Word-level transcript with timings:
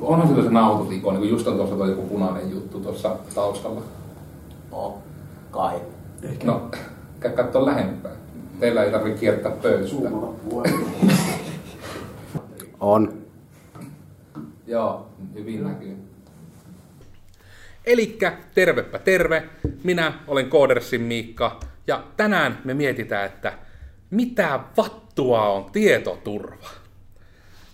onhan 0.00 0.28
se 0.28 0.42
se 0.42 0.50
naututikoni, 0.50 1.18
kun 1.18 1.28
just 1.28 1.46
on 1.46 1.56
tuossa 1.56 1.76
tuo 1.76 1.86
joku 1.86 2.02
punainen 2.02 2.50
juttu 2.50 2.80
tuossa 2.80 3.16
taustalla. 3.34 3.82
No, 4.70 4.98
kai. 5.50 5.80
Ehkä 6.22 6.46
No, 6.46 6.70
käy 7.20 7.32
katsoa 7.32 7.66
lähempää. 7.66 8.12
Teillä 8.60 8.84
ei 8.84 8.90
tarvitse 8.90 9.20
kiertää 9.20 9.52
puolella. 10.48 10.88
On. 12.80 13.22
Joo, 14.66 15.06
hyvin 15.34 15.64
näkyy. 15.64 15.96
Elikkä 17.84 18.38
tervepä 18.54 18.98
terve, 18.98 19.48
minä 19.84 20.12
olen 20.26 20.50
Koodersin 20.50 21.00
Miikka 21.00 21.60
ja 21.86 22.04
tänään 22.16 22.58
me 22.64 22.74
mietitään, 22.74 23.26
että 23.26 23.52
mitä 24.10 24.60
vattua 24.76 25.48
on 25.48 25.70
tietoturva. 25.70 26.68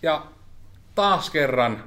Ja 0.02 0.26
taas 0.94 1.30
kerran, 1.30 1.84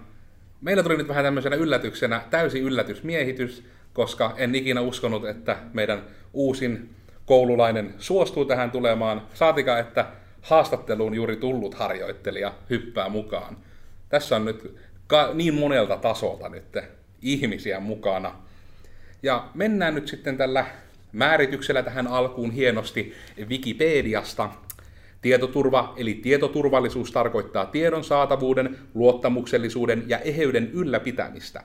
meillä 0.62 0.84
tuli 0.84 0.98
nyt 0.98 1.08
vähän 1.08 1.24
tämmöisenä 1.24 1.56
yllätyksenä 1.56 2.22
täysi 2.30 2.60
yllätysmiehitys, 2.60 3.64
koska 3.94 4.34
en 4.38 4.56
ikinä 4.56 4.82
uskonut, 4.82 5.26
että 5.26 5.58
meidän 5.74 6.04
uusin 6.34 6.90
koululainen 7.26 7.94
suostuu 7.98 8.46
tähän 8.46 8.72
tulemaan, 8.72 9.28
saatika, 9.34 9.80
että 9.80 10.06
haastatteluun 10.42 11.14
juuri 11.14 11.36
tullut 11.36 11.76
harjoittelija 11.76 12.54
hyppää 12.70 13.10
mukaan. 13.10 13.58
Tässä 14.10 14.36
on 14.36 14.46
nyt 14.46 14.76
ka- 15.08 15.32
niin 15.34 15.54
monelta 15.54 15.98
tasolta 15.98 16.50
nyt 16.50 16.78
ihmisiä 17.22 17.80
mukana. 17.80 18.36
Ja 19.24 19.48
mennään 19.54 19.96
nyt 19.96 20.08
sitten 20.08 20.38
tällä 20.38 20.66
määrityksellä 21.12 21.84
tähän 21.84 22.08
alkuun 22.08 22.52
hienosti 22.52 23.14
Wikipediasta. 23.50 24.50
Tietoturva 25.22 25.94
eli 25.98 26.14
tietoturvallisuus 26.14 27.12
tarkoittaa 27.12 27.66
tiedon 27.66 28.04
saatavuuden, 28.04 28.78
luottamuksellisuuden 28.94 30.04
ja 30.08 30.20
eheyden 30.20 30.72
ylläpitämistä. 30.72 31.64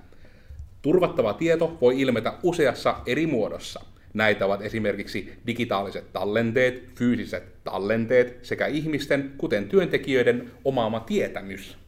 Turvattava 0.83 1.33
tieto 1.33 1.79
voi 1.81 2.01
ilmetä 2.01 2.35
useassa 2.43 2.97
eri 3.07 3.27
muodossa. 3.27 3.81
Näitä 4.15 4.47
ovat 4.47 4.63
esimerkiksi 4.63 5.33
digitaaliset 5.47 6.13
tallenteet, 6.13 6.85
fyysiset 6.95 7.65
tallenteet 7.65 8.39
sekä 8.45 8.67
ihmisten, 8.67 9.33
kuten 9.39 9.69
työntekijöiden, 9.69 10.51
omaama 10.65 11.01
tietämys. 11.01 11.79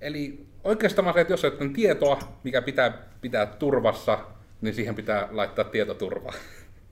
Eli 0.00 0.46
oikeastaan 0.64 1.14
se, 1.14 1.20
että 1.20 1.32
jos 1.32 1.44
on 1.44 1.72
tietoa, 1.72 2.18
mikä 2.44 2.62
pitää 2.62 2.98
pitää 3.20 3.46
turvassa, 3.46 4.18
niin 4.60 4.74
siihen 4.74 4.94
pitää 4.94 5.28
laittaa 5.30 5.64
tietoturva. 5.64 6.32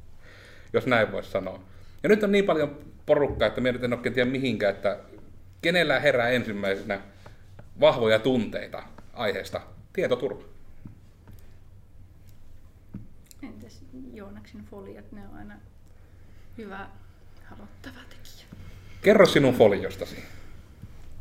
jos 0.73 0.87
näin 0.87 1.13
voisi 1.13 1.31
sanoa. 1.31 1.63
Ja 2.03 2.09
nyt 2.09 2.23
on 2.23 2.33
niin 2.33 2.45
paljon 2.45 2.92
porukkaa, 3.07 3.49
että 3.49 3.61
minä 3.61 3.73
nyt 3.73 3.85
en 3.85 3.93
oikein 3.93 4.15
tiedä 4.15 4.31
mihinkään, 4.31 4.75
että 4.75 4.99
kenellä 5.63 6.01
herää 6.01 6.29
ensimmäisenä 6.29 7.01
vahvoja 7.81 8.19
tunteita 8.19 8.83
aiheesta 9.13 9.61
tietoturva. 9.93 10.43
Entäs 13.43 13.83
Joonaksen 14.15 14.65
foliot, 14.71 15.13
ne 15.13 15.21
on 15.33 15.39
aina 15.39 15.55
hyvä 16.59 16.89
aloittava 17.53 18.05
tekijä. 18.09 18.47
Kerro 19.03 19.27
sinun 19.27 19.55
foliostasi. 19.55 20.25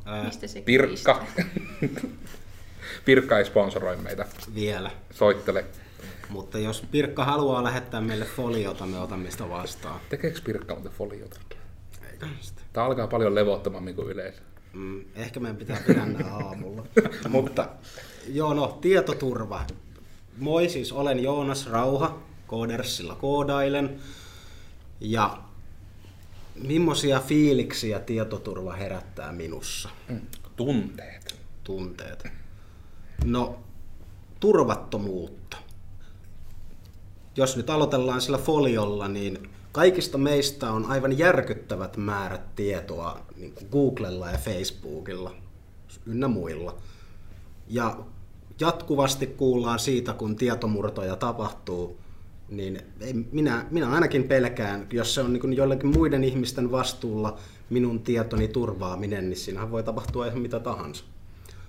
Ää, 0.05 0.23
Mistä 0.23 0.47
se 0.47 0.61
Pirkka. 0.61 1.25
Pirkka 3.05 3.37
ei 3.39 3.45
sponsoroi 3.45 3.95
meitä. 3.97 4.25
vielä. 4.55 4.91
Soittele. 5.11 5.65
Mutta 6.29 6.59
jos 6.59 6.83
Pirkka 6.91 7.25
haluaa 7.25 7.63
lähettää 7.63 8.01
meille 8.01 8.25
foliota, 8.25 8.85
me 8.85 8.99
otamme 8.99 9.31
sitä 9.31 9.49
vastaan. 9.49 9.99
Tekeekö 10.09 10.39
Pirkka 10.45 10.75
muuten 10.75 10.91
foliota? 10.91 11.39
Tämä 12.73 12.85
alkaa 12.85 13.07
paljon 13.07 13.35
levottomammin 13.35 13.95
kuin 13.95 14.07
yleensä. 14.07 14.41
Mm, 14.73 15.05
ehkä 15.15 15.39
meidän 15.39 15.57
pitää 15.57 15.77
pidä 15.87 16.07
aamulla. 16.31 16.85
Mutta 17.29 17.69
joo, 18.27 18.53
no, 18.53 18.77
tietoturva. 18.81 19.65
Moi, 20.37 20.69
siis 20.69 20.91
olen 20.91 21.23
Joonas 21.23 21.67
Rauha, 21.67 22.19
Koodersilla 22.47 23.15
koodailen. 23.15 23.99
Ja 24.99 25.37
millaisia 26.55 27.19
fiiliksiä 27.19 27.99
tietoturva 27.99 28.73
herättää 28.73 29.31
minussa? 29.31 29.89
Mm. 30.09 30.21
Tunteet. 30.55 31.35
Tunteet. 31.63 32.27
No, 33.23 33.59
turvattomuutta. 34.39 35.57
Jos 37.35 37.57
nyt 37.57 37.69
aloitellaan 37.69 38.21
sillä 38.21 38.37
foliolla, 38.37 39.07
niin 39.07 39.49
kaikista 39.71 40.17
meistä 40.17 40.71
on 40.71 40.85
aivan 40.85 41.17
järkyttävät 41.17 41.97
määrät 41.97 42.55
tietoa 42.55 43.19
niin 43.35 43.53
kuin 43.53 43.67
Googlella 43.71 44.31
ja 44.31 44.37
Facebookilla 44.37 45.31
ynnä 46.05 46.27
muilla. 46.27 46.75
Ja 47.67 47.97
jatkuvasti 48.59 49.27
kuullaan 49.27 49.79
siitä, 49.79 50.13
kun 50.13 50.35
tietomurtoja 50.35 51.15
tapahtuu, 51.15 51.97
niin 52.49 52.81
minä, 53.31 53.65
minä 53.71 53.89
ainakin 53.89 54.23
pelkään, 54.23 54.87
jos 54.93 55.15
se 55.15 55.21
on 55.21 55.33
niin 55.33 55.53
jollakin 55.53 55.97
muiden 55.97 56.23
ihmisten 56.23 56.71
vastuulla 56.71 57.37
minun 57.69 57.99
tietoni 57.99 58.47
turvaaminen, 58.47 59.29
niin 59.29 59.37
siinähän 59.37 59.71
voi 59.71 59.83
tapahtua 59.83 60.27
ihan 60.27 60.39
mitä 60.39 60.59
tahansa. 60.59 61.03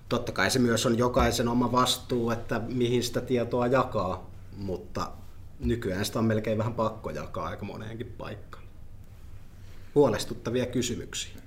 Totta 0.09 0.33
kai 0.33 0.51
se 0.51 0.59
myös 0.59 0.87
on 0.87 0.99
jokaisen 0.99 1.49
oma 1.49 1.73
vastuu, 1.73 2.31
että 2.31 2.61
mihin 2.69 3.03
sitä 3.03 3.21
tietoa 3.21 3.67
jakaa, 3.67 4.31
mutta 4.57 5.11
nykyään 5.63 6.05
sitä 6.05 6.19
on 6.19 6.25
melkein 6.25 6.59
vähän 6.59 6.75
pakko 6.75 7.11
jakaa 7.11 7.47
aika 7.47 7.65
moneenkin 7.65 8.15
paikkaan. 8.19 8.65
Huolestuttavia 9.95 10.67
kysymyksiä. 10.67 11.43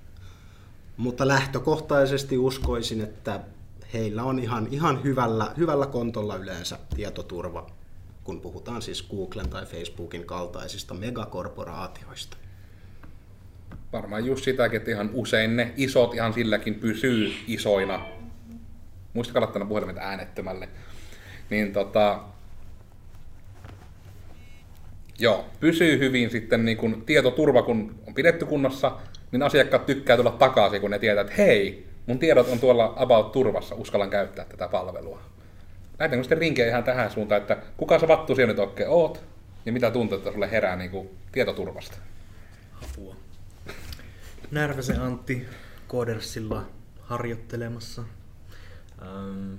Mutta 0.98 1.28
lähtökohtaisesti 1.28 2.38
uskoisin, 2.38 3.02
että 3.02 3.40
heillä 3.94 4.24
on 4.24 4.40
ihan, 4.40 4.68
ihan 4.72 5.04
hyvällä, 5.04 5.52
hyvällä 5.58 5.86
kontolla 5.86 6.36
yleensä 6.36 6.80
tietoturva, 6.96 7.70
kun 8.24 8.42
puhutaan 8.42 8.81
siis 8.81 9.08
Googlen 9.09 9.50
tai 9.50 9.66
Facebookin 9.66 10.25
kaltaisista 10.25 10.94
megakorporaatioista. 10.94 12.38
Varmaan 13.94 14.25
just 14.25 14.44
sitäkin, 14.44 14.78
että 14.78 14.92
ihan 14.92 15.09
usein 15.14 15.56
ne 15.56 15.74
isot 15.78 16.14
ihan 16.14 16.34
silläkin 16.34 16.75
pysyy 16.75 17.34
isoina. 17.48 18.06
Muistakaa 19.14 19.42
laittaa 19.42 19.66
puhelimet 19.66 19.98
äänettömälle. 19.98 20.70
Niin 21.50 21.74
tota, 21.74 22.24
joo, 25.20 25.46
pysyy 25.59 26.00
hyvin 26.00 26.30
sitten 26.30 26.66
niin 26.66 26.78
kun 26.78 27.03
tietoturva, 27.06 27.62
kun 27.62 27.96
on 28.08 28.14
pidetty 28.14 28.46
kunnossa, 28.46 28.98
niin 29.31 29.44
asiakkaat 29.44 29.86
tykkää 29.86 30.18
tulla 30.18 30.31
takaisin, 30.31 30.81
kun 30.81 30.92
ne 30.92 31.00
tietää, 31.00 31.22
että 31.22 31.34
hei, 31.38 31.88
mun 32.06 32.20
tiedot 32.20 32.50
on 32.50 32.59
tuolla 32.59 32.94
about 32.96 33.31
turvassa, 33.31 33.75
uskallan 33.75 34.09
käyttää 34.09 34.46
tätä 34.46 34.68
palvelua. 34.68 35.22
Lähdetäänkö 36.00 36.24
sitten 36.24 36.38
rinkiä 36.38 36.68
ihan 36.68 36.84
tähän 36.84 37.12
suuntaan, 37.12 37.42
että 37.42 37.58
kuka 37.78 38.00
sä 38.00 38.08
vattu 38.08 38.36
siellä 38.36 38.54
nyt 38.54 38.59
oikein 38.59 38.90
oot, 38.90 39.24
ja 39.66 39.72
mitä 39.72 39.92
tunteita 39.92 40.31
sulle 40.31 40.52
herää 40.52 40.75
niin 40.75 40.92
kuin 40.92 41.09
tietoturvasta? 41.31 41.98
Apua. 42.84 43.16
Närväsen 44.52 45.02
Antti 45.02 45.46
Koodersilla 45.88 46.66
harjoittelemassa. 47.02 48.04
Ähm, 49.02 49.54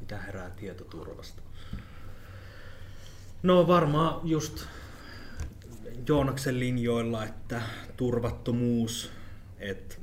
mitä 0.00 0.18
herää 0.18 0.50
tietoturvasta? 0.50 1.41
No 3.42 3.66
varmaan 3.66 4.20
just 4.24 4.66
Joonaksen 6.08 6.60
linjoilla, 6.60 7.24
että 7.24 7.62
turvattomuus, 7.96 9.10
että 9.58 9.94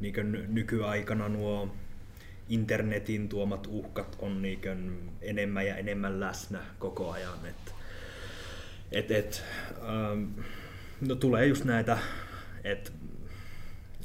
niin 0.00 0.14
nykyaikana 0.48 1.28
nuo 1.28 1.68
internetin 2.48 3.28
tuomat 3.28 3.66
uhkat 3.70 4.16
on 4.18 4.42
niin 4.42 4.60
enemmän 5.20 5.66
ja 5.66 5.76
enemmän 5.76 6.20
läsnä 6.20 6.60
koko 6.78 7.10
ajan. 7.10 7.46
Et, 7.46 7.74
et, 8.92 9.10
et, 9.10 9.44
ähm, 9.82 10.24
no 11.00 11.14
tulee 11.14 11.46
just 11.46 11.64
näitä, 11.64 11.98
että 12.64 12.90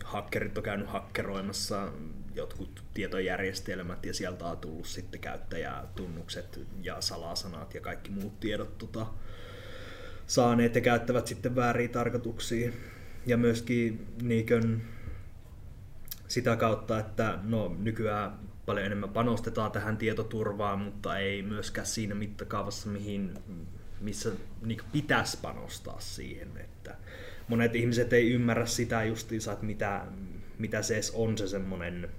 hakkerit 0.03 0.57
on 0.57 0.63
käynyt 0.63 0.89
hakkeroimassa 0.89 1.91
jotkut 2.35 2.84
tietojärjestelmät 2.94 4.06
ja 4.06 4.13
sieltä 4.13 4.45
on 4.45 4.57
tullut 4.57 4.88
sitten 4.88 5.19
käyttäjätunnukset 5.19 6.59
ja 6.81 7.01
salasanat 7.01 7.74
ja 7.74 7.81
kaikki 7.81 8.12
muut 8.12 8.39
tiedot 8.39 8.77
tota, 8.77 9.06
saaneet 10.27 10.75
ja 10.75 10.81
käyttävät 10.81 11.27
sitten 11.27 11.56
vääriä 11.56 11.88
tarkoituksia. 11.88 12.71
Ja 13.25 13.38
myöskin 13.38 14.07
niinkön 14.21 14.81
sitä 16.27 16.56
kautta, 16.56 17.00
että 17.00 17.39
no, 17.44 17.75
nykyään 17.80 18.39
paljon 18.65 18.86
enemmän 18.86 19.09
panostetaan 19.09 19.71
tähän 19.71 19.98
tietoturvaan, 19.98 20.80
mutta 20.80 21.18
ei 21.18 21.42
myöskään 21.42 21.88
siinä 21.88 22.15
mittakaavassa, 22.15 22.89
mihin, 22.89 23.33
missä 24.01 24.31
niin 24.62 24.80
pitäisi 24.92 25.38
panostaa 25.42 26.00
siihen. 26.00 26.57
Että 26.57 26.95
monet 27.48 27.75
ihmiset 27.75 28.13
ei 28.13 28.31
ymmärrä 28.31 28.65
sitä 28.65 29.04
justiinsa, 29.04 29.51
että 29.51 29.65
mitä, 29.65 30.06
mitä 30.59 30.81
se 30.81 30.94
edes 30.94 31.12
on 31.15 31.38
se 31.38 31.48
semmoinen 31.48 32.09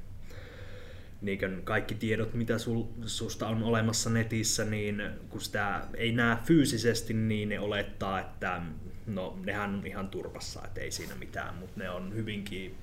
niin 1.21 1.63
kaikki 1.65 1.95
tiedot, 1.95 2.35
mitä 2.35 2.59
sul, 2.59 2.83
susta 3.07 3.49
on 3.49 3.63
olemassa 3.63 4.11
netissä, 4.11 4.65
niin 4.65 5.03
kun 5.29 5.41
sitä 5.41 5.81
ei 5.95 6.13
näe 6.13 6.37
fyysisesti, 6.45 7.15
niin 7.15 7.49
ne 7.49 7.61
olettaa, 7.61 8.21
että 8.21 8.63
no 9.07 9.39
nehän 9.45 9.75
on 9.75 9.87
ihan 9.87 10.09
turvassa, 10.09 10.61
että 10.65 10.81
ei 10.81 10.91
siinä 10.91 11.15
mitään, 11.15 11.55
mutta 11.55 11.81
ne 11.81 11.91
on 11.91 12.15
hyvinkin 12.15 12.75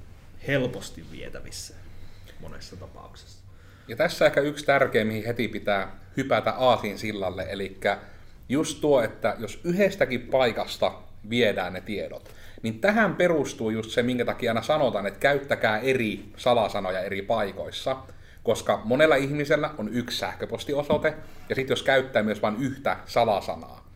helposti 0.48 1.06
vietävissä. 1.12 1.74
monessa 2.40 2.76
tapauksessa. 2.76 3.44
Ja 3.88 3.96
tässä 3.96 4.26
ehkä 4.26 4.42
yksi 4.42 4.66
tärkeä, 4.66 5.06
mihin 5.06 5.26
heti 5.26 5.48
pitää 5.48 6.00
hypätä 6.18 6.52
aasin 6.52 6.98
sillalle, 6.98 7.46
eli 7.50 7.80
just 8.50 8.82
tuo, 8.82 9.02
että 9.02 9.36
jos 9.40 9.62
yhdestäkin 9.64 10.22
paikasta 10.22 10.92
viedään 11.30 11.74
ne 11.74 11.82
tiedot, 11.82 12.30
niin 12.62 12.80
tähän 12.80 13.16
perustuu 13.16 13.70
just 13.70 13.92
se, 13.92 14.04
minkä 14.04 14.26
takia 14.26 14.52
aina 14.52 14.62
sanotaan, 14.62 15.08
että 15.08 15.20
käyttäkää 15.20 15.80
eri 15.80 16.26
salasanoja 16.38 17.00
eri 17.00 17.22
paikoissa, 17.22 17.98
koska 18.44 18.82
monella 18.86 19.16
ihmisellä 19.16 19.70
on 19.78 19.90
yksi 19.94 20.18
sähköpostiosoite, 20.18 21.14
ja 21.50 21.56
sitten 21.56 21.72
jos 21.72 21.84
käyttää 21.84 22.24
myös 22.24 22.42
vain 22.42 22.56
yhtä 22.60 22.98
salasanaa, 23.06 23.88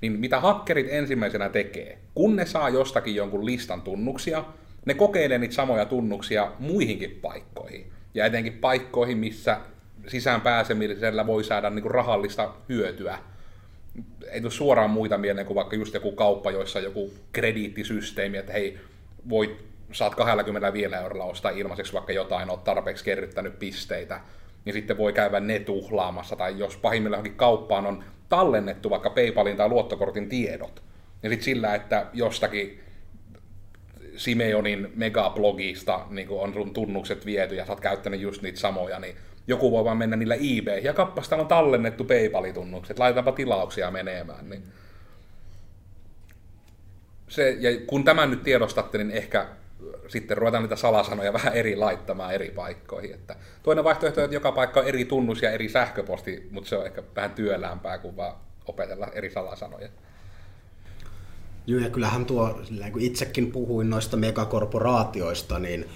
niin 0.00 0.12
mitä 0.12 0.40
hakkerit 0.40 0.86
ensimmäisenä 0.90 1.48
tekee, 1.48 1.98
kun 2.14 2.36
ne 2.36 2.46
saa 2.46 2.68
jostakin 2.68 3.14
jonkun 3.14 3.46
listan 3.46 3.82
tunnuksia, 3.82 4.44
ne 4.86 4.94
kokeilee 4.94 5.38
niitä 5.38 5.54
samoja 5.54 5.84
tunnuksia 5.84 6.52
muihinkin 6.58 7.18
paikkoihin. 7.22 7.92
Ja 8.14 8.26
etenkin 8.26 8.52
paikkoihin, 8.52 9.18
missä 9.18 9.60
sisään 10.06 10.40
pääsemisellä 10.40 11.26
voi 11.26 11.44
saada 11.44 11.70
niin 11.70 11.82
kuin 11.82 11.94
rahallista 11.94 12.54
hyötyä. 12.68 13.18
Ei 14.30 14.40
tule 14.40 14.50
suoraan 14.50 14.90
muita 14.90 15.18
mieleen 15.18 15.46
kuin 15.46 15.54
vaikka 15.54 15.76
just 15.76 15.94
joku 15.94 16.12
kauppa, 16.12 16.50
joissa 16.50 16.78
on 16.78 16.84
joku 16.84 17.10
krediittisysteemi, 17.32 18.36
että 18.36 18.52
hei, 18.52 18.78
voit, 19.28 19.64
saat 19.92 20.14
25 20.14 20.94
eurolla 20.94 21.24
ostaa 21.24 21.50
ilmaiseksi 21.50 21.92
vaikka 21.92 22.12
jotain, 22.12 22.50
oot 22.50 22.64
tarpeeksi 22.64 23.04
kerryttänyt 23.04 23.58
pisteitä, 23.58 24.20
niin 24.64 24.72
sitten 24.72 24.98
voi 24.98 25.12
käydä 25.12 25.40
ne 25.40 25.58
tuhlaamassa, 25.58 26.36
tai 26.36 26.58
jos 26.58 26.76
pahimmillaan 26.76 27.30
kauppaan 27.30 27.86
on 27.86 28.04
tallennettu 28.28 28.90
vaikka 28.90 29.10
PayPalin 29.10 29.56
tai 29.56 29.68
luottokortin 29.68 30.28
tiedot, 30.28 30.82
niin 31.22 31.30
sitten 31.30 31.44
sillä, 31.44 31.74
että 31.74 32.06
jostakin 32.12 32.80
Simeonin 34.16 34.92
megablogista 34.94 36.00
niin 36.10 36.28
on 36.30 36.54
sun 36.54 36.74
tunnukset 36.74 37.26
viety 37.26 37.54
ja 37.54 37.66
sä 37.66 37.72
oot 37.72 37.80
käyttänyt 37.80 38.20
just 38.20 38.42
niitä 38.42 38.58
samoja, 38.58 38.98
niin 38.98 39.16
joku 39.46 39.72
voi 39.72 39.84
vaan 39.84 39.96
mennä 39.96 40.16
niillä 40.16 40.34
eBay. 40.34 40.78
Ja 40.78 40.92
kappas, 40.92 41.32
on 41.32 41.46
tallennettu 41.46 42.04
PayPal-tunnukset, 42.04 42.98
laitetaanpa 42.98 43.32
tilauksia 43.32 43.90
menemään. 43.90 44.50
Niin. 44.50 44.62
Se, 47.28 47.56
ja 47.60 47.70
kun 47.86 48.04
tämän 48.04 48.30
nyt 48.30 48.42
tiedostatte, 48.42 48.98
niin 48.98 49.10
ehkä 49.10 49.46
sitten 50.08 50.36
ruvetaan 50.36 50.62
niitä 50.62 50.76
salasanoja 50.76 51.32
vähän 51.32 51.54
eri 51.54 51.76
laittamaan 51.76 52.34
eri 52.34 52.50
paikkoihin. 52.50 53.14
Että 53.14 53.36
toinen 53.62 53.84
vaihtoehto 53.84 54.20
että 54.20 54.34
joka 54.34 54.52
paikka 54.52 54.80
on 54.80 54.86
eri 54.86 55.04
tunnus 55.04 55.42
ja 55.42 55.50
eri 55.50 55.68
sähköposti, 55.68 56.48
mutta 56.50 56.68
se 56.68 56.76
on 56.76 56.86
ehkä 56.86 57.02
vähän 57.16 57.30
työläämpää 57.30 57.98
kuin 57.98 58.16
vaan 58.16 58.34
opetella 58.66 59.06
eri 59.06 59.30
salasanoja. 59.30 59.88
Joo, 61.66 61.80
ja 61.80 61.90
kyllähän 61.90 62.26
tuo, 62.26 62.60
kun 62.92 63.02
itsekin 63.02 63.52
puhuin 63.52 63.90
noista 63.90 64.16
megakorporaatioista, 64.16 65.58
niin 65.58 65.88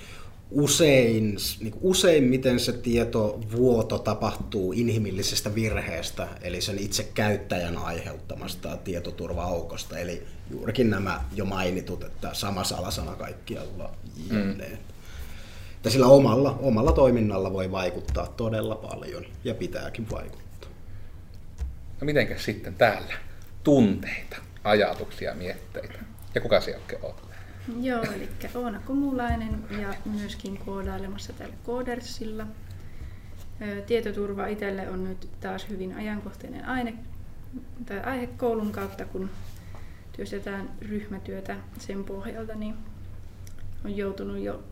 usein, 0.50 1.36
niin 1.60 1.74
useimmiten 1.80 2.60
se 2.60 2.72
tietovuoto 2.72 3.98
tapahtuu 3.98 4.72
inhimillisestä 4.72 5.54
virheestä, 5.54 6.28
eli 6.42 6.60
sen 6.60 6.78
itse 6.78 7.10
käyttäjän 7.14 7.78
aiheuttamasta 7.78 8.76
tietoturva-aukosta. 8.76 9.98
Eli 9.98 10.26
juurikin 10.50 10.90
nämä 10.90 11.24
jo 11.34 11.44
mainitut, 11.44 12.04
että 12.04 12.34
sama 12.34 12.64
salasana 12.64 13.14
kaikkialla 13.14 13.90
jne. 14.30 14.68
Mm. 14.68 14.78
Että 15.76 15.90
sillä 15.90 16.06
omalla, 16.06 16.58
omalla 16.62 16.92
toiminnalla 16.92 17.52
voi 17.52 17.72
vaikuttaa 17.72 18.26
todella 18.26 18.74
paljon 18.74 19.24
ja 19.44 19.54
pitääkin 19.54 20.10
vaikuttaa. 20.10 20.70
No 22.00 22.04
mitenkäs 22.04 22.44
sitten 22.44 22.74
täällä? 22.74 23.14
Tunteita, 23.64 24.36
ajatuksia, 24.64 25.34
mietteitä. 25.34 25.98
Ja 26.34 26.40
kuka 26.40 26.60
se 26.60 26.76
oikein 26.76 27.04
on? 27.04 27.14
Joo, 27.80 28.02
eli 28.02 28.28
Oona 28.54 28.80
Kumulainen 28.86 29.64
ja 29.80 29.94
myöskin 30.04 30.58
koodailemassa 30.58 31.32
täällä 31.32 31.54
Koodersilla. 31.64 32.46
Tietoturva 33.86 34.46
itselle 34.46 34.90
on 34.90 35.04
nyt 35.04 35.28
taas 35.40 35.68
hyvin 35.68 35.94
ajankohtainen 35.94 36.64
aine, 36.64 36.94
tai 37.86 38.00
aihe 38.00 38.26
koulun 38.26 38.72
kautta, 38.72 39.04
kun 39.04 39.30
työstetään 40.16 40.70
ryhmätyötä 40.80 41.56
sen 41.78 42.04
pohjalta, 42.04 42.54
niin 42.54 42.74
on 43.84 43.96
joutunut 43.96 44.38
jo 44.38 44.62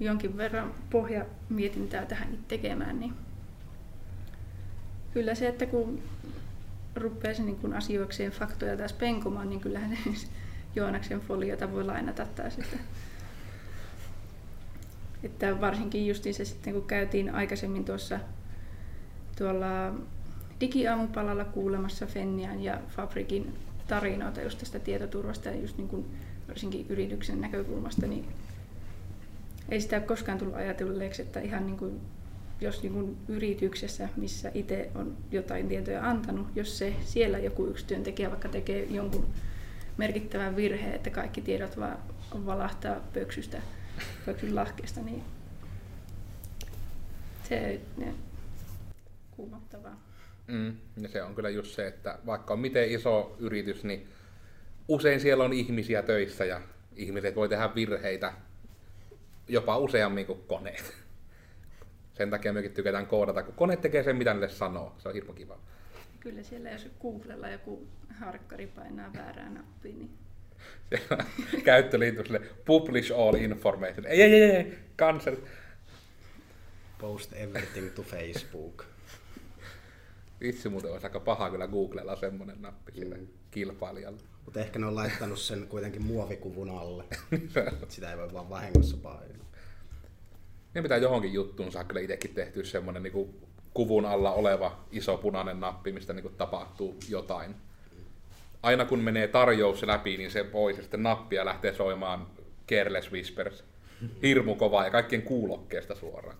jonkin 0.00 0.36
verran 0.36 0.74
pohjamietintää 0.90 2.06
tähän 2.06 2.38
tekemään. 2.48 3.00
Niin 3.00 3.12
kyllä 5.12 5.34
se, 5.34 5.48
että 5.48 5.66
kun 5.66 6.02
rupeaa 6.96 7.42
niin 7.42 7.56
kun 7.56 7.74
asioikseen 7.74 8.32
faktoja 8.32 8.76
taas 8.76 8.92
penkomaan, 8.92 9.50
niin 9.50 9.60
kyllähän 9.60 9.98
Joonaksen 10.76 11.20
foliota 11.20 11.72
voi 11.72 11.84
lainata 11.84 12.26
taas. 12.26 12.58
Että, 12.58 12.76
että 15.22 15.60
varsinkin 15.60 16.06
justiin 16.06 16.34
se 16.34 16.44
sitten, 16.44 16.72
kun 16.72 16.86
käytiin 16.86 17.34
aikaisemmin 17.34 17.84
tuossa 17.84 18.20
tuolla 19.38 19.94
digiaamupalalla 20.60 21.44
kuulemassa 21.44 22.06
Fennian 22.06 22.62
ja 22.62 22.78
Fabrikin 22.88 23.54
tarinoita 23.88 24.42
just 24.42 24.58
tästä 24.58 24.78
tietoturvasta 24.78 25.48
ja 25.48 25.56
just 25.56 25.78
niin 25.78 25.88
kuin 25.88 26.06
varsinkin 26.48 26.86
yrityksen 26.88 27.40
näkökulmasta, 27.40 28.06
niin 28.06 28.28
ei 29.68 29.80
sitä 29.80 29.96
ole 29.96 30.04
koskaan 30.04 30.38
tullut 30.38 30.56
ajatelleeksi, 30.56 31.22
että 31.22 31.40
ihan 31.40 31.66
niin 31.66 31.76
kuin, 31.76 32.00
jos 32.60 32.82
niin 32.82 32.92
kuin 32.92 33.16
yrityksessä, 33.28 34.08
missä 34.16 34.50
itse 34.54 34.90
on 34.94 35.16
jotain 35.30 35.68
tietoja 35.68 36.10
antanut, 36.10 36.46
jos 36.54 36.78
se 36.78 36.94
siellä 37.04 37.38
joku 37.38 37.66
yksi 37.66 37.86
työntekijä 37.86 38.30
vaikka 38.30 38.48
tekee 38.48 38.84
jonkun 38.84 39.26
merkittävän 39.96 40.56
virheen, 40.56 40.94
että 40.94 41.10
kaikki 41.10 41.40
tiedot 41.40 41.78
vaan 41.78 41.98
valahtaa 42.46 43.00
pöksystä, 43.14 43.62
pöksyn 44.26 44.54
lahkeesta, 44.54 45.00
niin 45.00 45.22
se 47.48 47.80
ne, 47.96 48.14
kuumottavaa. 49.30 50.00
Mm, 50.46 50.76
ja 51.02 51.08
se 51.08 51.22
on 51.22 51.34
kyllä 51.34 51.50
just 51.50 51.74
se, 51.74 51.86
että 51.86 52.18
vaikka 52.26 52.54
on 52.54 52.60
miten 52.60 52.90
iso 52.90 53.36
yritys, 53.38 53.84
niin 53.84 54.08
usein 54.88 55.20
siellä 55.20 55.44
on 55.44 55.52
ihmisiä 55.52 56.02
töissä 56.02 56.44
ja 56.44 56.60
ihmiset 56.96 57.36
voi 57.36 57.48
tehdä 57.48 57.74
virheitä 57.74 58.32
jopa 59.48 59.78
useammin 59.78 60.26
kuin 60.26 60.42
koneet. 60.46 60.94
Sen 62.14 62.30
takia 62.30 62.52
mekin 62.52 62.74
tykätään 62.74 63.06
koodata, 63.06 63.42
kun 63.42 63.54
kone 63.54 63.76
tekee 63.76 64.02
sen, 64.02 64.16
mitä 64.16 64.32
niille 64.32 64.48
sanoo. 64.48 64.94
Se 64.98 65.08
on 65.08 65.14
hirveän 65.14 65.36
kiva. 65.36 65.58
Kyllä 66.22 66.42
siellä, 66.42 66.70
jos 66.70 66.88
Googlella 67.00 67.48
joku 67.48 67.86
harkkari 68.20 68.66
painaa 68.66 69.12
väärää 69.12 69.50
nappia, 69.50 69.92
niin... 69.92 70.10
Käyttö 71.64 71.98
liittyy 71.98 72.24
sille 72.24 72.40
publish 72.64 73.12
all 73.12 73.34
information. 73.34 74.06
Ei, 74.06 74.22
ei, 74.22 74.34
ei, 74.34 74.50
ei, 74.50 74.78
cancel. 74.98 75.36
Post 76.98 77.32
everything 77.32 77.90
to 77.90 78.02
Facebook. 78.02 78.84
Vitsi 80.40 80.68
muuten 80.68 80.92
olisi 80.92 81.06
aika 81.06 81.20
paha 81.20 81.50
kyllä 81.50 81.68
Googlella 81.68 82.16
semmoinen 82.16 82.62
nappi 82.62 82.92
sille 82.92 83.14
mm. 83.14 83.26
kilpailijalle. 83.50 84.20
Mutta 84.44 84.60
ehkä 84.60 84.78
ne 84.78 84.86
on 84.86 84.94
laittanut 84.94 85.38
sen 85.38 85.66
kuitenkin 85.66 86.02
muovikuvun 86.02 86.70
alle. 86.70 87.04
Sitä 87.88 88.10
ei 88.10 88.18
voi 88.18 88.32
vaan 88.32 88.50
vahingossa 88.50 88.96
painaa. 88.96 89.46
Ne 90.74 90.82
pitää 90.82 90.98
johonkin 90.98 91.32
juttuun 91.32 91.72
saa 91.72 91.84
kyllä 91.84 92.00
itsekin 92.00 92.34
tehty 92.34 92.64
semmoinen 92.64 93.02
niin 93.02 93.12
kuvun 93.74 94.06
alla 94.06 94.32
oleva 94.32 94.84
iso 94.92 95.16
punainen 95.16 95.60
nappi, 95.60 95.92
mistä 95.92 96.12
niin 96.12 96.22
kuin 96.22 96.34
tapahtuu 96.34 96.98
jotain. 97.08 97.54
Aina 98.62 98.84
kun 98.84 98.98
menee 98.98 99.28
tarjous 99.28 99.82
läpi, 99.82 100.16
niin 100.16 100.30
se 100.30 100.44
pois 100.44 100.76
ja 100.76 100.82
sitten 100.82 101.02
nappia 101.02 101.44
lähtee 101.44 101.74
soimaan 101.74 102.26
Careless 102.68 103.12
Whispers. 103.12 103.64
Hirmu 104.22 104.54
kova 104.54 104.84
ja 104.84 104.90
kaikkien 104.90 105.22
kuulokkeesta 105.22 105.94
suoraan. 105.94 106.36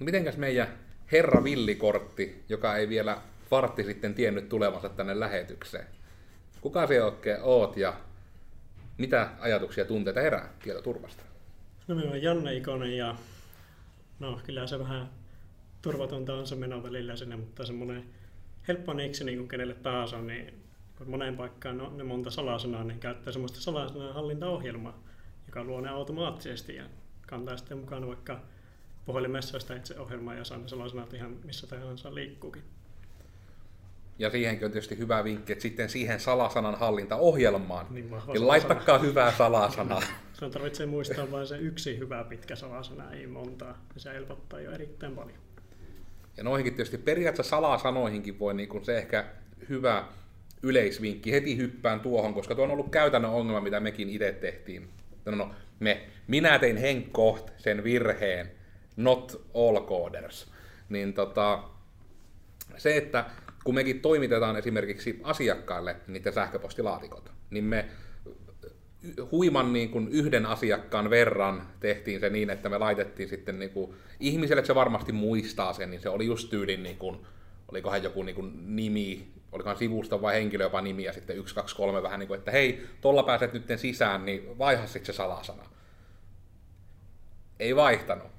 Mitenkäs 0.00 0.36
meidän 0.36 0.68
herra 1.12 1.44
villikortti, 1.44 2.44
joka 2.48 2.76
ei 2.76 2.88
vielä 2.88 3.18
vartti 3.50 3.84
sitten 3.84 4.14
tiennyt 4.14 4.48
tulevansa 4.48 4.88
tänne 4.88 5.20
lähetykseen? 5.20 5.86
Kuka 6.60 6.86
se 6.86 7.04
oikein 7.04 7.38
oot 7.42 7.76
ja 7.76 7.94
mitä 8.98 9.28
ajatuksia 9.40 9.84
tunteita 9.84 10.20
herää 10.20 10.48
tietoturvasta? 10.62 11.22
No 11.88 11.94
minä 11.94 12.08
olen 12.08 12.22
Janne 12.22 12.54
Ikonen 12.54 12.96
ja 12.96 13.16
no 14.20 14.40
kyllä 14.46 14.66
se 14.66 14.78
vähän 14.78 15.10
turvatonta 15.82 16.34
on 16.34 16.46
se 16.46 16.54
meno 16.54 16.82
välillä 16.82 17.16
sinne, 17.16 17.36
mutta 17.36 17.66
semmoinen 17.66 18.04
helppo 18.68 18.92
niksi 18.92 19.24
niin 19.24 19.48
kenelle 19.48 19.74
tahansa, 19.74 20.20
niin 20.22 20.62
kun 20.98 21.10
moneen 21.10 21.36
paikkaan 21.36 21.78
no, 21.78 21.92
ne 21.96 22.04
monta 22.04 22.30
salasanaa, 22.30 22.84
niin 22.84 23.00
käyttää 23.00 23.32
semmoista 23.32 23.60
salasanan 23.60 24.14
hallintaohjelmaa, 24.14 25.02
joka 25.46 25.64
luo 25.64 25.80
ne 25.80 25.88
automaattisesti 25.88 26.74
ja 26.74 26.84
kantaa 27.26 27.56
sitten 27.56 27.78
mukaan 27.78 28.06
vaikka 28.06 28.40
puhelimessa 29.04 29.58
sitä 29.58 29.76
itse 29.76 30.00
ohjelmaa 30.00 30.34
ja 30.34 30.44
saa 30.44 30.58
ne 30.58 30.68
salasanat 30.68 31.14
ihan 31.14 31.36
missä 31.44 31.66
tahansa 31.66 32.14
liikkuukin. 32.14 32.62
Ja 34.20 34.30
siihenkin 34.30 34.64
on 34.64 34.72
tietysti 34.72 34.98
hyvä 34.98 35.24
vinkki, 35.24 35.52
että 35.52 35.62
sitten 35.62 35.88
siihen 35.88 36.20
salasanan 36.20 36.74
hallintaohjelmaan, 36.74 37.86
niin, 37.90 38.10
niin 38.32 38.46
laittakaa 38.46 38.98
hyvää 38.98 39.32
salasanaa. 39.32 40.02
Se 40.40 40.50
tarvitsee 40.50 40.86
muistaa 40.86 41.30
vain 41.30 41.46
se 41.46 41.56
yksi 41.56 41.98
hyvä 41.98 42.24
pitkä 42.24 42.56
salasana, 42.56 43.12
ei 43.12 43.26
montaa. 43.26 43.78
Ja 43.94 44.00
se 44.00 44.12
helpottaa 44.12 44.60
jo 44.60 44.70
erittäin 44.70 45.14
paljon. 45.14 45.38
Ja 46.36 46.44
noihinkin 46.44 46.74
tietysti 46.74 46.98
periaatteessa 46.98 47.50
salasanoihinkin 47.50 48.38
voi 48.38 48.54
niin 48.54 48.68
kuin 48.68 48.84
se 48.84 48.98
ehkä 48.98 49.24
hyvä 49.68 50.04
yleisvinkki 50.62 51.32
heti 51.32 51.56
hyppään 51.56 52.00
tuohon, 52.00 52.34
koska 52.34 52.54
tuo 52.54 52.64
on 52.64 52.70
ollut 52.70 52.90
käytännön 52.90 53.30
ongelma, 53.30 53.60
mitä 53.60 53.80
mekin 53.80 54.10
itse 54.10 54.32
tehtiin. 54.32 54.88
No, 55.24 55.34
no, 55.34 55.50
me, 55.80 56.00
minä 56.26 56.58
tein 56.58 56.76
henkkoht 56.76 57.50
sen 57.56 57.84
virheen, 57.84 58.50
not 58.96 59.46
all 59.54 59.80
coders. 59.86 60.50
Niin 60.88 61.14
tota, 61.14 61.62
se, 62.76 62.96
että 62.96 63.24
kun 63.64 63.74
mekin 63.74 64.00
toimitetaan 64.00 64.56
esimerkiksi 64.56 65.20
asiakkaille 65.22 65.96
niiden 66.06 66.32
sähköpostilaatikot, 66.32 67.32
niin 67.50 67.64
me 67.64 67.88
huiman 69.30 69.72
niin 69.72 69.90
kuin 69.90 70.08
yhden 70.08 70.46
asiakkaan 70.46 71.10
verran 71.10 71.62
tehtiin 71.80 72.20
se 72.20 72.30
niin, 72.30 72.50
että 72.50 72.68
me 72.68 72.78
laitettiin 72.78 73.28
sitten 73.28 73.58
niin 73.58 73.70
kuin, 73.70 73.94
ihmiselle, 74.20 74.60
että 74.60 74.66
se 74.66 74.74
varmasti 74.74 75.12
muistaa 75.12 75.72
sen, 75.72 75.90
niin 75.90 76.00
se 76.00 76.08
oli 76.08 76.26
just 76.26 76.50
tyylin, 76.50 76.82
niin 76.82 76.96
kuin, 76.96 77.26
olikohan 77.68 78.02
joku 78.02 78.22
niin 78.22 78.34
kuin 78.34 78.76
nimi, 78.76 79.28
olikohan 79.52 79.76
sivusta 79.76 80.22
vai 80.22 80.34
henkilö 80.34 80.64
jopa 80.64 80.80
nimi 80.80 81.04
ja 81.04 81.12
sitten 81.12 81.36
1, 81.36 81.54
2, 81.54 81.76
3 81.76 82.02
vähän 82.02 82.20
niin 82.20 82.28
kuin, 82.28 82.38
että 82.38 82.50
hei, 82.50 82.86
tuolla 83.00 83.22
pääset 83.22 83.52
nyt 83.52 83.64
sisään, 83.76 84.24
niin 84.24 84.58
vaiha 84.58 84.86
sitten 84.86 85.14
se 85.14 85.16
salasana. 85.16 85.62
Ei 87.60 87.76
vaihtanut. 87.76 88.30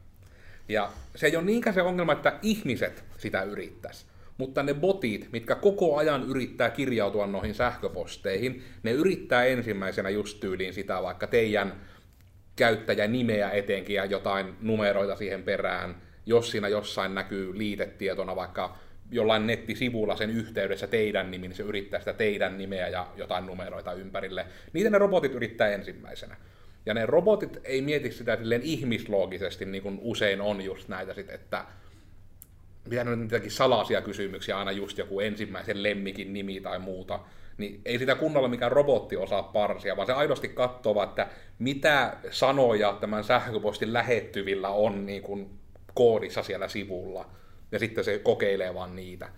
Ja 0.67 0.91
se 1.15 1.27
ei 1.27 1.35
ole 1.35 1.45
niinkään 1.45 1.73
se 1.73 1.81
ongelma, 1.81 2.13
että 2.13 2.39
ihmiset 2.41 3.03
sitä 3.17 3.43
yrittäisi. 3.43 4.05
Mutta 4.41 4.63
ne 4.63 4.73
botit, 4.73 5.29
mitkä 5.31 5.55
koko 5.55 5.97
ajan 5.97 6.23
yrittää 6.23 6.69
kirjautua 6.69 7.27
noihin 7.27 7.53
sähköposteihin, 7.53 8.63
ne 8.83 8.91
yrittää 8.91 9.45
ensimmäisenä 9.45 10.09
just 10.09 10.39
tyyliin 10.39 10.73
sitä 10.73 11.01
vaikka 11.03 11.27
teidän 11.27 11.73
käyttäjän 12.55 13.11
nimeä 13.11 13.51
etenkin 13.51 13.95
ja 13.95 14.05
jotain 14.05 14.55
numeroita 14.61 15.15
siihen 15.15 15.43
perään, 15.43 15.95
jos 16.25 16.51
siinä 16.51 16.67
jossain 16.67 17.15
näkyy 17.15 17.57
liitetietona 17.57 18.35
vaikka 18.35 18.77
jollain 19.11 19.47
nettisivulla 19.47 20.15
sen 20.15 20.29
yhteydessä 20.29 20.87
teidän 20.87 21.31
nimi, 21.31 21.47
niin 21.47 21.55
se 21.55 21.63
yrittää 21.63 21.99
sitä 21.99 22.13
teidän 22.13 22.57
nimeä 22.57 22.87
ja 22.87 23.07
jotain 23.17 23.45
numeroita 23.45 23.93
ympärille. 23.93 24.45
Niitä 24.73 24.89
ne 24.89 24.97
robotit 24.97 25.33
yrittää 25.33 25.69
ensimmäisenä. 25.69 26.35
Ja 26.85 26.93
ne 26.93 27.05
robotit 27.05 27.57
ei 27.63 27.81
mieti 27.81 28.11
sitä 28.11 28.37
silleen 28.37 28.61
ihmisloogisesti, 28.63 29.65
niin 29.65 29.83
kuin 29.83 29.99
usein 30.01 30.41
on 30.41 30.61
just 30.61 30.87
näitä 30.87 31.13
sit, 31.13 31.29
että 31.29 31.65
mitä 32.91 33.03
nyt 33.03 33.19
niitäkin 33.19 33.51
salaisia 33.51 34.01
kysymyksiä, 34.01 34.57
aina 34.57 34.71
just 34.71 34.97
joku 34.97 35.19
ensimmäisen 35.19 35.83
lemmikin 35.83 36.33
nimi 36.33 36.61
tai 36.61 36.79
muuta, 36.79 37.19
niin 37.57 37.81
ei 37.85 37.99
sitä 37.99 38.15
kunnolla 38.15 38.47
mikään 38.47 38.71
robotti 38.71 39.17
osaa 39.17 39.43
parsia, 39.43 39.97
vaan 39.97 40.05
se 40.05 40.13
aidosti 40.13 40.49
katsoo, 40.49 41.03
että 41.03 41.27
mitä 41.59 42.13
sanoja 42.31 42.97
tämän 43.01 43.23
sähköpostin 43.23 43.93
lähettyvillä 43.93 44.69
on 44.69 45.05
niin 45.05 45.21
kuin 45.21 45.49
koodissa 45.93 46.43
siellä 46.43 46.67
sivulla, 46.67 47.29
ja 47.71 47.79
sitten 47.79 48.03
se 48.03 48.19
kokeilee 48.19 48.73
vaan 48.73 48.95
niitä. 48.95 49.29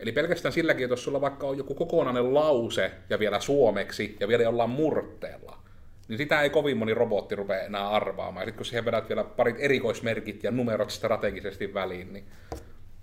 Eli 0.00 0.12
pelkästään 0.12 0.52
silläkin, 0.52 0.84
että 0.84 0.92
jos 0.92 1.04
sulla 1.04 1.20
vaikka 1.20 1.46
on 1.46 1.58
joku 1.58 1.74
kokonainen 1.74 2.34
lause, 2.34 2.90
ja 3.10 3.18
vielä 3.18 3.40
suomeksi, 3.40 4.16
ja 4.20 4.28
vielä 4.28 4.42
jollain 4.42 4.70
murteella, 4.70 5.58
niin 6.08 6.18
sitä 6.18 6.42
ei 6.42 6.50
kovin 6.50 6.76
moni 6.76 6.94
robotti 6.94 7.36
rupea 7.36 7.62
enää 7.62 7.88
arvaamaan. 7.88 8.42
Ja 8.42 8.46
sitten 8.46 8.56
kun 8.56 8.66
siihen 8.66 8.84
vedät 8.84 9.08
vielä 9.08 9.24
parit 9.24 9.56
erikoismerkit 9.58 10.44
ja 10.44 10.50
numerot 10.50 10.90
strategisesti 10.90 11.74
väliin, 11.74 12.12
niin 12.12 12.24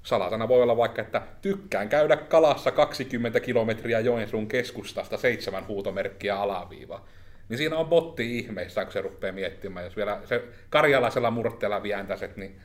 Salasana 0.06 0.48
voi 0.48 0.62
olla 0.62 0.78
vaikka, 0.78 1.02
että 1.02 1.22
tykkään 1.42 1.90
käydä 1.90 2.18
kalassa 2.18 2.72
20 2.72 3.40
kilometriä 3.40 4.00
Joensuun 4.00 4.48
keskustasta 4.48 5.18
seitsemän 5.18 5.68
huutomerkkiä 5.68 6.40
alaviiva. 6.40 7.06
Niin 7.50 7.58
siinä 7.58 7.78
on 7.78 7.88
botti 7.88 8.38
ihmeissään, 8.38 8.88
kun 8.88 8.94
se 8.94 9.02
rupeaa 9.02 9.34
miettimään. 9.34 9.86
Jos 9.86 9.96
vielä 9.96 10.22
se 10.26 10.44
karjalaisella 10.70 11.32
murteella 11.32 11.84
vientäiset, 11.84 12.38
niin 12.38 12.62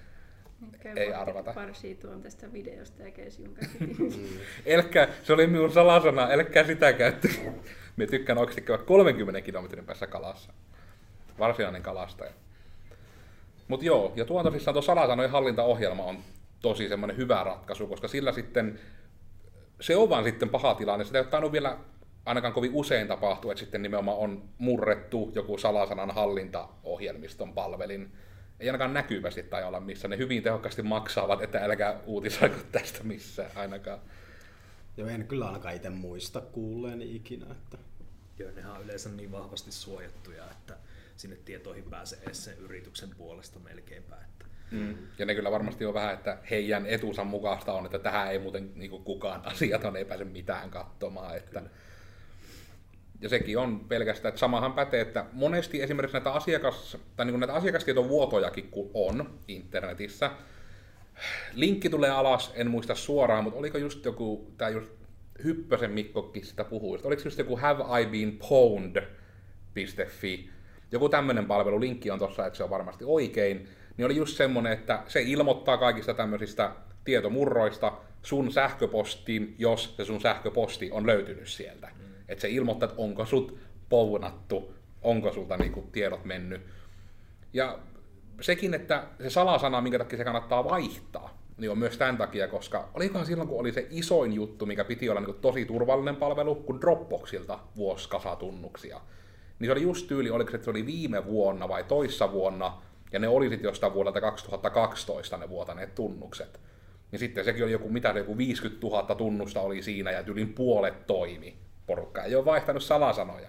Käy 0.81 0.97
ei 0.97 1.13
arvata. 1.13 1.53
Parsii 1.53 1.95
tuon 1.95 2.23
tästä 2.23 2.53
videosta 2.53 3.03
ja 3.03 3.11
käy 3.11 3.31
sinun 3.31 3.57
Elkä, 4.67 5.09
se 5.23 5.33
oli 5.33 5.47
minun 5.47 5.73
salasana, 5.73 6.31
elkä 6.31 6.65
sitä 6.65 6.93
käyttö. 6.93 7.29
Me 7.97 8.07
tykkään 8.07 8.39
oikeasti 8.39 8.63
käydä 8.63 8.83
30 8.83 9.41
kilometrin 9.41 9.85
päässä 9.85 10.07
kalassa. 10.07 10.53
Varsinainen 11.39 11.83
kalastaja. 11.83 12.33
Mutta 13.69 13.87
joo, 13.87 14.13
ja 14.17 14.25
tuon 14.25 14.45
tosissaan 14.45 14.73
tuo 14.75 14.83
salasanojen 14.83 15.31
hallintaohjelma 15.31 16.05
on 16.05 16.19
tosi 16.63 16.89
semmoinen 16.89 17.17
hyvä 17.17 17.45
ratkaisu, 17.45 17.87
koska 17.87 18.09
sillä 18.09 18.33
sitten 18.33 18.81
se 19.81 19.97
on 19.97 20.09
vaan 20.09 20.25
sitten 20.25 20.49
paha 20.49 20.75
tilanne. 20.75 21.05
Sitä 21.05 21.19
ei 21.19 21.25
ole 21.33 21.53
vielä 21.53 21.79
ainakaan 22.27 22.53
kovin 22.53 22.71
usein 22.75 23.09
tapahtuu, 23.09 23.51
että 23.51 23.59
sitten 23.59 23.83
nimenomaan 23.83 24.19
on 24.19 24.49
murrettu 24.59 25.33
joku 25.35 25.59
salasanan 25.59 26.11
hallintaohjelmiston 26.11 27.55
palvelin. 27.55 28.13
Ei 28.61 28.69
ainakaan 28.69 28.95
näkyvästi 28.95 29.43
tai 29.43 29.65
olla 29.65 29.81
missä. 29.81 30.09
Ne 30.09 30.17
hyvin 30.17 30.43
tehokkaasti 30.43 30.83
maksavat, 30.83 31.43
että 31.43 31.65
älkää 31.65 32.01
uutisoiko 32.07 32.57
tästä 32.73 33.05
missään 33.05 33.51
ainakaan. 33.55 33.99
Joo, 34.97 35.09
en 35.09 35.27
kyllä 35.27 35.47
ainakaan 35.47 35.75
itse 35.75 35.91
muista 35.91 36.41
kuulleeni 36.41 37.17
ikinä. 37.17 37.47
Että... 37.51 37.79
Joo, 38.39 38.51
nehän 38.51 38.73
on 38.73 38.85
yleensä 38.85 39.09
niin 39.09 39.33
vahvasti 39.33 39.73
suojattuja, 39.73 40.51
että 40.51 40.77
sinne 41.17 41.37
tietoihin 41.37 41.85
pääsee 41.85 42.19
edes 42.23 42.45
sen 42.45 42.59
yrityksen 42.59 43.11
puolesta 43.19 43.59
melkeinpä. 43.59 44.17
Että 44.17 44.40
Mm. 44.71 44.95
Ja 45.19 45.27
ne 45.27 45.35
kyllä 45.35 45.51
varmasti 45.51 45.87
on 45.87 45.95
vähän, 45.95 46.15
että 46.15 46.39
heidän 46.51 46.87
etunsa 46.87 47.25
mukaista 47.25 47.73
on, 47.73 47.87
että 47.87 47.99
tähän 47.99 48.33
ei 48.33 48.39
muuten 48.39 48.71
niin 48.75 48.91
kuin 48.91 49.05
kukaan 49.05 49.43
asiaton 49.47 49.97
ei 49.97 50.05
pääse 50.05 50.25
mitään 50.25 50.71
katsomaan. 50.71 51.37
Että... 51.37 51.63
Ja 53.21 53.29
sekin 53.29 53.59
on 53.59 53.81
pelkästään, 53.81 54.31
että 54.31 54.39
samahan 54.39 54.73
pätee, 54.73 55.01
että 55.01 55.25
monesti 55.33 55.83
esimerkiksi 55.83 56.15
näitä, 56.15 56.33
asiakas, 56.33 56.99
tai 57.17 57.27
niin 57.27 57.33
kuin 57.33 57.41
näitä 57.41 57.55
asiakastietovuotojakin 57.55 58.69
kun 58.71 58.91
on 58.95 59.39
internetissä, 59.49 60.31
linkki 61.55 61.91
tulee 61.91 62.11
alas, 62.11 62.53
en 62.55 62.71
muista 62.71 62.95
suoraan, 62.95 63.45
mutta 63.45 63.59
oliko 63.59 63.79
just 63.79 64.05
joku, 64.05 64.55
tämä 64.59 64.69
just 64.69 64.93
Hyppösen 65.45 65.91
Mikkokin 65.91 66.47
sitä 66.47 66.65
puhui, 66.65 66.99
oliko 67.03 67.23
just 67.25 67.39
joku 67.39 67.57
have 67.57 68.01
I 68.01 68.07
been 68.07 68.39
pwned.fi, 68.49 70.51
joku 70.93 71.09
tämmöinen 71.09 71.47
palvelu, 71.47 71.81
linkki 71.81 72.11
on 72.11 72.19
tuossa, 72.19 72.47
että 72.47 72.57
se 72.57 72.65
on 72.65 72.71
varmasti 72.71 73.05
oikein, 73.05 73.69
niin 73.97 74.07
oli 74.07 74.17
just 74.17 74.37
semmoinen, 74.37 74.73
että 74.73 75.03
se 75.09 75.23
ilmoittaa 75.23 75.79
kaikista 75.79 76.15
tämmöisistä 76.15 76.73
tietomurroista 77.05 77.93
sun 78.23 78.53
sähköpostiin, 78.53 79.55
jos 79.59 79.97
se 79.97 80.05
sun 80.05 80.21
sähköposti 80.21 80.91
on 80.91 81.07
löytynyt 81.07 81.49
sieltä. 81.49 81.87
Mm. 81.87 82.05
Että 82.29 82.43
se 82.43 82.49
ilmoittaa, 82.49 82.89
että 82.89 83.03
onko 83.03 83.27
sut 83.27 83.59
pounattu, 83.89 84.75
onko 85.03 85.33
sulta 85.33 85.57
niinku 85.57 85.89
tiedot 85.93 86.25
mennyt. 86.25 86.63
Ja 87.53 87.79
sekin, 88.41 88.75
että 88.75 89.07
se 89.23 89.31
salasana, 89.31 89.81
minkä 89.81 89.99
takia 89.99 90.19
se 90.19 90.25
kannattaa 90.25 90.65
vaihtaa, 90.65 91.41
niin 91.57 91.71
on 91.71 91.79
myös 91.79 91.99
tämän 91.99 92.17
takia, 92.17 92.49
koska 92.49 92.89
olikohan 92.95 93.27
silloin, 93.27 93.49
kun 93.49 93.61
oli 93.61 93.73
se 93.73 93.87
isoin 93.91 94.33
juttu, 94.33 94.67
mikä 94.67 94.85
piti 94.85 95.09
olla 95.09 95.21
niin 95.21 95.35
tosi 95.41 95.65
turvallinen 95.65 96.17
palvelu, 96.17 96.55
kun 96.55 96.81
Dropboxilta 96.81 97.59
vuosi 97.77 98.09
kasatunnuksia. 98.09 99.01
Niin 99.59 99.69
se 99.69 99.73
oli 99.73 99.83
just 99.83 100.09
tyyli, 100.09 100.31
oliko 100.31 100.51
se, 100.51 100.57
että 100.57 100.65
se 100.65 100.71
oli 100.71 100.87
viime 100.87 101.27
vuonna 101.27 101.69
vai 101.69 101.85
toissa 101.85 102.33
vuonna, 102.33 102.83
ja 103.13 103.19
ne 103.19 103.29
oli 103.29 103.49
sitten 103.49 103.69
jostain 103.69 103.95
vuodelta 103.95 104.21
2012 104.21 105.37
ne 105.37 105.49
vuotaneet 105.49 105.95
tunnukset. 105.95 106.61
Niin 107.13 107.21
sitten 107.21 107.45
sekin 107.45 107.65
oli 107.65 107.73
joku, 107.73 107.89
mitä 107.89 108.09
joku 108.09 108.39
50 108.39 108.87
000 108.87 109.15
tunnusta 109.15 109.61
oli 109.61 109.83
siinä 109.83 110.11
ja 110.11 110.25
yli 110.27 110.47
puolet 110.47 111.07
toimi. 111.07 111.57
Porukka 111.87 112.23
ei 112.23 112.35
ole 112.35 112.45
vaihtanut 112.45 112.83
salasanoja. 112.83 113.49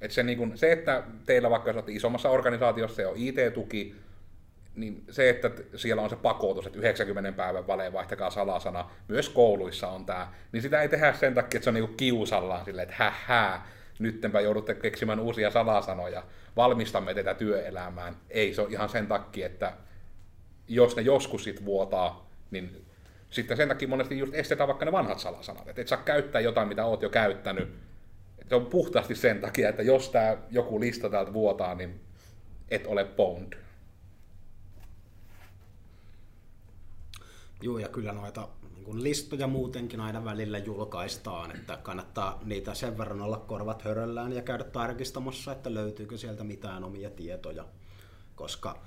Et 0.00 0.10
se, 0.10 0.22
niin 0.22 0.38
kun, 0.38 0.58
se, 0.58 0.72
että 0.72 1.02
teillä 1.26 1.50
vaikka 1.50 1.70
jos 1.70 1.84
isommassa 1.88 2.30
organisaatiossa 2.30 3.08
on 3.08 3.16
IT-tuki, 3.16 3.94
niin 4.74 5.04
se, 5.10 5.30
että 5.30 5.50
siellä 5.76 6.02
on 6.02 6.10
se 6.10 6.16
pakotus, 6.16 6.66
että 6.66 6.78
90 6.78 7.32
päivän 7.32 7.66
välein 7.66 7.92
vaihtakaa 7.92 8.30
salasana, 8.30 8.90
myös 9.08 9.28
kouluissa 9.28 9.88
on 9.88 10.06
tämä, 10.06 10.32
niin 10.52 10.62
sitä 10.62 10.82
ei 10.82 10.88
tehdä 10.88 11.12
sen 11.12 11.34
takia, 11.34 11.58
että 11.58 11.64
se 11.64 11.70
on 11.70 11.74
niinku 11.74 11.94
kiusallaan 11.96 12.64
silleen, 12.64 12.88
että 12.88 13.04
hähää, 13.04 13.66
nyttenpä 14.00 14.40
joudutte 14.40 14.74
keksimään 14.74 15.20
uusia 15.20 15.50
salasanoja, 15.50 16.22
valmistamme 16.56 17.14
tätä 17.14 17.34
työelämään. 17.34 18.16
Ei, 18.30 18.54
se 18.54 18.62
on 18.62 18.72
ihan 18.72 18.88
sen 18.88 19.06
takia, 19.06 19.46
että 19.46 19.72
jos 20.68 20.96
ne 20.96 21.02
joskus 21.02 21.44
sit 21.44 21.64
vuotaa, 21.64 22.30
niin 22.50 22.86
sitten 23.30 23.56
sen 23.56 23.68
takia 23.68 23.88
monesti 23.88 24.18
just 24.18 24.34
estetään 24.34 24.68
vaikka 24.68 24.84
ne 24.84 24.92
vanhat 24.92 25.18
salasanat. 25.18 25.68
Että 25.68 25.82
et 25.82 25.88
saa 25.88 26.02
käyttää 26.02 26.40
jotain, 26.40 26.68
mitä 26.68 26.84
oot 26.84 27.02
jo 27.02 27.10
käyttänyt. 27.10 27.68
Se 28.48 28.54
on 28.54 28.66
puhtaasti 28.66 29.14
sen 29.14 29.40
takia, 29.40 29.68
että 29.68 29.82
jos 29.82 30.08
tämä 30.08 30.36
joku 30.50 30.80
lista 30.80 31.10
täältä 31.10 31.32
vuotaa, 31.32 31.74
niin 31.74 32.00
et 32.68 32.86
ole 32.86 33.04
pwned. 33.04 33.58
Joo, 37.62 37.78
ja 37.78 37.88
kyllä 37.88 38.12
noita 38.12 38.48
niin 38.80 38.86
kuin 38.86 39.02
listoja 39.02 39.46
muutenkin 39.46 40.00
aina 40.00 40.24
välillä 40.24 40.58
julkaistaan, 40.58 41.56
että 41.56 41.76
kannattaa 41.76 42.40
niitä 42.44 42.74
sen 42.74 42.98
verran 42.98 43.20
olla 43.20 43.36
korvat 43.36 43.82
höröllään 43.82 44.32
ja 44.32 44.42
käydä 44.42 44.64
tarkistamassa, 44.64 45.52
että 45.52 45.74
löytyykö 45.74 46.18
sieltä 46.18 46.44
mitään 46.44 46.84
omia 46.84 47.10
tietoja. 47.10 47.64
Koska 48.34 48.78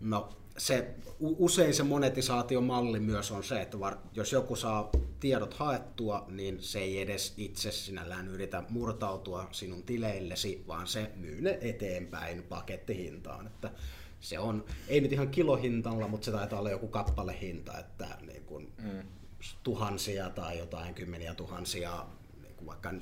no, 0.00 0.28
se, 0.56 0.94
usein 1.20 1.74
se 1.74 1.82
monetisaatiomalli 1.82 3.00
myös 3.00 3.30
on 3.30 3.44
se, 3.44 3.62
että 3.62 3.80
var, 3.80 3.96
jos 4.14 4.32
joku 4.32 4.56
saa 4.56 4.90
tiedot 5.20 5.54
haettua, 5.54 6.24
niin 6.28 6.62
se 6.62 6.78
ei 6.78 7.00
edes 7.00 7.34
itse 7.36 7.72
sinällään 7.72 8.28
yritä 8.28 8.64
murtautua 8.68 9.48
sinun 9.52 9.82
tileillesi, 9.82 10.64
vaan 10.68 10.86
se 10.86 11.10
myy 11.16 11.40
ne 11.40 11.58
eteenpäin 11.60 12.42
pakettihintaan. 12.42 13.46
Että 13.46 13.70
se 14.20 14.38
on, 14.38 14.64
ei 14.88 15.00
nyt 15.00 15.12
ihan 15.12 15.28
kilohintalla, 15.28 16.08
mutta 16.08 16.24
se 16.24 16.30
taitaa 16.30 16.58
olla 16.58 16.70
joku 16.70 16.88
kappalehinta, 16.88 17.78
että 17.78 18.08
niin 18.26 18.44
kun 18.44 18.72
mm. 18.82 19.02
Tuhansia 19.62 20.30
tai 20.30 20.58
jotain 20.58 20.94
kymmeniä 20.94 21.34
tuhansia 21.34 22.06
niin 22.42 22.66
vaikka 22.66 22.94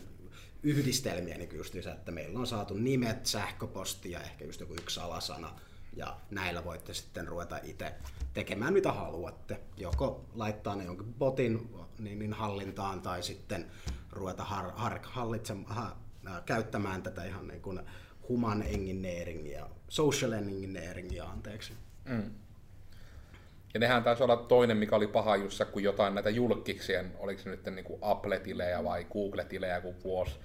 yhdistelmiä, 0.62 1.38
niin 1.38 1.56
just 1.56 1.74
se, 1.82 1.90
että 1.90 2.12
meillä 2.12 2.38
on 2.38 2.46
saatu 2.46 2.74
nimet, 2.74 3.26
sähköposti 3.26 4.10
ja 4.10 4.20
ehkä 4.20 4.44
just 4.44 4.60
joku 4.60 4.74
yksi 4.74 4.94
salasana, 4.94 5.60
ja 5.96 6.16
näillä 6.30 6.64
voitte 6.64 6.94
sitten 6.94 7.28
ruveta 7.28 7.58
itse 7.62 7.94
tekemään 8.34 8.72
mitä 8.72 8.92
haluatte. 8.92 9.60
Joko 9.76 10.24
laittaa 10.34 10.76
ne 10.76 10.84
jonkin 10.84 11.14
botin 11.14 11.70
niin, 11.98 12.18
niin 12.18 12.32
hallintaan 12.32 13.02
tai 13.02 13.22
sitten 13.22 13.70
ruveta 14.12 14.44
har, 14.44 14.72
har, 14.74 14.98
hallitsemaan, 15.02 15.74
ha, 15.74 15.96
käyttämään 16.46 17.02
tätä 17.02 17.24
ihan 17.24 17.48
niin 17.48 17.62
kuin 17.62 17.80
human 18.28 18.62
engineeringia, 18.62 19.66
social 19.88 20.32
engineeringia, 20.32 21.24
anteeksi. 21.24 21.72
Mm. 22.04 22.30
Ja 23.74 23.80
nehän 23.80 24.04
taisi 24.04 24.22
olla 24.22 24.36
toinen, 24.36 24.76
mikä 24.76 24.96
oli 24.96 25.06
paha 25.06 25.36
jussa, 25.36 25.64
kun 25.64 25.82
jotain 25.82 26.14
näitä 26.14 26.30
julkiksien, 26.30 27.12
oliko 27.18 27.40
se 27.40 27.50
nyt 27.50 27.66
niin 27.66 27.98
Apple-tilejä 28.02 28.84
vai 28.84 29.06
Google-tilejä 29.12 29.80
kuin 29.80 29.96
vuosi, 30.04 30.36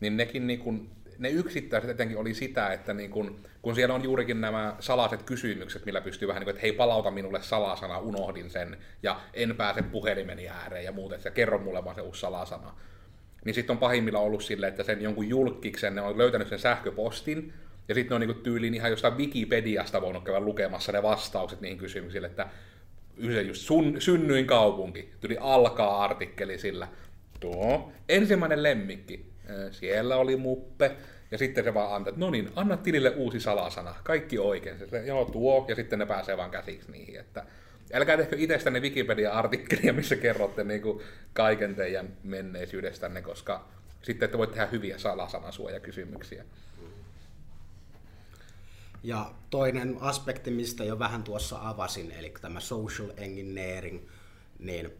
niin 0.00 0.16
nekin 0.16 0.46
niin 0.46 0.58
kuin, 0.58 0.90
ne 1.18 1.30
yksittäiset 1.30 1.90
etenkin 1.90 2.18
oli 2.18 2.34
sitä, 2.34 2.72
että 2.72 2.94
niin 2.94 3.10
kun, 3.10 3.40
kun 3.62 3.74
siellä 3.74 3.94
on 3.94 4.04
juurikin 4.04 4.40
nämä 4.40 4.76
salaiset 4.80 5.22
kysymykset, 5.22 5.86
millä 5.86 6.00
pystyy 6.00 6.28
vähän 6.28 6.40
niin 6.40 6.46
kuin, 6.46 6.54
että 6.54 6.62
hei 6.62 6.72
palauta 6.72 7.10
minulle 7.10 7.42
salasana, 7.42 7.98
unohdin 7.98 8.50
sen, 8.50 8.76
ja 9.02 9.20
en 9.34 9.56
pääse 9.56 9.82
puhelimeni 9.82 10.48
ääreen 10.48 10.84
ja 10.84 10.92
muuten, 10.92 11.20
ja 11.24 11.30
kerro 11.30 11.58
mulle 11.58 11.84
vaan 11.84 11.94
se 11.94 12.00
uusi 12.00 12.20
salasana. 12.20 12.74
Niin 13.44 13.54
sitten 13.54 13.74
on 13.74 13.78
pahimmilla 13.78 14.18
ollut 14.18 14.42
silleen, 14.42 14.70
että 14.70 14.82
sen 14.82 15.02
jonkun 15.02 15.28
julkiksen, 15.28 15.94
ne 15.94 16.00
on 16.00 16.18
löytänyt 16.18 16.48
sen 16.48 16.58
sähköpostin, 16.58 17.52
ja 17.88 17.94
sitten 17.94 18.20
ne 18.20 18.24
on 18.24 18.28
niin 18.28 18.42
tyyliin 18.42 18.74
ihan 18.74 18.90
jostain 18.90 19.18
Wikipediasta 19.18 20.02
voinut 20.02 20.24
käydä 20.24 20.40
lukemassa 20.40 20.92
ne 20.92 21.02
vastaukset 21.02 21.60
niihin 21.60 21.78
kysymyksiin, 21.78 22.24
että 22.24 22.48
just 23.46 23.62
sun, 23.62 23.96
synnyin 23.98 24.46
kaupunki, 24.46 25.12
tuli 25.20 25.36
alkaa 25.40 26.04
artikkeli 26.04 26.58
sillä, 26.58 26.88
tuo 27.40 27.92
ensimmäinen 28.08 28.62
lemmikki, 28.62 29.26
siellä 29.70 30.16
oli 30.16 30.36
muppe, 30.36 30.96
ja 31.30 31.38
sitten 31.38 31.64
se 31.64 31.74
vaan 31.74 31.94
antaa, 31.94 32.08
että 32.08 32.20
no 32.20 32.30
niin, 32.30 32.50
anna 32.56 32.76
tilille 32.76 33.10
uusi 33.10 33.40
salasana, 33.40 33.94
kaikki 34.04 34.38
oikein. 34.38 34.78
Se, 34.78 35.06
joo, 35.06 35.24
tuo, 35.24 35.64
ja 35.68 35.74
sitten 35.74 35.98
ne 35.98 36.06
pääsee 36.06 36.36
vaan 36.36 36.50
käsiksi 36.50 36.92
niihin. 36.92 37.20
Että 37.20 37.44
älkää 37.92 38.16
tehkö 38.16 38.36
itsestänne 38.38 38.80
Wikipedia-artikkelia, 38.80 39.92
missä 39.92 40.16
kerrotte 40.16 40.64
niin 40.64 40.82
kuin 40.82 41.02
kaiken 41.32 41.74
teidän 41.74 42.08
menneisyydestänne, 42.22 43.22
koska 43.22 43.68
sitten 44.02 44.30
te 44.30 44.38
voitte 44.38 44.54
tehdä 44.54 44.70
hyviä 44.70 44.98
salasanasuojakysymyksiä. 44.98 46.44
Ja 49.06 49.34
toinen 49.50 49.96
aspekti, 50.00 50.50
mistä 50.50 50.84
jo 50.84 50.98
vähän 50.98 51.22
tuossa 51.22 51.58
avasin, 51.62 52.12
eli 52.12 52.34
tämä 52.40 52.60
social 52.60 53.10
engineering, 53.16 54.00
niin 54.58 54.90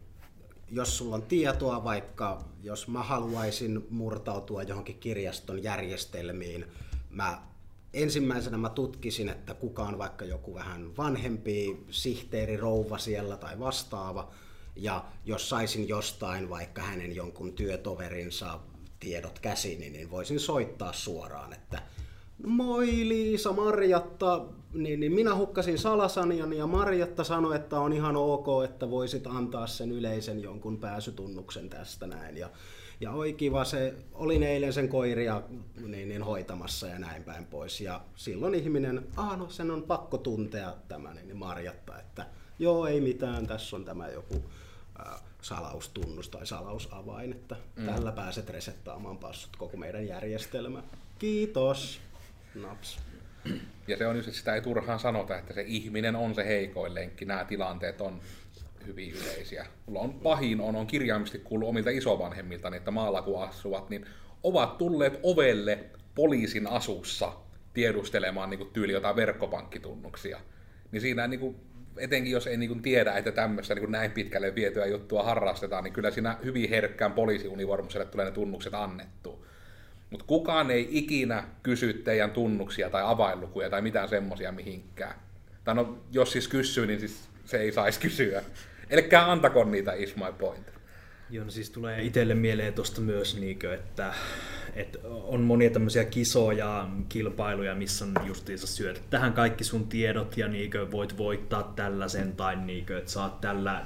jos 0.71 0.97
sulla 0.97 1.15
on 1.15 1.21
tietoa, 1.21 1.83
vaikka 1.83 2.43
jos 2.63 2.87
mä 2.87 3.03
haluaisin 3.03 3.87
murtautua 3.89 4.63
johonkin 4.63 4.99
kirjaston 4.99 5.63
järjestelmiin, 5.63 6.65
mä 7.09 7.41
ensimmäisenä 7.93 8.57
mä 8.57 8.69
tutkisin, 8.69 9.29
että 9.29 9.53
kuka 9.53 9.83
on 9.83 9.97
vaikka 9.97 10.25
joku 10.25 10.55
vähän 10.55 10.97
vanhempi 10.97 11.85
sihteeri, 11.89 12.57
rouva 12.57 12.97
siellä 12.97 13.37
tai 13.37 13.59
vastaava, 13.59 14.31
ja 14.75 15.05
jos 15.25 15.49
saisin 15.49 15.87
jostain 15.87 16.49
vaikka 16.49 16.81
hänen 16.81 17.15
jonkun 17.15 17.53
työtoverinsa 17.53 18.59
tiedot 18.99 19.39
käsiin, 19.39 19.79
niin 19.79 20.11
voisin 20.11 20.39
soittaa 20.39 20.93
suoraan, 20.93 21.53
että 21.53 21.81
moi 22.45 22.87
Liisa, 22.87 23.53
Marjatta, 23.53 24.45
niin, 24.73 24.99
niin 24.99 25.11
minä 25.11 25.35
hukkasin 25.35 25.77
Salasanian 25.77 26.53
ja 26.53 26.67
Marjatta 26.67 27.23
sanoi, 27.23 27.55
että 27.55 27.79
on 27.79 27.93
ihan 27.93 28.15
ok, 28.15 28.47
että 28.65 28.89
voisit 28.89 29.27
antaa 29.27 29.67
sen 29.67 29.91
yleisen 29.91 30.41
jonkun 30.41 30.77
pääsytunnuksen 30.77 31.69
tästä 31.69 32.07
näin. 32.07 32.37
Ja, 32.37 32.49
ja 33.01 33.11
oi 33.11 33.33
kiva, 33.33 33.65
se, 33.65 33.93
olin 34.13 34.43
eilen 34.43 34.73
sen 34.73 34.89
koiria 34.89 35.41
niin, 35.85 36.09
niin 36.09 36.23
hoitamassa 36.23 36.87
ja 36.87 36.99
näin 36.99 37.23
päin 37.23 37.45
pois. 37.45 37.81
Ja 37.81 38.01
silloin 38.15 38.55
ihminen, 38.55 39.07
ah 39.15 39.37
no 39.37 39.49
sen 39.49 39.71
on 39.71 39.83
pakko 39.83 40.17
tuntea 40.17 40.73
tämä 40.87 41.13
niin, 41.13 41.27
niin 41.27 41.37
Marjatta, 41.37 41.99
että 41.99 42.25
joo 42.59 42.87
ei 42.87 43.01
mitään, 43.01 43.47
tässä 43.47 43.75
on 43.75 43.85
tämä 43.85 44.07
joku 44.07 44.35
äh, 44.99 45.21
salaustunnus 45.41 46.29
tai 46.29 46.47
salausavain, 46.47 47.31
että 47.31 47.55
mm. 47.75 47.85
tällä 47.85 48.11
pääset 48.11 48.49
resettaamaan 48.49 49.17
passut 49.17 49.55
koko 49.57 49.77
meidän 49.77 50.07
järjestelmä. 50.07 50.83
Kiitos. 51.19 52.01
Naps. 52.61 52.99
Ja 53.87 53.97
se 53.97 54.07
on 54.07 54.15
just, 54.15 54.27
että 54.27 54.39
sitä 54.39 54.55
ei 54.55 54.61
turhaan 54.61 54.99
sanota, 54.99 55.37
että 55.37 55.53
se 55.53 55.61
ihminen 55.61 56.15
on 56.15 56.35
se 56.35 56.45
heikoin 56.45 56.95
lenkki. 56.95 57.25
Nämä 57.25 57.45
tilanteet 57.45 58.01
on 58.01 58.21
hyvin 58.87 59.11
yleisiä. 59.11 59.65
Mulla 59.85 59.99
on 59.99 60.13
pahin 60.13 60.61
on, 60.61 60.75
on 60.75 60.87
kirjaimisesti 60.87 61.39
kuullut 61.39 61.69
omilta 61.69 61.89
isovanhemmilta, 61.89 62.75
että 62.75 62.91
maalla 62.91 63.21
kun 63.21 63.43
asuvat, 63.43 63.89
niin 63.89 64.05
ovat 64.43 64.77
tulleet 64.77 65.19
ovelle 65.23 65.79
poliisin 66.15 66.67
asussa 66.67 67.31
tiedustelemaan 67.73 68.49
niin 68.49 68.57
kuin 68.57 68.69
tyyli 68.73 68.93
jotain 68.93 69.15
verkkopankkitunnuksia. 69.15 70.39
Niin 70.91 71.01
siinä 71.01 71.27
niin 71.27 71.39
kuin, 71.39 71.55
etenkin 71.97 72.31
jos 72.31 72.47
ei 72.47 72.57
niin 72.57 72.69
kuin 72.69 72.81
tiedä, 72.81 73.13
että 73.13 73.31
tämmöistä 73.31 73.75
niin 73.75 73.83
kuin 73.83 73.91
näin 73.91 74.11
pitkälle 74.11 74.55
vietyä 74.55 74.85
juttua 74.85 75.23
harrastetaan, 75.23 75.83
niin 75.83 75.93
kyllä 75.93 76.11
siinä 76.11 76.37
hyvin 76.43 76.69
herkkään 76.69 77.13
poliisiunivormuselle 77.13 78.05
tulee 78.05 78.25
ne 78.25 78.31
tunnukset 78.31 78.73
annettu. 78.73 79.46
Mutta 80.09 80.25
kukaan 80.25 80.71
ei 80.71 80.87
ikinä 80.91 81.43
kysy 81.63 81.93
teidän 81.93 82.31
tunnuksia 82.31 82.89
tai 82.89 83.01
avainlukuja 83.05 83.69
tai 83.69 83.81
mitään 83.81 84.09
semmosia 84.09 84.51
mihinkään. 84.51 85.15
Tai 85.63 85.75
no, 85.75 85.97
jos 86.11 86.31
siis 86.31 86.47
kysyy, 86.47 86.87
niin 86.87 86.99
siis 86.99 87.29
se 87.45 87.57
ei 87.57 87.71
saisi 87.71 87.99
kysyä. 87.99 88.43
Eli 88.89 89.09
antako 89.15 89.63
niitä 89.63 89.93
is 89.93 90.15
my 90.15 90.33
point. 90.39 90.67
Joo, 91.29 91.45
no 91.45 91.51
siis 91.51 91.69
tulee 91.69 92.03
itselle 92.03 92.35
mieleen 92.35 92.73
tuosta 92.73 93.01
myös, 93.01 93.39
niinkö, 93.39 93.73
että, 93.73 94.13
että 94.75 94.99
on 95.07 95.41
monia 95.41 95.69
tämmöisiä 95.69 96.05
kisoja, 96.05 96.87
kilpailuja, 97.09 97.75
missä 97.75 98.05
on 98.05 98.27
justiinsa 98.27 98.67
syötä 98.67 98.99
tähän 99.09 99.33
kaikki 99.33 99.63
sun 99.63 99.87
tiedot 99.87 100.37
ja 100.37 100.47
niinkö, 100.47 100.91
voit 100.91 101.17
voittaa 101.17 101.73
tällaisen 101.75 102.35
tai 102.35 102.55
niinkö, 102.55 102.97
että 102.97 103.11
saat 103.11 103.41
tällä 103.41 103.85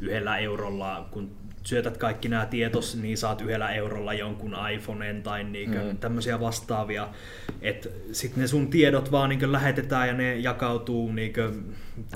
yhdellä 0.00 0.38
eurolla, 0.38 1.08
kun 1.10 1.36
syötät 1.62 1.96
kaikki 1.96 2.28
nämä 2.28 2.46
tietos, 2.46 2.96
niin 2.96 3.18
saat 3.18 3.40
yhdellä 3.40 3.70
eurolla 3.70 4.14
jonkun 4.14 4.56
iPhoneen 4.74 5.22
tai 5.22 5.44
niinkö, 5.44 5.82
mm. 5.82 5.98
tämmöisiä 5.98 6.40
vastaavia. 6.40 7.08
Sitten 8.12 8.40
ne 8.40 8.46
sun 8.46 8.70
tiedot 8.70 9.12
vaan 9.12 9.28
niinkö 9.28 9.52
lähetetään 9.52 10.08
ja 10.08 10.14
ne 10.14 10.36
jakautuu 10.36 11.12
niinkö, 11.12 11.52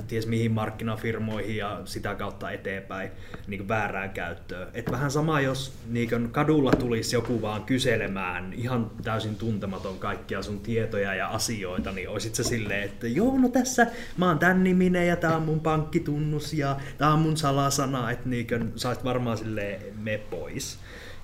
ties 0.08 0.26
mihin 0.26 0.52
markkinafirmoihin 0.52 1.56
ja 1.56 1.80
sitä 1.84 2.14
kautta 2.14 2.50
eteenpäin 2.50 3.10
niinkö 3.46 3.68
väärään 3.68 4.10
käyttöön. 4.10 4.68
Et 4.74 4.90
vähän 4.90 5.10
sama, 5.10 5.40
jos 5.40 5.72
niinkö 5.88 6.20
kadulla 6.32 6.70
tulisi 6.70 7.16
joku 7.16 7.42
vaan 7.42 7.64
kyselemään 7.64 8.52
ihan 8.52 8.90
täysin 9.04 9.36
tuntematon 9.36 9.98
kaikkia 9.98 10.42
sun 10.42 10.60
tietoja 10.60 11.14
ja 11.14 11.28
asioita, 11.28 11.92
niin 11.92 12.08
olisit 12.08 12.34
se 12.34 12.44
silleen, 12.44 12.82
että 12.82 13.08
joo, 13.08 13.38
no 13.38 13.48
tässä 13.48 13.86
mä 14.16 14.28
oon 14.28 14.38
tän 14.38 14.64
niminen 14.64 15.06
ja 15.06 15.16
tää 15.16 15.36
on 15.36 15.42
mun 15.42 15.60
pankkitunnus 15.60 16.52
ja 16.52 16.76
tää 16.98 17.12
on 17.12 17.18
mun 17.18 17.36
salasana, 17.36 18.10
että 18.10 18.28
niinkö 18.28 18.60
saisit 18.76 19.04
varmaan 19.04 19.38
silleen 19.38 19.82
me 19.98 20.18
pois. 20.30 20.78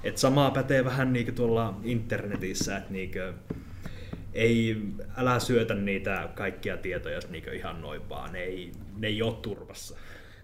Et 0.04 0.18
samaa 0.18 0.50
pätee 0.50 0.84
vähän 0.84 1.12
niinku 1.12 1.32
tuolla 1.32 1.74
internetissä, 1.84 2.76
että 2.76 2.92
niinku, 2.92 3.18
ei, 4.34 4.76
älä 5.16 5.38
syötä 5.38 5.74
niitä 5.74 6.28
kaikkia 6.34 6.76
tietoja 6.76 7.20
niinku 7.28 7.50
ihan 7.50 7.80
noin 7.80 8.08
vaan, 8.08 8.32
ne 8.32 8.38
ei, 8.38 8.72
ne 8.98 9.06
ei 9.06 9.22
ole 9.22 9.34
turvassa. 9.42 9.96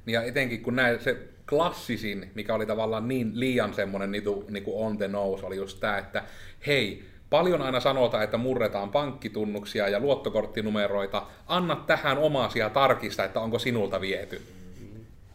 Ja 0.07 0.23
etenkin 0.23 0.63
kun 0.63 0.77
näin, 0.77 1.01
se 1.01 1.29
klassisin, 1.49 2.31
mikä 2.35 2.55
oli 2.55 2.67
tavallaan 2.67 3.09
niin 3.09 3.41
liian 3.41 3.75
semmoinen 3.75 4.11
niinku, 4.11 4.45
niinku 4.51 4.85
on 4.85 4.99
the 4.99 5.09
nose, 5.09 5.47
oli 5.47 5.57
just 5.57 5.81
tämä, 5.81 5.99
että 5.99 6.25
hei, 6.67 7.05
Paljon 7.31 7.63
aina 7.63 7.81
sanotaan, 7.81 8.25
että 8.25 8.37
murretaan 8.37 8.91
pankkitunnuksia 8.91 9.89
ja 9.89 10.01
luottokorttinumeroita. 10.01 11.27
Anna 11.47 11.77
tähän 11.87 12.19
omasia 12.19 12.65
ja 12.65 12.71
tarkista, 12.71 13.25
että 13.25 13.41
onko 13.41 13.59
sinulta 13.59 14.01
viety 14.01 14.43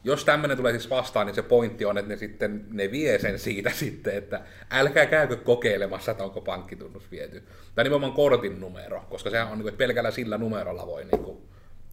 jos 0.04 0.26
tämmöinen 0.26 0.58
tulee 0.58 0.72
siis 0.72 0.89
vastaan, 0.89 1.28
niin 1.28 1.36
se 1.36 1.42
pointti 1.42 1.86
on, 1.86 1.98
että 1.98 2.10
ne 2.10 2.18
sitten 2.18 2.66
ne 2.72 2.92
vie 2.92 3.20
sen 3.20 3.39
siitä 3.39 3.70
sitten, 3.84 4.18
että 4.18 4.42
älkää 4.72 5.06
käykö 5.06 5.36
kokeilemassa, 5.36 6.12
että 6.12 6.24
onko 6.24 6.42
pankkitunnus 6.42 7.12
viety. 7.12 7.44
Tai 7.76 7.84
nimenomaan 7.84 8.13
kortin 8.13 8.60
numero, 8.60 9.06
koska 9.10 9.30
sehän 9.30 9.48
on, 9.48 9.58
niin 9.58 9.68
että 9.68 9.78
pelkällä 9.78 10.12
sillä 10.12 10.38
numerolla 10.38 10.88
voi 10.88 11.06
niin 11.06 11.24
kuin, 11.24 11.38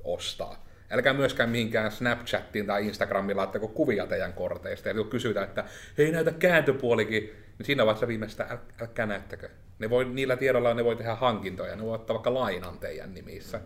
ostaa. 0.04 0.66
Älkää 0.90 1.12
myöskään 1.12 1.50
mihinkään 1.50 1.92
Snapchattiin 1.92 2.66
tai 2.66 2.86
Instagramiin 2.86 3.36
laittako 3.36 3.68
kuvia 3.68 4.06
teidän 4.06 4.32
korteista. 4.32 4.88
Ja 4.88 4.94
kun 4.94 5.08
kysytään, 5.08 5.48
että 5.48 5.64
hei 5.98 6.12
näitä 6.12 6.32
kääntöpuolikin, 6.32 7.22
niin 7.58 7.66
siinä 7.66 7.86
vaiheessa 7.86 8.08
viimeistä 8.08 8.46
äl, 8.50 8.58
älkää 8.80 9.06
näyttäkö. 9.06 9.48
Ne 9.78 9.90
voi, 9.90 10.04
niillä 10.04 10.36
tiedolla 10.36 10.74
ne 10.74 10.84
voi 10.84 10.96
tehdä 10.96 11.14
hankintoja, 11.14 11.76
ne 11.76 11.82
voi 11.82 11.94
ottaa 11.94 12.14
vaikka 12.14 12.34
lainan 12.34 12.78
teidän 12.78 13.14
nimissä. 13.14 13.60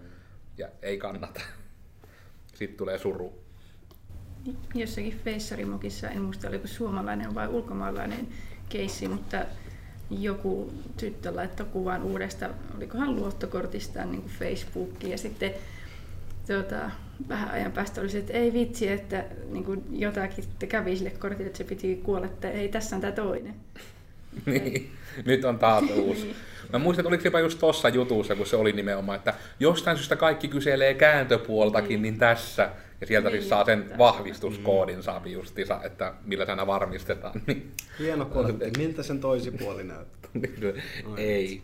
Ja 0.59 0.69
ei 0.83 0.99
kannata. 0.99 1.41
Sitten 2.55 2.77
tulee 2.77 2.99
suru 2.99 3.44
jossakin 4.75 5.21
Feissarimokissa, 5.25 6.09
en 6.09 6.23
muista 6.23 6.49
oliko 6.49 6.67
suomalainen 6.67 7.35
vai 7.35 7.49
ulkomaalainen 7.49 8.29
keissi, 8.69 9.09
mutta 9.09 9.45
joku 10.11 10.73
tyttö 10.97 11.37
laittoi 11.37 11.67
kuvan 11.67 12.03
uudesta, 12.03 12.51
olikohan 12.77 13.17
luottokortistaan 13.17 14.13
niin 14.13 14.25
Facebookiin 14.39 15.11
ja 15.11 15.19
sitten 15.19 15.51
tuota, 16.47 16.91
vähän 17.29 17.51
ajan 17.51 17.73
päästä 17.73 18.01
oli 18.01 18.11
se, 18.11 18.19
että 18.19 18.33
ei 18.33 18.53
vitsi, 18.53 18.89
että 18.89 19.25
niin 19.51 19.85
jotakin 19.91 20.45
kävi 20.69 20.97
sille 20.97 21.11
kortille, 21.11 21.47
että 21.47 21.59
se 21.59 21.65
piti 21.65 22.01
kuolla, 22.05 22.27
että 22.27 22.51
ei 22.51 22.69
tässä 22.69 22.97
on 22.97 23.03
tämä 23.03 23.13
toinen. 23.13 23.55
niin, 24.47 24.93
nyt 25.27 25.45
on 25.45 25.59
taas 25.59 25.85
uusi. 25.91 26.37
Mä 26.73 26.79
muistan, 26.79 27.03
että 27.03 27.09
oliko 27.09 27.25
jopa 27.25 27.41
just 27.41 27.59
tossa 27.59 27.89
jutussa, 27.89 28.35
kun 28.35 28.47
se 28.47 28.57
oli 28.57 28.73
nimenomaan, 28.73 29.17
että 29.17 29.35
jostain 29.61 29.97
syystä 29.97 30.17
kaikki 30.17 30.49
kyselee 30.49 30.95
kääntöpuoltakin, 30.95 32.03
niin 32.03 32.19
tässä. 32.19 32.71
Ja 33.01 33.07
sieltä 33.07 33.31
siis 33.31 33.49
saa 33.49 33.65
sen 33.65 33.99
vahvistuskoodin 33.99 35.03
saapi 35.03 35.33
justiinsa, 35.33 35.81
että 35.83 36.15
millä 36.25 36.47
sana 36.47 36.67
varmistetaan. 36.67 37.43
Niin. 37.47 37.73
Hieno 37.99 38.25
pointti. 38.25 38.71
Miltä 38.79 39.03
sen 39.03 39.21
toisi 39.21 39.51
puoli 39.51 39.85
näyttää? 39.85 40.31
Ei. 41.17 41.63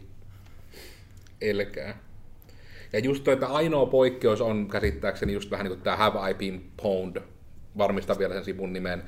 Elkää. 1.40 1.98
Ja 2.92 2.98
just 2.98 3.24
toi, 3.24 3.34
että 3.34 3.46
ainoa 3.46 3.86
poikkeus 3.86 4.40
on 4.40 4.68
käsittääkseni 4.68 5.32
just 5.32 5.50
vähän 5.50 5.64
niin 5.64 5.76
kuin 5.76 5.84
tämä 5.84 5.96
Have 5.96 6.30
I 6.30 6.34
Been 6.34 6.62
Pwned, 6.82 7.22
varmistaa 7.78 8.18
vielä 8.18 8.34
sen 8.34 8.44
sivun 8.44 8.72
nimen, 8.72 9.02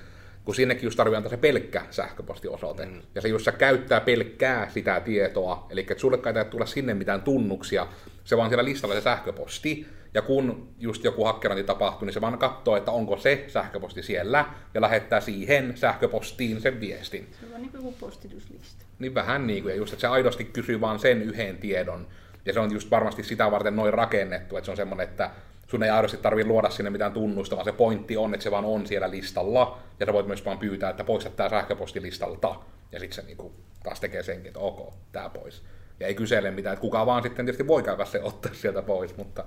kun 0.45 0.55
sinnekin 0.55 0.85
just 0.85 0.97
tarvii 0.97 1.17
antaa 1.17 1.31
se 1.31 1.37
pelkkä 1.37 1.83
sähköpostiosoite. 1.91 2.87
Mm. 2.87 3.03
Ja 3.15 3.21
se 3.21 3.29
just 3.29 3.49
käyttää 3.59 4.01
pelkkää 4.01 4.71
sitä 4.71 5.01
tietoa, 5.01 5.67
eli 5.71 5.81
että 5.81 5.99
sulle 5.99 6.19
ei 6.39 6.45
tulla 6.45 6.67
sinne 6.67 6.95
mitään 6.95 7.23
tunnuksia, 7.23 7.87
se 8.25 8.37
vaan 8.37 8.51
siellä 8.51 8.65
listalla 8.65 8.95
se 8.95 9.01
sähköposti, 9.01 9.87
ja 10.15 10.23
kun 10.23 10.69
just 10.79 11.05
joku 11.05 11.25
hakkerointi 11.25 11.65
tapahtuu, 11.65 12.07
niin 12.07 12.15
se 12.15 12.21
vaan 12.21 12.39
katsoo, 12.39 12.77
että 12.77 12.91
onko 12.91 13.17
se 13.17 13.45
sähköposti 13.49 14.03
siellä, 14.03 14.45
ja 14.75 14.81
lähettää 14.81 15.21
siihen 15.21 15.77
sähköpostiin 15.77 16.61
sen 16.61 16.81
viestin. 16.81 17.29
Se 17.41 17.55
on 17.55 17.61
niin 17.61 17.73
kuin 17.73 17.95
postituslista. 17.95 18.85
Niin 18.99 19.15
vähän 19.15 19.47
niin 19.47 19.63
kuin, 19.63 19.73
ja 19.73 19.77
just, 19.77 19.93
että 19.93 20.01
se 20.01 20.07
aidosti 20.07 20.45
kysyy 20.45 20.81
vaan 20.81 20.99
sen 20.99 21.23
yhden 21.23 21.59
tiedon. 21.59 22.07
Ja 22.47 22.53
se 22.53 22.61
on 22.61 22.73
just 22.73 22.91
varmasti 22.91 23.23
sitä 23.23 23.51
varten 23.51 23.77
noin 23.77 23.95
rakennettu, 23.95 24.57
että 24.57 24.65
se 24.65 24.71
on 24.71 24.77
semmoinen, 24.77 25.09
että 25.09 25.31
sun 25.73 25.83
ei 25.83 25.91
aidosti 25.91 26.17
tarvitse 26.17 26.49
luoda 26.49 26.71
sinne 26.71 26.91
mitään 26.91 27.13
tunnusta, 27.13 27.57
vaan 27.57 27.65
se 27.65 27.73
pointti 27.73 28.17
on, 28.17 28.35
että 28.35 28.45
se 28.45 28.51
vaan 28.51 28.65
on 28.65 28.87
siellä 28.87 29.11
listalla, 29.11 29.79
ja 30.01 30.07
sä 30.07 30.13
voit 30.13 30.27
myös 30.27 30.45
vaan 30.45 30.59
pyytää, 30.59 30.91
että 30.91 31.05
poista 31.05 31.31
tämä 31.31 31.49
sähköpostilistalta, 31.49 32.55
ja 32.93 33.01
sitten 33.01 33.17
se 33.17 33.23
niinku 33.23 33.53
taas 33.83 34.01
tekee 34.01 34.23
senkin, 34.23 34.47
että 34.47 34.61
ok, 34.61 34.95
tämä 35.13 35.29
pois. 35.29 35.63
Ja 36.01 36.07
ei 36.07 36.15
kysele 36.15 36.51
mitään, 36.51 36.73
että 36.73 36.81
kuka 36.81 37.07
vaan 37.07 37.23
sitten 37.23 37.47
tietysti 37.47 37.67
voi 37.67 37.83
käydä 37.83 38.05
se 38.05 38.23
ottaa 38.23 38.55
sieltä 38.55 38.83
pois, 38.83 39.17
mutta 39.17 39.45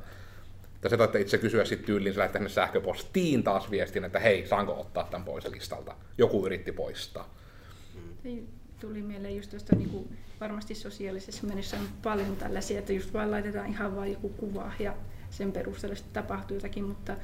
että 0.75 0.89
se 0.89 0.97
taitte 0.97 1.19
itse 1.19 1.38
kysyä 1.38 1.65
sitten 1.65 1.85
tyyliin, 1.85 2.17
lähettää 2.17 2.47
sähköpostiin 2.47 3.43
taas 3.43 3.71
viestin, 3.71 4.03
että 4.03 4.19
hei, 4.19 4.47
saanko 4.47 4.79
ottaa 4.79 5.07
tämän 5.11 5.25
pois 5.25 5.47
listalta. 5.47 5.95
Joku 6.17 6.45
yritti 6.45 6.71
poistaa. 6.71 7.35
Se 8.23 8.29
tuli 8.79 9.01
mieleen 9.01 9.35
just 9.35 9.49
tuosta 9.49 9.75
niin 9.75 10.17
varmasti 10.41 10.75
sosiaalisessa 10.75 11.47
mielessä 11.47 11.77
on 11.77 11.88
paljon 12.03 12.35
tällaisia, 12.35 12.79
että 12.79 12.93
just 12.93 13.13
vaan 13.13 13.31
laitetaan 13.31 13.69
ihan 13.69 13.95
vain 13.95 14.11
joku 14.11 14.29
kuva 14.29 14.71
ja 14.79 14.93
sen 15.37 15.51
perusteella 15.51 15.95
sitten 15.95 16.23
tapahtuu 16.23 16.57
jotakin, 16.57 16.83
mutta 16.83 17.15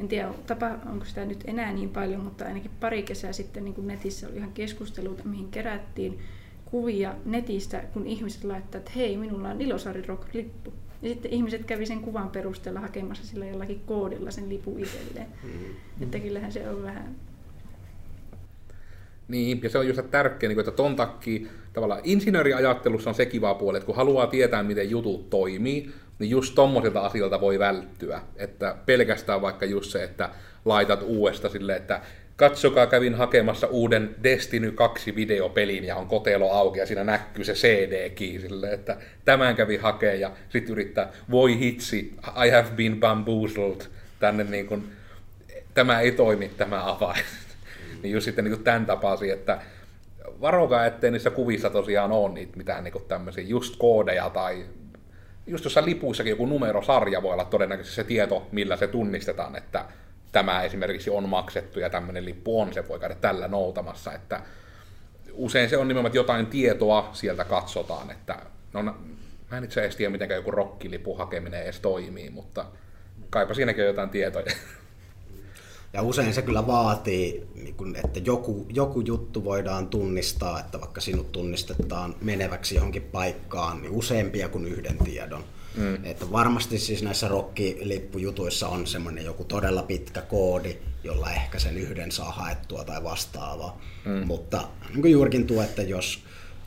en 0.00 0.08
tiedä, 0.08 0.28
tapa, 0.46 0.70
onko 0.90 1.04
sitä 1.04 1.24
nyt 1.24 1.44
enää 1.46 1.72
niin 1.72 1.88
paljon, 1.88 2.20
mutta 2.20 2.44
ainakin 2.44 2.70
pari 2.80 3.02
kesää 3.02 3.32
sitten 3.32 3.64
niin 3.64 3.74
kuin 3.74 3.86
netissä 3.86 4.28
oli 4.28 4.36
ihan 4.36 4.52
keskusteluita, 4.52 5.24
mihin 5.24 5.48
kerättiin 5.48 6.18
kuvia 6.64 7.14
netistä, 7.24 7.82
kun 7.92 8.06
ihmiset 8.06 8.44
laittavat, 8.44 8.86
että 8.86 8.90
hei, 8.96 9.16
minulla 9.16 9.48
on 9.48 9.60
Ilosaari 9.60 10.02
Rock-lippu. 10.02 10.72
Ja 11.02 11.08
sitten 11.08 11.30
ihmiset 11.30 11.64
kävi 11.64 11.86
sen 11.86 12.00
kuvan 12.00 12.30
perusteella 12.30 12.80
hakemassa 12.80 13.26
sillä 13.26 13.46
jollakin 13.46 13.82
koodilla 13.86 14.30
sen 14.30 14.48
lipun 14.48 14.80
itselleen. 14.80 15.26
Mm-hmm. 15.42 16.02
Että 16.02 16.18
kyllähän 16.18 16.52
se 16.52 16.68
on 16.68 16.82
vähän... 16.82 17.16
Niin, 19.28 19.60
ja 19.62 19.70
se 19.70 19.78
on 19.78 19.86
just 19.86 20.00
tärkeä, 20.10 20.48
niin 20.48 20.60
että 20.60 20.70
ton 20.70 20.96
takia 20.96 21.48
tavallaan 21.72 22.00
insinööriajattelussa 22.04 23.10
on 23.10 23.14
se 23.14 23.26
kiva 23.26 23.54
puoli, 23.54 23.78
että 23.78 23.86
kun 23.86 23.96
haluaa 23.96 24.26
tietää, 24.26 24.62
miten 24.62 24.90
jutut 24.90 25.30
toimii, 25.30 25.90
niin 26.22 26.30
just 26.30 26.54
tommosilta 26.54 27.00
asioilta 27.00 27.40
voi 27.40 27.58
välttyä. 27.58 28.20
Että 28.36 28.76
pelkästään 28.86 29.42
vaikka 29.42 29.66
just 29.66 29.90
se, 29.90 30.04
että 30.04 30.30
laitat 30.64 31.02
uudesta 31.02 31.48
sille, 31.48 31.76
että 31.76 32.00
katsokaa, 32.36 32.86
kävin 32.86 33.14
hakemassa 33.14 33.66
uuden 33.66 34.14
Destiny 34.22 34.72
2 34.72 35.14
videopelin 35.14 35.84
ja 35.84 35.96
on 35.96 36.06
kotelo 36.06 36.52
auki 36.52 36.78
ja 36.78 36.86
siinä 36.86 37.04
näkyy 37.04 37.44
se 37.44 37.52
CD-key 37.52 38.40
sille, 38.40 38.72
että 38.72 38.96
tämän 39.24 39.56
kävi 39.56 39.76
hakea 39.76 40.14
ja 40.14 40.30
sitten 40.48 40.72
yrittää, 40.72 41.12
voi 41.30 41.58
hitsi, 41.58 42.14
I 42.46 42.50
have 42.50 42.68
been 42.76 43.00
bamboozled, 43.00 43.80
tänne 44.20 44.44
niin 44.44 44.66
kuin, 44.66 44.92
tämä 45.74 46.00
ei 46.00 46.12
toimi 46.12 46.50
tämä 46.56 46.90
avain. 46.90 47.24
niin 48.02 48.12
just 48.12 48.24
sitten 48.24 48.44
niin 48.44 48.54
kuin 48.54 48.64
tämän 48.64 48.86
tapasi, 48.86 49.30
että 49.30 49.58
varokaa, 50.40 50.86
ettei 50.86 51.10
niissä 51.10 51.30
kuvissa 51.30 51.70
tosiaan 51.70 52.12
ole 52.12 52.32
niitä 52.32 52.56
mitään 52.56 52.84
niin 52.84 52.94
tämmöisiä 53.08 53.44
just 53.44 53.74
koodeja 53.78 54.30
tai 54.30 54.64
just 55.46 55.64
jossain 55.64 55.86
lipuissakin 55.86 56.30
joku 56.30 56.46
numerosarja 56.46 57.22
voi 57.22 57.32
olla 57.32 57.44
todennäköisesti 57.44 57.96
se 57.96 58.04
tieto, 58.04 58.48
millä 58.52 58.76
se 58.76 58.86
tunnistetaan, 58.86 59.56
että 59.56 59.84
tämä 60.32 60.62
esimerkiksi 60.62 61.10
on 61.10 61.28
maksettu 61.28 61.80
ja 61.80 61.90
tämmöinen 61.90 62.24
lippu 62.24 62.60
on, 62.60 62.72
se 62.72 62.88
voi 62.88 63.00
käydä 63.00 63.14
tällä 63.14 63.48
noutamassa, 63.48 64.12
että 64.12 64.40
usein 65.32 65.70
se 65.70 65.76
on 65.76 65.88
nimenomaan, 65.88 66.08
että 66.08 66.18
jotain 66.18 66.46
tietoa 66.46 67.10
sieltä 67.12 67.44
katsotaan, 67.44 68.10
että 68.10 68.38
no 68.72 68.82
mä 68.82 69.58
en 69.58 69.64
itse 69.64 69.80
asiassa 69.80 69.98
tiedä, 69.98 70.10
miten 70.10 70.30
joku 70.30 70.50
rokkilipu 70.50 71.14
hakeminen 71.14 71.62
edes 71.62 71.80
toimii, 71.80 72.30
mutta 72.30 72.64
kaipa 73.30 73.54
siinäkin 73.54 73.84
on 73.84 73.88
jotain 73.88 74.10
tietoja. 74.10 74.52
Ja 75.92 76.02
usein 76.02 76.34
se 76.34 76.42
kyllä 76.42 76.66
vaatii, 76.66 77.46
niin 77.54 77.96
että 78.04 78.20
joku, 78.24 78.66
joku 78.68 79.00
juttu 79.00 79.44
voidaan 79.44 79.88
tunnistaa, 79.88 80.60
että 80.60 80.80
vaikka 80.80 81.00
sinut 81.00 81.32
tunnistetaan 81.32 82.14
meneväksi 82.20 82.74
johonkin 82.74 83.02
paikkaan, 83.02 83.82
niin 83.82 83.92
useampia 83.92 84.48
kuin 84.48 84.66
yhden 84.66 84.98
tiedon. 84.98 85.44
Mm. 85.76 86.04
Että 86.04 86.32
varmasti 86.32 86.78
siis 86.78 87.02
näissä 87.02 87.28
rokkilippujutuissa 87.28 88.68
on 88.68 88.86
semmoinen 88.86 89.24
joku 89.24 89.44
todella 89.44 89.82
pitkä 89.82 90.20
koodi, 90.20 90.76
jolla 91.04 91.30
ehkä 91.30 91.58
sen 91.58 91.76
yhden 91.76 92.12
saa 92.12 92.30
haettua 92.32 92.84
tai 92.84 93.04
vastaavaa. 93.04 93.80
Mm. 94.04 94.26
Mutta 94.26 94.68
niin 94.88 95.02
kuin 95.02 95.12
juurikin 95.12 95.46
tuo, 95.46 95.62
että 95.62 95.82
jos, 95.82 96.22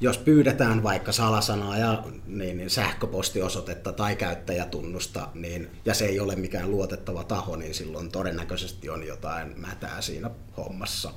jos 0.06 0.18
pyydetään 0.18 0.84
vaikka 0.84 1.12
salasanaa 1.12 1.78
ja 1.78 2.04
niin, 2.28 2.58
niin 2.58 2.70
sähköpostiosoitetta 2.70 3.94
tai 3.94 4.15
käyttäjätunnusta, 4.15 5.28
niin, 5.34 5.70
ja 5.86 5.94
se 5.94 6.06
ei 6.06 6.20
ole 6.20 6.36
mikään 6.36 6.72
luotettava 6.72 7.24
taho, 7.24 7.56
niin 7.56 7.74
silloin 7.74 8.12
todennäköisesti 8.12 8.89
on 8.89 9.08
jotain 9.08 9.60
mätää 9.60 10.02
siinä 10.02 10.30
hommassa. 10.58 11.12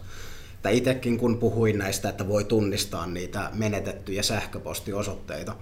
Tai 0.62 0.76
itsekin 0.76 1.18
kun 1.18 1.38
puhuin 1.38 1.78
näistä, 1.78 2.08
että 2.08 2.28
voi 2.28 2.44
tunnistaa 2.44 3.06
niitä 3.06 3.50
menetettyjä 3.54 4.22
sähköpostiosoitteita, 4.22 5.56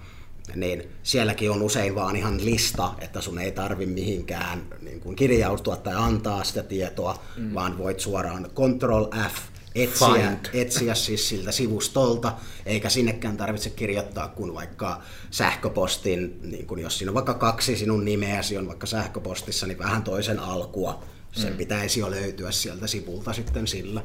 niin 0.55 0.83
sielläkin 1.03 1.51
on 1.51 1.61
usein 1.61 1.95
vaan 1.95 2.15
ihan 2.15 2.45
lista, 2.45 2.93
että 3.01 3.21
sun 3.21 3.39
ei 3.39 3.51
tarvi 3.51 3.85
mihinkään 3.85 4.65
niin 4.81 4.99
kuin 4.99 5.15
kirjautua 5.15 5.75
tai 5.75 5.93
antaa 5.95 6.43
sitä 6.43 6.63
tietoa, 6.63 7.23
mm. 7.37 7.53
vaan 7.53 7.77
voit 7.77 7.99
suoraan 7.99 8.47
Control 8.55 9.05
F 9.29 9.56
etsiä, 9.83 10.37
etsiä 10.53 10.95
siis 10.95 11.29
siltä 11.29 11.51
sivustolta, 11.51 12.33
eikä 12.65 12.89
sinnekään 12.89 13.37
tarvitse 13.37 13.69
kirjoittaa 13.69 14.27
kuin 14.27 14.53
vaikka 14.53 15.01
sähköpostin, 15.31 16.39
niin 16.43 16.67
kun 16.67 16.79
jos 16.79 16.97
siinä 16.97 17.11
on 17.11 17.15
vaikka 17.15 17.33
kaksi 17.33 17.75
sinun 17.75 18.05
nimeäsi 18.05 18.57
on 18.57 18.67
vaikka 18.67 18.87
sähköpostissa, 18.87 19.67
niin 19.67 19.79
vähän 19.79 20.03
toisen 20.03 20.39
alkua. 20.39 21.03
Sen 21.31 21.51
mm. 21.51 21.57
pitäisi 21.57 21.99
jo 21.99 22.11
löytyä 22.11 22.51
sieltä 22.51 22.87
sivulta 22.87 23.33
sitten 23.33 23.67
sillä, 23.67 24.01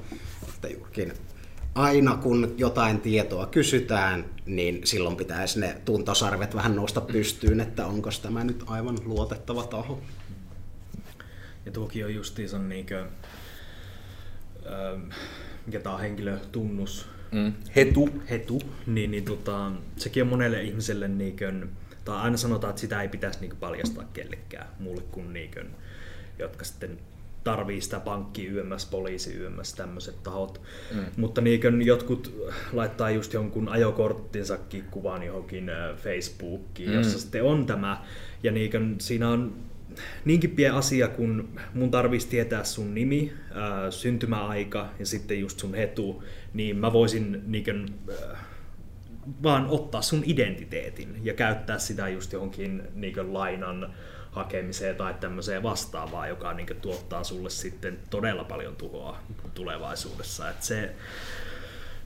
että 0.48 0.68
juurikin 0.68 1.12
aina 1.74 2.16
kun 2.16 2.54
jotain 2.58 3.00
tietoa 3.00 3.46
kysytään, 3.46 4.24
niin 4.46 4.80
silloin 4.84 5.16
pitäisi 5.16 5.60
ne 5.60 5.80
tuntosarvet 5.84 6.54
vähän 6.54 6.76
nousta 6.76 7.00
pystyyn, 7.00 7.60
että 7.60 7.86
onko 7.86 8.10
tämä 8.22 8.44
nyt 8.44 8.64
aivan 8.66 8.98
luotettava 9.04 9.62
taho. 9.62 10.02
Ja 11.66 11.72
tuokin 11.72 12.04
on 12.04 12.14
justiinsa 12.14 12.58
niinkö, 12.58 13.06
ähm, 14.66 15.10
mikä 15.66 15.80
tämä 15.80 15.94
on 15.94 16.00
henkilötunnus, 16.00 17.06
mm. 17.32 17.52
hetu. 17.76 18.08
hetu, 18.30 18.62
niin, 18.86 19.10
niin 19.10 19.24
tota, 19.24 19.72
sekin 19.96 20.22
on 20.22 20.28
monelle 20.28 20.62
ihmiselle 20.62 21.08
niinkö, 21.08 21.52
tai 22.04 22.16
aina 22.16 22.36
sanotaan, 22.36 22.70
että 22.70 22.80
sitä 22.80 23.02
ei 23.02 23.08
pitäisi 23.08 23.40
niinkö 23.40 23.56
paljastaa 23.60 24.04
kellekään 24.12 24.68
muulle 24.78 25.02
kuin 25.10 25.32
niinkö, 25.32 25.64
jotka 26.38 26.64
sitten 26.64 26.98
tarvii 27.44 27.80
sitä 27.80 28.00
pankki 28.00 28.48
yömmäs, 28.48 28.86
poliisi 28.86 29.36
yömmäs, 29.38 29.74
tämmöiset 29.74 30.22
tahot. 30.22 30.60
Mm. 30.94 31.04
Mutta 31.16 31.40
niin 31.40 31.86
jotkut 31.86 32.48
laittaa 32.72 33.10
just 33.10 33.32
jonkun 33.32 33.68
ajokorttinsakin 33.68 34.84
kuvan 34.90 35.22
johonkin 35.22 35.68
äh, 35.68 35.96
Facebookiin, 35.96 36.90
mm. 36.90 36.94
jossa 36.94 37.18
sitten 37.18 37.44
on 37.44 37.66
tämä. 37.66 38.04
Ja 38.42 38.52
niin 38.52 38.96
siinä 38.98 39.28
on 39.28 39.54
niinkin 40.24 40.50
pieni 40.50 40.76
asia, 40.76 41.08
kun 41.08 41.60
mun 41.74 41.90
tarvitsisi 41.90 42.30
tietää 42.30 42.64
sun 42.64 42.94
nimi, 42.94 43.32
ää, 43.54 43.90
syntymäaika 43.90 44.88
ja 44.98 45.06
sitten 45.06 45.40
just 45.40 45.58
sun 45.58 45.74
hetu, 45.74 46.24
niin 46.54 46.76
mä 46.76 46.92
voisin 46.92 47.42
niinkön, 47.46 47.94
ää, 48.10 48.44
vaan 49.42 49.66
ottaa 49.66 50.02
sun 50.02 50.22
identiteetin 50.26 51.20
ja 51.22 51.34
käyttää 51.34 51.78
sitä 51.78 52.08
just 52.08 52.32
johonkin 52.32 52.82
niinkön 52.94 53.34
lainan 53.34 53.94
hakemiseen 54.30 54.96
tai 54.96 55.14
tämmöiseen 55.14 55.62
vastaavaan, 55.62 56.28
joka 56.28 56.52
niin 56.52 56.66
tuottaa 56.82 57.24
sulle 57.24 57.50
sitten 57.50 57.98
todella 58.10 58.44
paljon 58.44 58.76
tuhoa 58.76 59.18
tulevaisuudessa. 59.54 60.50
Et 60.50 60.62
se, 60.62 60.94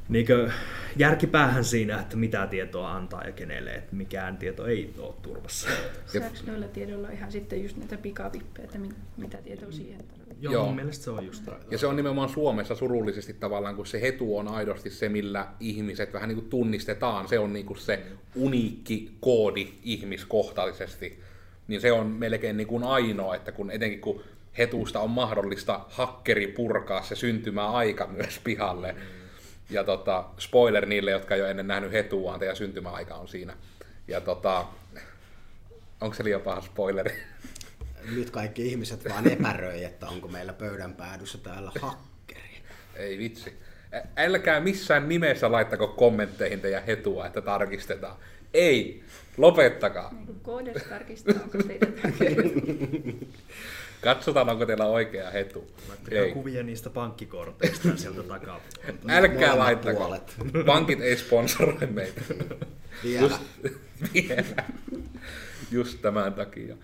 niinkö 0.08 0.50
järkipäähän 0.96 1.64
siinä, 1.64 2.00
että 2.00 2.16
mitä 2.16 2.46
tietoa 2.46 2.92
antaa 2.92 3.24
ja 3.24 3.32
kenelle, 3.32 3.74
että 3.74 3.96
mikään 3.96 4.36
tieto 4.36 4.66
ei 4.66 4.94
ole 4.98 5.14
turvassa. 5.22 5.68
Saako 6.06 6.36
noilla 6.46 6.68
tiedoilla 6.68 7.10
ihan 7.10 7.32
sitten 7.32 7.62
just 7.62 7.76
näitä 7.76 7.98
pikavippejä, 7.98 8.64
että 8.64 8.78
mi- 8.78 8.88
mitä 9.16 9.38
tietoa 9.38 9.72
siihen 9.72 9.98
tarvitaan? 9.98 10.36
Joo, 10.40 10.52
Joo. 10.52 10.66
mun 10.66 10.76
mielestä 10.76 11.04
se 11.04 11.10
on 11.10 11.26
just 11.26 11.42
Ja 11.70 11.78
se 11.78 11.86
on 11.86 11.96
nimenomaan 11.96 12.28
Suomessa 12.28 12.74
surullisesti 12.74 13.34
tavallaan, 13.34 13.76
kun 13.76 13.86
se 13.86 14.00
hetu 14.00 14.38
on 14.38 14.48
aidosti 14.48 14.90
se, 14.90 15.08
millä 15.08 15.46
ihmiset 15.60 16.12
vähän 16.12 16.28
niin 16.28 16.36
kuin 16.36 16.50
tunnistetaan. 16.50 17.28
Se 17.28 17.38
on 17.38 17.52
niin 17.52 17.66
kuin 17.66 17.78
se 17.78 18.02
uniikki 18.34 19.16
koodi 19.20 19.68
ihmiskohtaisesti. 19.82 21.20
Niin 21.68 21.80
se 21.80 21.92
on 21.92 22.06
melkein 22.06 22.56
niin 22.56 22.66
kuin 22.66 22.84
ainoa, 22.84 23.34
että 23.36 23.52
kun 23.52 23.70
etenkin 23.70 24.00
kun 24.00 24.22
hetusta 24.58 25.00
on 25.00 25.10
mahdollista 25.10 25.80
hakkeri 25.88 26.46
purkaa 26.46 27.02
se 27.02 27.14
syntymäaika 27.14 28.06
myös 28.06 28.40
pihalle. 28.44 28.94
Ja 29.70 29.84
tota, 29.84 30.24
spoiler 30.38 30.86
niille, 30.86 31.10
jotka 31.10 31.34
ei 31.34 31.40
ole 31.40 31.50
ennen 31.50 31.66
nähnyt 31.66 31.92
hetua, 31.92 32.38
teidän 32.38 32.56
syntymäaika 32.56 33.14
on 33.14 33.28
siinä. 33.28 33.56
Ja 34.08 34.20
tota, 34.20 34.66
onko 36.00 36.14
se 36.14 36.24
liian 36.24 36.40
paha 36.40 36.60
spoileri? 36.60 37.22
Nyt 38.16 38.30
kaikki 38.30 38.66
ihmiset 38.66 39.08
vaan 39.08 39.32
epäröi, 39.32 39.84
että 39.84 40.08
onko 40.08 40.28
meillä 40.28 40.52
pöydän 40.52 40.94
päädyssä 40.94 41.38
täällä 41.38 41.72
hakkeri. 41.80 42.62
Ei 42.96 43.18
vitsi. 43.18 43.58
Älkää 44.16 44.60
missään 44.60 45.08
nimessä 45.08 45.52
laittako 45.52 45.88
kommentteihin 45.88 46.60
teidän 46.60 46.84
hetua, 46.84 47.26
että 47.26 47.40
tarkistetaan. 47.40 48.16
Ei, 48.54 49.04
lopettakaa. 49.36 50.12
Niin 50.12 50.40
kuin 50.42 50.70
tarkistaa, 50.88 51.34
onko 51.42 51.58
teidän 51.58 51.94
Katsotaan, 54.00 54.48
onko 54.48 54.66
teillä 54.66 54.86
oikea 54.86 55.30
hetu. 55.30 55.70
Laittakaa 55.88 56.18
Ei. 56.18 56.32
kuvia 56.32 56.62
niistä 56.62 56.90
pankkikorteista 56.90 57.88
sieltä 57.96 58.22
takaa. 58.22 58.60
Älkää 59.08 59.58
laittako. 59.58 59.98
puolet. 59.98 60.36
Pankit 60.66 61.00
ei 61.00 61.16
sponsoroi 61.16 61.86
meitä. 61.90 62.20
Vielä. 63.04 63.38
Vielä. 64.14 64.64
Just 65.70 66.02
tämän 66.02 66.34
takia. 66.34 66.76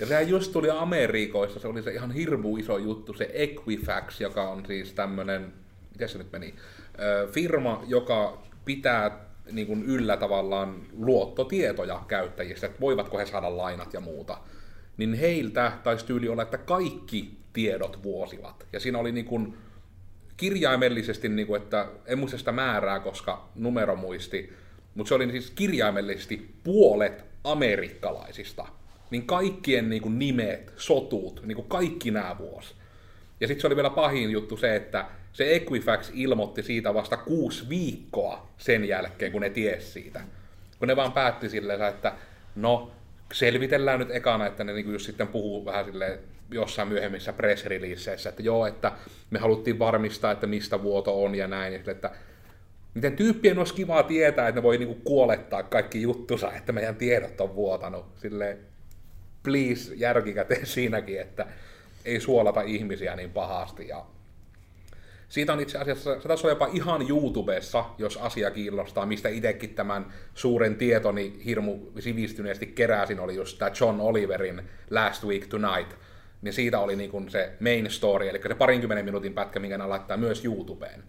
Ja 0.00 0.06
sehän 0.06 0.28
just 0.28 0.52
tuli 0.52 0.70
Amerikoissa, 0.70 1.60
se 1.60 1.68
oli 1.68 1.82
se 1.82 1.92
ihan 1.92 2.10
hirmu 2.12 2.56
iso 2.56 2.78
juttu, 2.78 3.14
se 3.14 3.30
Equifax, 3.32 4.20
joka 4.20 4.48
on 4.50 4.66
siis 4.66 4.92
tämmönen, 4.92 5.52
miten 5.92 6.08
se 6.08 6.18
nyt 6.18 6.32
meni, 6.32 6.54
Ö, 6.98 7.28
firma, 7.32 7.84
joka 7.86 8.42
pitää 8.64 9.26
niin 9.52 9.66
kuin 9.66 9.84
yllä 9.84 10.16
tavallaan 10.16 10.82
luottotietoja 10.96 12.04
käyttäjistä, 12.08 12.66
että 12.66 12.80
voivatko 12.80 13.18
he 13.18 13.26
saada 13.26 13.56
lainat 13.56 13.94
ja 13.94 14.00
muuta. 14.00 14.38
Niin 14.96 15.14
heiltä 15.14 15.72
taisi 15.84 16.06
tyyli 16.06 16.28
olla, 16.28 16.42
että 16.42 16.58
kaikki 16.58 17.36
tiedot 17.52 18.02
vuosivat. 18.02 18.66
Ja 18.72 18.80
siinä 18.80 18.98
oli 18.98 19.12
niin 19.12 19.24
kuin 19.24 19.56
kirjaimellisesti, 20.36 21.28
niin 21.28 21.46
kuin, 21.46 21.62
että 21.62 21.88
en 22.06 22.18
muista 22.18 22.38
sitä 22.38 22.52
määrää, 22.52 23.00
koska 23.00 23.48
numero 23.54 23.96
muisti, 23.96 24.52
mutta 24.94 25.08
se 25.08 25.14
oli 25.14 25.30
siis 25.30 25.50
kirjaimellisesti 25.50 26.54
puolet 26.64 27.24
amerikkalaisista. 27.44 28.66
Niin 29.10 29.26
kaikkien 29.26 29.90
niin 29.90 30.02
kuin 30.02 30.18
nimet, 30.18 30.72
sotut, 30.76 31.42
niin 31.44 31.56
kuin 31.56 31.68
kaikki 31.68 32.10
nämä 32.10 32.36
vuosi. 32.38 32.74
Ja 33.40 33.46
sitten 33.46 33.60
se 33.60 33.66
oli 33.66 33.76
vielä 33.76 33.90
pahin 33.90 34.30
juttu 34.30 34.56
se, 34.56 34.76
että 34.76 35.06
se 35.32 35.56
Equifax 35.56 36.10
ilmoitti 36.14 36.62
siitä 36.62 36.94
vasta 36.94 37.16
kuusi 37.16 37.68
viikkoa 37.68 38.48
sen 38.58 38.84
jälkeen, 38.84 39.32
kun 39.32 39.40
ne 39.40 39.50
tiesi 39.50 39.90
siitä. 39.90 40.20
Kun 40.78 40.88
ne 40.88 40.96
vaan 40.96 41.12
päätti 41.12 41.48
silleen, 41.48 41.82
että 41.82 42.12
no, 42.54 42.90
selvitellään 43.32 43.98
nyt 43.98 44.10
ekana, 44.10 44.46
että 44.46 44.64
ne 44.64 44.72
niinku 44.72 44.92
just 44.92 45.06
sitten 45.06 45.28
puhuu 45.28 45.64
vähän 45.64 45.84
silleen 45.84 46.18
jossain 46.50 46.88
myöhemmissä 46.88 47.32
press 47.32 47.64
että 48.28 48.42
joo, 48.42 48.66
että 48.66 48.92
me 49.30 49.38
haluttiin 49.38 49.78
varmistaa, 49.78 50.32
että 50.32 50.46
mistä 50.46 50.82
vuoto 50.82 51.24
on 51.24 51.34
ja 51.34 51.46
näin, 51.48 51.72
ja 51.72 51.78
silleen, 51.78 51.94
että 51.94 52.10
miten 52.94 53.16
tyyppien 53.16 53.58
olisi 53.58 53.74
kivaa 53.74 54.02
tietää, 54.02 54.48
että 54.48 54.60
ne 54.60 54.62
voi 54.62 54.78
niinku 54.78 54.94
kuolettaa 55.04 55.62
kaikki 55.62 56.02
juttunsa, 56.02 56.52
että 56.52 56.72
meidän 56.72 56.96
tiedot 56.96 57.40
on 57.40 57.54
vuotanut. 57.54 58.06
Silleen, 58.16 58.58
please, 59.42 59.94
järkikäteen 59.94 60.66
siinäkin, 60.76 61.20
että 61.20 61.46
ei 62.04 62.20
suolata 62.20 62.60
ihmisiä 62.60 63.16
niin 63.16 63.30
pahasti. 63.30 63.88
Ja 63.88 64.06
siitä 65.28 65.52
on 65.52 65.60
itse 65.60 65.78
asiassa, 65.78 66.20
se 66.20 66.28
taisi 66.28 66.46
olla 66.46 66.52
jopa 66.52 66.68
ihan 66.72 67.10
YouTubessa, 67.10 67.84
jos 67.98 68.16
asia 68.16 68.50
kiinnostaa, 68.50 69.06
mistä 69.06 69.28
itsekin 69.28 69.74
tämän 69.74 70.12
suuren 70.34 70.76
tietoni 70.76 71.40
hirmu 71.44 71.78
sivistyneesti 71.98 72.66
keräsin, 72.66 73.20
oli 73.20 73.34
just 73.34 73.58
tämä 73.58 73.70
John 73.80 74.00
Oliverin 74.00 74.62
Last 74.90 75.24
Week 75.24 75.46
Tonight, 75.46 75.96
niin 76.42 76.52
siitä 76.52 76.80
oli 76.80 76.96
niin 76.96 77.10
kuin 77.10 77.30
se 77.30 77.52
main 77.60 77.90
story, 77.90 78.28
eli 78.28 78.40
se 78.48 78.54
parinkymmenen 78.54 79.04
minuutin 79.04 79.34
pätkä, 79.34 79.60
minkä 79.60 79.78
ne 79.78 79.86
laittaa 79.86 80.16
myös 80.16 80.44
YouTubeen. 80.44 81.04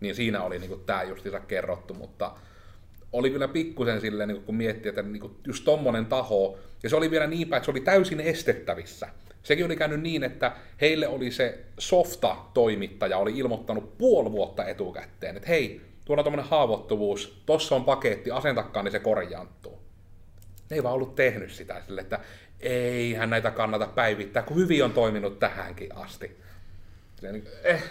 Niin 0.00 0.14
siinä 0.14 0.42
oli 0.42 0.58
niin 0.58 0.68
kuin 0.68 0.84
tämä 0.86 1.02
justiinsa 1.02 1.40
kerrottu, 1.40 1.94
mutta 1.94 2.32
oli 3.12 3.30
kyllä 3.30 3.48
pikkusen 3.48 4.00
silleen, 4.00 4.28
niin 4.28 4.42
kun 4.42 4.54
miettii, 4.54 4.88
että 4.88 5.02
niin 5.02 5.20
kuin 5.20 5.36
just 5.46 5.64
tommonen 5.64 6.06
taho, 6.06 6.58
ja 6.82 6.90
se 6.90 6.96
oli 6.96 7.10
vielä 7.10 7.26
niin 7.26 7.48
päin, 7.48 7.58
että 7.58 7.64
se 7.64 7.70
oli 7.70 7.80
täysin 7.80 8.20
estettävissä. 8.20 9.08
Sekin 9.42 9.64
oli 9.64 9.76
käynyt 9.76 10.00
niin, 10.00 10.24
että 10.24 10.52
heille 10.80 11.08
oli 11.08 11.30
se 11.30 11.58
softa-toimittaja 11.78 13.18
oli 13.18 13.38
ilmoittanut 13.38 13.98
puoli 13.98 14.32
vuotta 14.32 14.64
etukäteen, 14.64 15.36
että 15.36 15.48
hei, 15.48 15.80
tuolla 16.04 16.20
on 16.20 16.24
tommonen 16.24 16.50
haavoittuvuus, 16.50 17.42
tossa 17.46 17.76
on 17.76 17.84
paketti, 17.84 18.30
asentakaa, 18.30 18.82
niin 18.82 18.92
se 18.92 18.98
korjaantuu. 18.98 19.78
Ne 20.70 20.76
ei 20.76 20.82
vaan 20.82 20.94
ollut 20.94 21.14
tehnyt 21.14 21.52
sitä 21.52 21.82
sille, 21.86 22.00
että 22.00 22.18
eihän 22.60 23.30
näitä 23.30 23.50
kannata 23.50 23.86
päivittää, 23.86 24.42
kun 24.42 24.56
hyvin 24.56 24.84
on 24.84 24.92
toiminut 24.92 25.38
tähänkin 25.38 25.96
asti. 25.96 26.36
Silleen, 27.16 27.34
niin, 27.34 27.54
eh, 27.64 27.84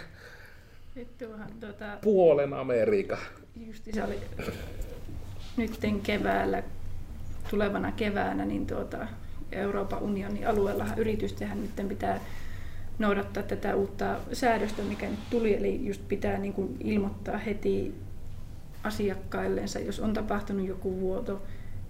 Vittuhan 0.96 1.50
tota, 1.60 1.98
puolen 2.02 2.54
Amerikka. 2.54 3.18
justi 3.66 3.92
se 3.92 4.04
oli 4.04 4.18
nytten 5.56 6.00
keväällä, 6.00 6.62
tulevana 7.50 7.92
keväänä, 7.92 8.44
niin 8.44 8.66
tuota, 8.66 9.06
Euroopan 9.52 10.02
unionin 10.02 10.46
alueellahan 10.48 10.98
yritystenhän 10.98 11.60
nyt 11.62 11.88
pitää 11.88 12.20
noudattaa 12.98 13.42
tätä 13.42 13.74
uutta 13.76 14.16
säädöstä, 14.32 14.82
mikä 14.82 15.08
nyt 15.08 15.30
tuli, 15.30 15.54
eli 15.56 15.86
just 15.86 16.08
pitää 16.08 16.38
niin 16.38 16.52
kuin 16.52 16.76
ilmoittaa 16.84 17.38
heti 17.38 17.94
asiakkaillensa, 18.82 19.78
jos 19.78 20.00
on 20.00 20.12
tapahtunut 20.12 20.66
joku 20.66 21.00
vuoto 21.00 21.42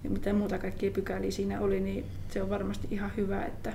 ja 0.03 0.09
mitä 0.09 0.33
muuta 0.33 0.57
kaikkia 0.59 0.91
pykäliä 0.91 1.31
siinä 1.31 1.61
oli, 1.61 1.79
niin 1.79 2.05
se 2.29 2.41
on 2.43 2.49
varmasti 2.49 2.87
ihan 2.91 3.11
hyvä, 3.17 3.45
että 3.45 3.73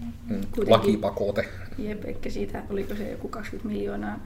Mm, 0.00 0.40
Kuitenkin- 0.40 0.70
Lakipakote. 0.70 1.48
Jep, 1.78 2.04
eikä 2.04 2.30
siitä, 2.30 2.62
oliko 2.70 2.94
se 2.94 3.10
joku 3.10 3.28
20 3.28 3.68
miljoonaa, 3.68 4.20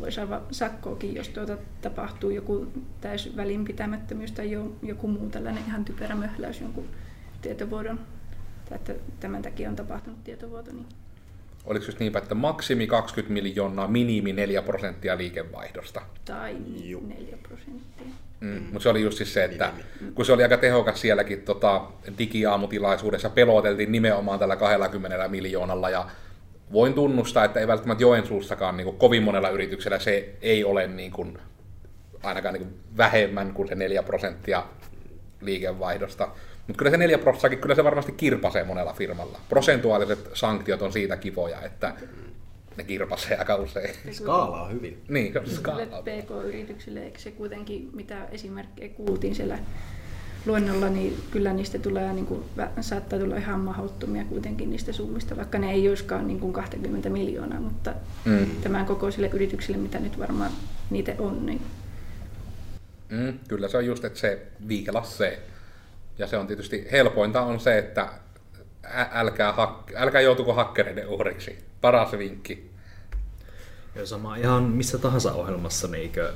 voi 0.00 0.12
saada 0.12 0.40
sakkoakin, 0.50 1.14
jos 1.14 1.28
tuota 1.28 1.56
tapahtuu 1.82 2.30
joku 2.30 2.66
täys 3.00 3.36
välinpitämättömyys 3.36 4.32
tai 4.32 4.50
jo, 4.50 4.72
joku 4.82 5.08
muu 5.08 5.28
tällainen 5.30 5.62
ihan 5.66 5.84
typerä 5.84 6.14
möhläys 6.14 6.60
jonkun 6.60 6.84
tietovuodon, 7.42 8.00
että 8.70 8.94
tämän 9.20 9.42
takia 9.42 9.68
on 9.68 9.76
tapahtunut 9.76 10.24
tietovuoto. 10.24 10.72
Niin 10.72 10.86
Oliko 11.64 11.86
just 11.86 11.98
niinpä, 11.98 12.18
että 12.18 12.34
maksimi 12.34 12.86
20 12.86 13.32
miljoonaa, 13.32 13.88
minimi 13.88 14.32
4 14.32 14.62
prosenttia 14.62 15.18
liikevaihdosta. 15.18 16.02
tai 16.24 16.56
Juu. 16.84 17.06
4 17.06 17.36
prosenttia. 17.42 18.06
Mm. 18.40 18.62
Mutta 18.62 18.80
se 18.80 18.88
oli 18.88 19.02
just 19.02 19.16
siis 19.16 19.34
se, 19.34 19.44
että 19.44 19.72
kun 20.14 20.24
se 20.24 20.32
oli 20.32 20.42
aika 20.42 20.56
tehokas 20.56 21.00
sielläkin 21.00 21.42
tota, 21.42 21.84
digiaamutilaisuudessa, 22.18 23.30
peloteltiin 23.30 23.92
nimenomaan 23.92 24.38
tällä 24.38 24.56
20 24.56 25.28
miljoonalla 25.28 25.90
ja 25.90 26.06
voin 26.72 26.94
tunnustaa, 26.94 27.44
että 27.44 27.60
ei 27.60 27.66
välttämättä 27.66 28.02
Joensuussakaan 28.02 28.76
niin 28.76 28.84
kuin, 28.84 28.96
kovin 28.96 29.22
monella 29.22 29.48
yrityksellä 29.48 29.98
se 29.98 30.34
ei 30.42 30.64
ole 30.64 30.86
niin 30.86 31.10
kuin, 31.10 31.38
ainakaan 32.22 32.54
niin 32.54 32.66
kuin, 32.66 32.80
vähemmän 32.96 33.52
kuin 33.52 33.68
se 33.68 33.74
4 33.74 34.02
prosenttia 34.02 34.64
liikevaihdosta. 35.40 36.28
Mutta 36.66 36.78
kyllä 36.78 36.90
se 36.90 36.96
4 36.96 37.18
prosenttia, 37.18 37.60
kyllä 37.60 37.74
se 37.74 37.84
varmasti 37.84 38.12
kirpasee 38.12 38.64
monella 38.64 38.92
firmalla. 38.92 39.38
Prosentuaaliset 39.48 40.30
sanktiot 40.34 40.82
on 40.82 40.92
siitä 40.92 41.16
kivoja, 41.16 41.62
että 41.62 41.94
ne 42.76 42.84
kirpasee 42.84 43.36
aika 43.36 43.56
usein. 43.56 43.94
Skaala 44.12 44.62
on 44.62 44.72
hyvin. 44.72 45.02
niin, 45.08 45.32
se 45.32 45.54
skaala. 45.54 45.86
PK-yrityksille, 45.86 47.00
eikö 47.00 47.18
se 47.18 47.30
kuitenkin, 47.30 47.90
mitä 47.94 48.24
esimerkkejä 48.30 48.88
kuultiin 48.88 49.34
siellä 49.34 49.58
luennolla, 50.46 50.88
niin 50.88 51.16
kyllä 51.30 51.52
niistä 51.52 51.78
tulee, 51.78 52.12
niin 52.12 52.26
kuin, 52.26 52.44
saattaa 52.80 53.18
tulla 53.18 53.36
ihan 53.36 53.60
mahdottomia 53.60 54.24
kuitenkin 54.24 54.70
niistä 54.70 54.92
summista, 54.92 55.36
vaikka 55.36 55.58
ne 55.58 55.72
ei 55.72 55.88
olisikaan 55.88 56.26
niin 56.26 56.40
kuin 56.40 56.52
20 56.52 57.10
miljoonaa, 57.10 57.60
mutta 57.60 57.94
Mm. 58.24 58.46
tämän 58.62 58.86
kokoisille 58.86 59.30
yrityksille, 59.32 59.78
mitä 59.78 59.98
nyt 60.00 60.18
varmaan 60.18 60.50
niitä 60.90 61.14
on, 61.18 61.46
niin 61.46 61.60
Mm, 63.08 63.38
kyllä 63.48 63.68
se 63.68 63.76
on 63.76 63.86
just, 63.86 64.04
että 64.04 64.18
se 64.18 64.46
viilassee. 64.68 65.42
Ja 66.22 66.28
se 66.28 66.36
on 66.36 66.46
tietysti 66.46 66.88
helpointa 66.92 67.42
on 67.42 67.60
se, 67.60 67.78
että 67.78 68.08
älkää, 69.12 69.52
hak- 69.52 69.92
älkää 69.96 70.20
joutuko 70.20 70.52
hakkereiden 70.52 71.08
uhriksi. 71.08 71.58
Paras 71.80 72.12
vinkki. 72.12 72.70
Ja 73.94 74.06
sama 74.06 74.36
ihan 74.36 74.62
missä 74.62 74.98
tahansa 74.98 75.32
ohjelmassa, 75.32 75.88
niinkö, 75.88 76.32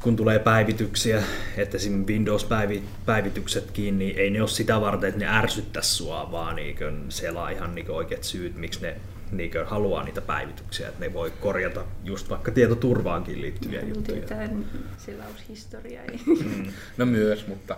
kun 0.00 0.16
tulee 0.16 0.38
päivityksiä, 0.38 1.22
että 1.56 1.76
esim. 1.76 2.06
Windows-päivityksetkin, 2.06 3.98
niin 3.98 4.18
ei 4.18 4.30
ne 4.30 4.40
ole 4.40 4.48
sitä 4.48 4.80
varten, 4.80 5.08
että 5.08 5.20
ne 5.20 5.38
ärsyttäisi 5.38 5.94
sua, 5.94 6.28
vaan 6.32 6.56
niinkö, 6.56 6.92
siellä 7.08 7.42
on 7.42 7.52
ihan 7.52 7.74
niinkö 7.74 7.94
oikeat 7.94 8.24
syyt, 8.24 8.56
miksi 8.56 8.82
ne 8.82 8.96
niin 9.32 9.50
haluaa 9.66 10.04
niitä 10.04 10.20
päivityksiä, 10.20 10.88
että 10.88 11.00
ne 11.00 11.12
voi 11.12 11.32
korjata 11.40 11.84
just 12.04 12.30
vaikka 12.30 12.50
tietoturvaankin 12.50 13.42
liittyviä 13.42 13.80
juttuja. 13.80 14.18
Tietää 14.18 14.48
selaushistoria. 14.98 16.00
Mm. 16.26 16.72
No 16.96 17.06
myös, 17.06 17.46
mutta, 17.46 17.76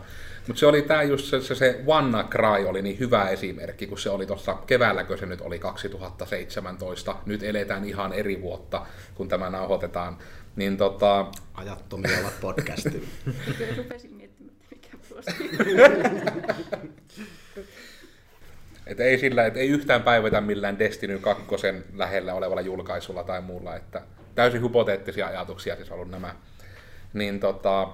mutta 0.50 0.60
se 0.60 0.66
oli 0.66 0.82
tämä 0.82 1.02
just 1.02 1.26
se, 1.26 1.40
se, 1.40 1.54
se 1.54 1.80
WannaCry 1.86 2.66
oli 2.66 2.82
niin 2.82 2.98
hyvä 2.98 3.28
esimerkki, 3.28 3.86
kun 3.86 3.98
se 3.98 4.10
oli 4.10 4.26
tuossa 4.26 4.54
keväälläkö 4.66 5.16
se 5.16 5.26
nyt 5.26 5.40
oli 5.40 5.58
2017. 5.58 7.16
Nyt 7.26 7.42
eletään 7.42 7.84
ihan 7.84 8.12
eri 8.12 8.42
vuotta, 8.42 8.86
kun 9.14 9.28
tämä 9.28 9.50
nauhoitetaan. 9.50 10.18
Niin 10.56 10.76
tota... 10.76 11.26
Ajattomia 11.54 12.18
ovat 12.20 12.40
podcasti. 12.40 13.08
Rupesin 13.76 14.14
miettimään, 14.14 14.56
mikä 14.70 14.88
vuosi. 15.10 15.30
Et 18.86 19.00
ei 19.00 19.18
sillä, 19.18 19.46
et 19.46 19.56
ei 19.56 19.68
yhtään 19.68 20.02
päivätä 20.02 20.40
millään 20.40 20.78
Destiny 20.78 21.18
2 21.18 21.44
lähellä 21.96 22.34
olevalla 22.34 22.60
julkaisulla 22.60 23.24
tai 23.24 23.40
muulla, 23.40 23.76
että 23.76 24.02
täysin 24.34 24.62
hypoteettisia 24.62 25.26
ajatuksia 25.26 25.76
siis 25.76 25.90
ollut 25.90 26.10
nämä. 26.10 26.34
Niin 27.12 27.40
tota, 27.40 27.88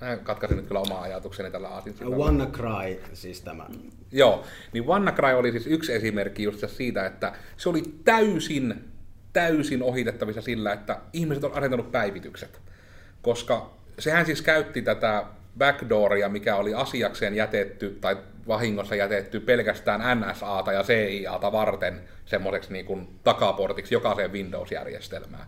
Mä 0.00 0.16
katkaisin 0.16 0.56
nyt 0.56 0.66
kyllä 0.66 0.80
omaa 0.80 1.02
ajatukseni 1.02 1.50
tällä 1.50 1.68
aasinsiltalla. 1.68 2.24
WannaCry, 2.24 3.02
siis 3.12 3.40
tämä. 3.40 3.66
Joo, 4.12 4.44
niin 4.72 4.86
WannaCry 4.86 5.32
oli 5.32 5.50
siis 5.52 5.66
yksi 5.66 5.92
esimerkki 5.92 6.42
just 6.42 6.68
siitä, 6.68 7.06
että 7.06 7.32
se 7.56 7.68
oli 7.68 7.82
täysin, 8.04 8.84
täysin 9.32 9.82
ohitettavissa 9.82 10.42
sillä, 10.42 10.72
että 10.72 11.00
ihmiset 11.12 11.44
on 11.44 11.52
asentanut 11.52 11.92
päivitykset. 11.92 12.60
Koska 13.22 13.70
sehän 13.98 14.26
siis 14.26 14.42
käytti 14.42 14.82
tätä 14.82 15.24
backdooria, 15.58 16.28
mikä 16.28 16.56
oli 16.56 16.74
asiakseen 16.74 17.34
jätetty 17.34 17.98
tai 18.00 18.16
vahingossa 18.48 18.94
jätetty 18.94 19.40
pelkästään 19.40 20.20
NSAta 20.20 20.72
ja 20.72 20.82
CIAta 20.82 21.52
varten 21.52 22.00
semmoiseksi 22.26 22.72
niin 22.72 22.86
kuin 22.86 23.08
takaportiksi 23.24 23.94
jokaiseen 23.94 24.32
Windows-järjestelmään. 24.32 25.46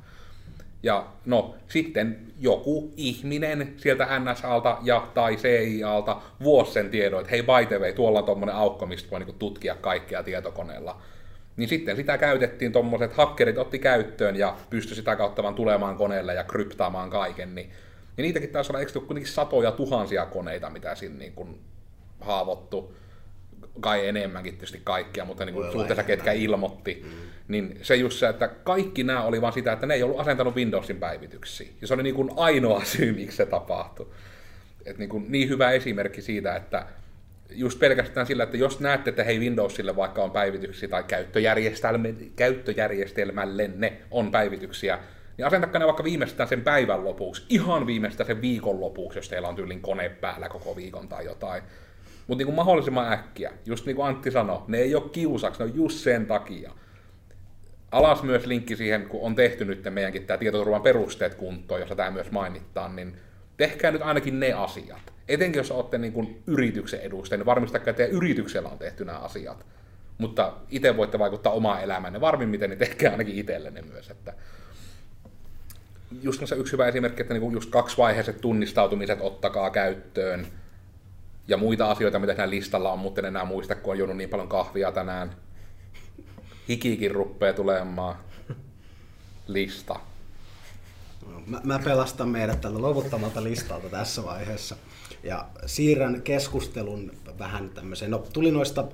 Ja 0.83 1.07
no, 1.27 1.55
sitten 1.69 2.33
joku 2.41 2.93
ihminen 2.97 3.75
sieltä 3.77 4.19
NSAlta 4.19 4.79
ja 4.83 5.09
tai 5.15 5.37
CIAlta 5.37 6.21
vuosi 6.43 6.73
sen 6.73 6.91
tiedon, 6.91 7.21
että 7.21 7.31
hei 7.31 7.43
by 7.43 7.67
the 7.69 7.79
way, 7.79 7.93
tuolla 7.93 8.19
on 8.19 8.25
tuommoinen 8.25 8.57
aukko, 8.57 8.87
mistä 8.87 9.11
voi 9.11 9.21
niin 9.21 9.39
tutkia 9.39 9.75
kaikkea 9.75 10.23
tietokoneella. 10.23 11.03
Niin 11.57 11.69
sitten 11.69 11.97
sitä 11.97 12.19
käytettiin, 12.19 12.73
tuommoiset 12.73 13.13
hakkerit 13.13 13.59
otti 13.59 13.79
käyttöön 13.79 14.37
ja 14.37 14.57
pystyi 14.71 14.97
sitä 14.97 15.17
kautta 15.17 15.43
vaan 15.43 15.55
tulemaan 15.55 15.97
koneelle 15.97 16.35
ja 16.35 16.45
kryptaamaan 16.45 17.11
kaiken. 17.11 17.55
Niin, 17.55 17.71
ja 18.17 18.23
niitäkin 18.23 18.51
taisi 18.51 18.73
olla 18.73 18.81
eikö 18.81 18.93
kuitenkin 18.93 19.33
satoja 19.33 19.73
tuhansia 19.73 20.27
koneita, 20.27 20.71
mitä 20.71 20.95
siinä 20.95 21.19
niin 21.19 21.33
kuin 21.33 21.61
haavoittu. 22.21 22.95
Kai 23.81 24.09
enemmänkin 24.09 24.53
tietysti 24.53 24.81
kaikkia, 24.85 25.25
mutta 25.25 25.45
niin 25.45 25.55
kuin 25.55 25.73
suhteessa 25.73 26.03
ketkä 26.03 26.33
ilmoitti. 26.33 27.03
Mm 27.05 27.31
niin 27.51 27.79
se 27.83 27.97
just 27.97 28.19
se, 28.19 28.29
että 28.29 28.49
kaikki 28.49 29.05
nämä 29.05 29.23
oli 29.23 29.41
vaan 29.41 29.53
sitä, 29.53 29.73
että 29.73 29.87
ne 29.87 29.95
ei 29.95 30.03
ollut 30.03 30.21
asentanut 30.21 30.57
Windowsin 30.57 30.97
päivityksiä. 30.97 31.69
Ja 31.81 31.87
se 31.87 31.95
oli 31.95 32.03
niin 32.03 32.15
kuin 32.15 32.31
ainoa 32.37 32.85
syy, 32.95 33.13
miksi 33.13 33.37
se 33.37 33.47
tapahtui. 33.47 34.07
Et 34.87 34.99
niin, 34.99 35.09
kuin 35.09 35.27
niin 35.29 35.49
hyvä 35.49 35.71
esimerkki 35.71 36.23
siitä, 36.23 36.57
että 36.57 36.87
just 37.51 37.79
pelkästään 37.79 38.27
sillä, 38.27 38.43
että 38.43 38.57
jos 38.57 38.81
näette, 38.81 39.11
että 39.11 39.25
hei 39.25 39.39
Windowsille 39.41 39.97
vaikka 39.97 40.23
on 40.23 40.31
päivityksiä 40.31 40.89
tai 40.89 41.05
käyttöjärjestelmälle 42.37 43.71
ne 43.77 43.93
on 44.11 44.31
päivityksiä, 44.31 44.99
niin 45.37 45.47
asentakaa 45.47 45.79
ne 45.79 45.87
vaikka 45.87 46.05
viimeistään 46.05 46.49
sen 46.49 46.61
päivän 46.61 47.05
lopuksi, 47.05 47.45
ihan 47.49 47.87
viimeistään 47.87 48.27
sen 48.27 48.41
viikon 48.41 48.81
lopuksi, 48.81 49.19
jos 49.19 49.29
teillä 49.29 49.49
on 49.49 49.57
tyylin 49.57 49.81
kone 49.81 50.09
päällä 50.09 50.49
koko 50.49 50.77
viikon 50.77 51.09
tai 51.09 51.25
jotain. 51.25 51.63
Mutta 52.31 52.45
niin 52.45 52.55
mahdollisimman 52.55 53.13
äkkiä, 53.13 53.53
just 53.67 53.87
niin 53.87 53.97
kuin 53.97 54.07
Antti 54.07 54.31
sanoi, 54.31 54.63
ne 54.69 54.79
ei 54.79 54.95
ole 54.95 55.11
kiusaksi, 55.13 55.63
ne 55.63 55.71
on 55.71 55.77
just 55.77 55.99
sen 55.99 56.27
takia 56.27 56.73
alas 57.93 58.23
myös 58.23 58.47
linkki 58.47 58.77
siihen, 58.77 59.09
kun 59.09 59.21
on 59.23 59.35
tehty 59.35 59.65
nyt 59.65 59.85
meidänkin 59.91 60.27
tämä 60.27 60.39
tietoturvan 60.39 60.83
perusteet 60.83 61.35
kuntoon, 61.35 61.81
jossa 61.81 61.97
tämä 61.97 62.11
myös 62.11 62.31
mainitaan, 62.31 62.97
niin 62.97 63.17
tehkää 63.57 63.91
nyt 63.91 64.03
ainakin 64.03 64.41
ne 64.41 64.53
asiat. 64.53 65.13
Etenkin 65.29 65.59
jos 65.59 65.71
olette 65.71 65.99
niin 65.99 66.13
kuin 66.13 66.43
yrityksen 66.47 67.01
edustaja, 67.01 67.39
niin 67.39 67.47
varmistakaa, 67.47 67.91
että 67.91 68.05
yrityksellä 68.05 68.69
on 68.69 68.79
tehty 68.79 69.05
nämä 69.05 69.19
asiat. 69.19 69.67
Mutta 70.19 70.53
itse 70.69 70.97
voitte 70.97 71.19
vaikuttaa 71.19 71.53
omaan 71.53 71.83
elämänne 71.83 72.21
varmimmiten, 72.21 72.71
niin 72.71 72.79
tehkää 72.79 73.13
ainakin 73.13 73.39
itsellenne 73.39 73.83
myös. 73.83 74.11
Että 74.11 74.35
just 76.23 76.43
yksi 76.57 76.73
hyvä 76.73 76.89
esimerkki, 76.89 77.23
että 77.23 77.35
niin 77.35 77.53
just 77.53 77.71
kaksivaiheiset 77.71 78.41
tunnistautumiset 78.41 79.19
ottakaa 79.21 79.71
käyttöön. 79.71 80.47
Ja 81.49 81.57
muita 81.57 81.91
asioita, 81.91 82.19
mitä 82.19 82.33
siinä 82.33 82.51
listalla 82.51 82.93
on, 82.93 82.99
mutta 82.99 83.21
en 83.21 83.25
enää 83.25 83.45
muista, 83.45 83.75
kun 83.75 83.93
on 83.93 83.99
juonut 83.99 84.17
niin 84.17 84.29
paljon 84.29 84.49
kahvia 84.49 84.93
tänään 84.93 85.37
hikikin 86.69 87.11
ruppee 87.11 87.53
tulemaan 87.53 88.17
lista. 89.47 90.01
Mä, 91.47 91.61
mä 91.65 91.79
pelastan 91.79 92.29
meidät 92.29 92.61
tällä 92.61 92.79
luovuttamalta 92.79 93.45
listalta 93.45 93.89
tässä 93.89 94.25
vaiheessa. 94.25 94.77
Ja 95.23 95.49
siirrän 95.67 96.23
keskustelun 96.23 97.13
vähän 97.39 97.71
tämmöiseen. 97.71 98.11
No, 98.11 98.19
tuli 98.33 98.51
noista 98.51 98.85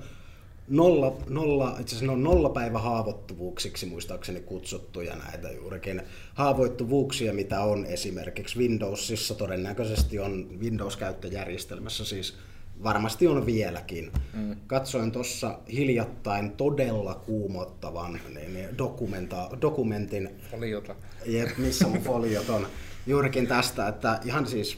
nolla, 0.67 1.17
nolla, 1.29 1.77
itse 1.79 1.95
asiassa 1.95 2.13
on 2.13 2.23
nolla 2.23 2.49
päivä 2.49 2.79
haavoittuvuuksiksi 2.79 3.85
muistaakseni 3.85 4.39
kutsuttuja 4.39 5.15
näitä 5.15 5.51
juurikin 5.51 6.01
haavoittuvuuksia, 6.33 7.33
mitä 7.33 7.61
on 7.61 7.85
esimerkiksi 7.85 8.59
Windowsissa, 8.59 9.35
todennäköisesti 9.35 10.19
on 10.19 10.59
Windows-käyttöjärjestelmässä 10.59 12.05
siis 12.05 12.37
varmasti 12.83 13.27
on 13.27 13.45
vieläkin. 13.45 14.11
Mm. 14.33 14.55
Katsoin 14.67 15.11
tuossa 15.11 15.59
hiljattain 15.71 16.51
todella 16.51 17.15
kuumottavan 17.15 18.19
niin, 18.33 18.53
niin 18.53 18.77
dokumenta, 18.77 19.49
dokumentin, 19.61 20.29
Foliota. 20.51 20.95
Jep, 21.25 21.57
missä 21.57 21.87
mun 21.87 22.01
foliot 22.01 22.49
on. 22.49 22.67
Juurikin 23.07 23.47
tästä, 23.47 23.87
että 23.87 24.19
ihan 24.25 24.47
siis 24.47 24.77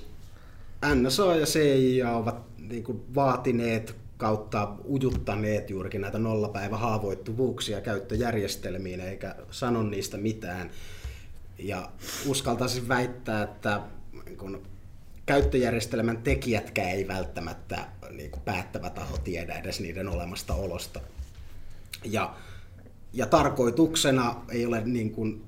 NSA 0.96 1.36
ja 1.36 1.46
CIA 1.46 2.12
ovat 2.12 2.42
niin 2.58 2.84
kuin, 2.84 3.02
vaatineet 3.16 3.96
kautta 4.20 4.76
ujuttaneet 4.90 5.70
juurikin 5.70 6.02
näitä 6.02 6.20
nollapäivä 6.20 6.78
haavoittuvuuksia 6.78 7.82
käyttöjärjestelmiin, 7.82 9.00
eikä 9.00 9.36
sano 9.52 9.84
niistä 9.84 10.18
mitään. 10.18 10.70
Ja 11.60 11.90
uskaltaisin 12.26 12.88
väittää, 12.88 13.44
että 13.44 13.82
kun, 14.38 14.62
käyttöjärjestelmän 15.26 16.18
tekijätkään 16.18 16.90
ei 16.90 17.08
välttämättä 17.08 17.88
niin 18.12 18.32
kuin 18.32 18.44
päättävä 18.44 18.90
taho 18.90 19.18
tiedä 19.18 19.54
edes 19.54 19.80
niiden 19.80 20.08
olemasta 20.08 20.54
olosta. 20.54 21.00
Ja, 22.04 22.36
ja 23.14 23.26
tarkoituksena 23.26 24.46
ei 24.50 24.66
ole 24.66 24.82
niin 24.86 25.12
kuin 25.12 25.44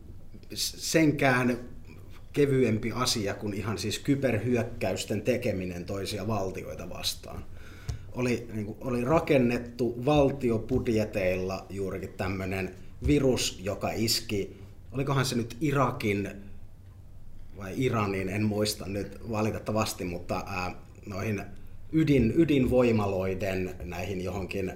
senkään 0.53 1.59
kevyempi 2.33 2.91
asia 2.91 3.33
kuin 3.33 3.53
ihan 3.53 3.77
siis 3.77 3.99
kyberhyökkäysten 3.99 5.21
tekeminen 5.21 5.85
toisia 5.85 6.27
valtioita 6.27 6.89
vastaan. 6.89 7.45
Oli, 8.11 8.47
niin 8.53 8.65
kuin, 8.65 8.77
oli 8.81 9.03
rakennettu 9.03 10.05
valtiobudjeteilla 10.05 11.65
juurikin 11.69 12.13
tämmöinen 12.13 12.75
virus, 13.07 13.59
joka 13.63 13.91
iski, 13.91 14.57
olikohan 14.91 15.25
se 15.25 15.35
nyt 15.35 15.57
Irakin 15.61 16.29
vai 17.57 17.73
Iranin, 17.75 18.29
en 18.29 18.43
muista 18.43 18.87
nyt 18.87 19.17
valitettavasti, 19.31 20.05
mutta 20.05 20.43
ää, 20.47 20.75
noihin 21.05 21.41
ydin, 21.91 22.33
ydinvoimaloiden 22.35 23.75
näihin 23.83 24.21
johonkin 24.21 24.73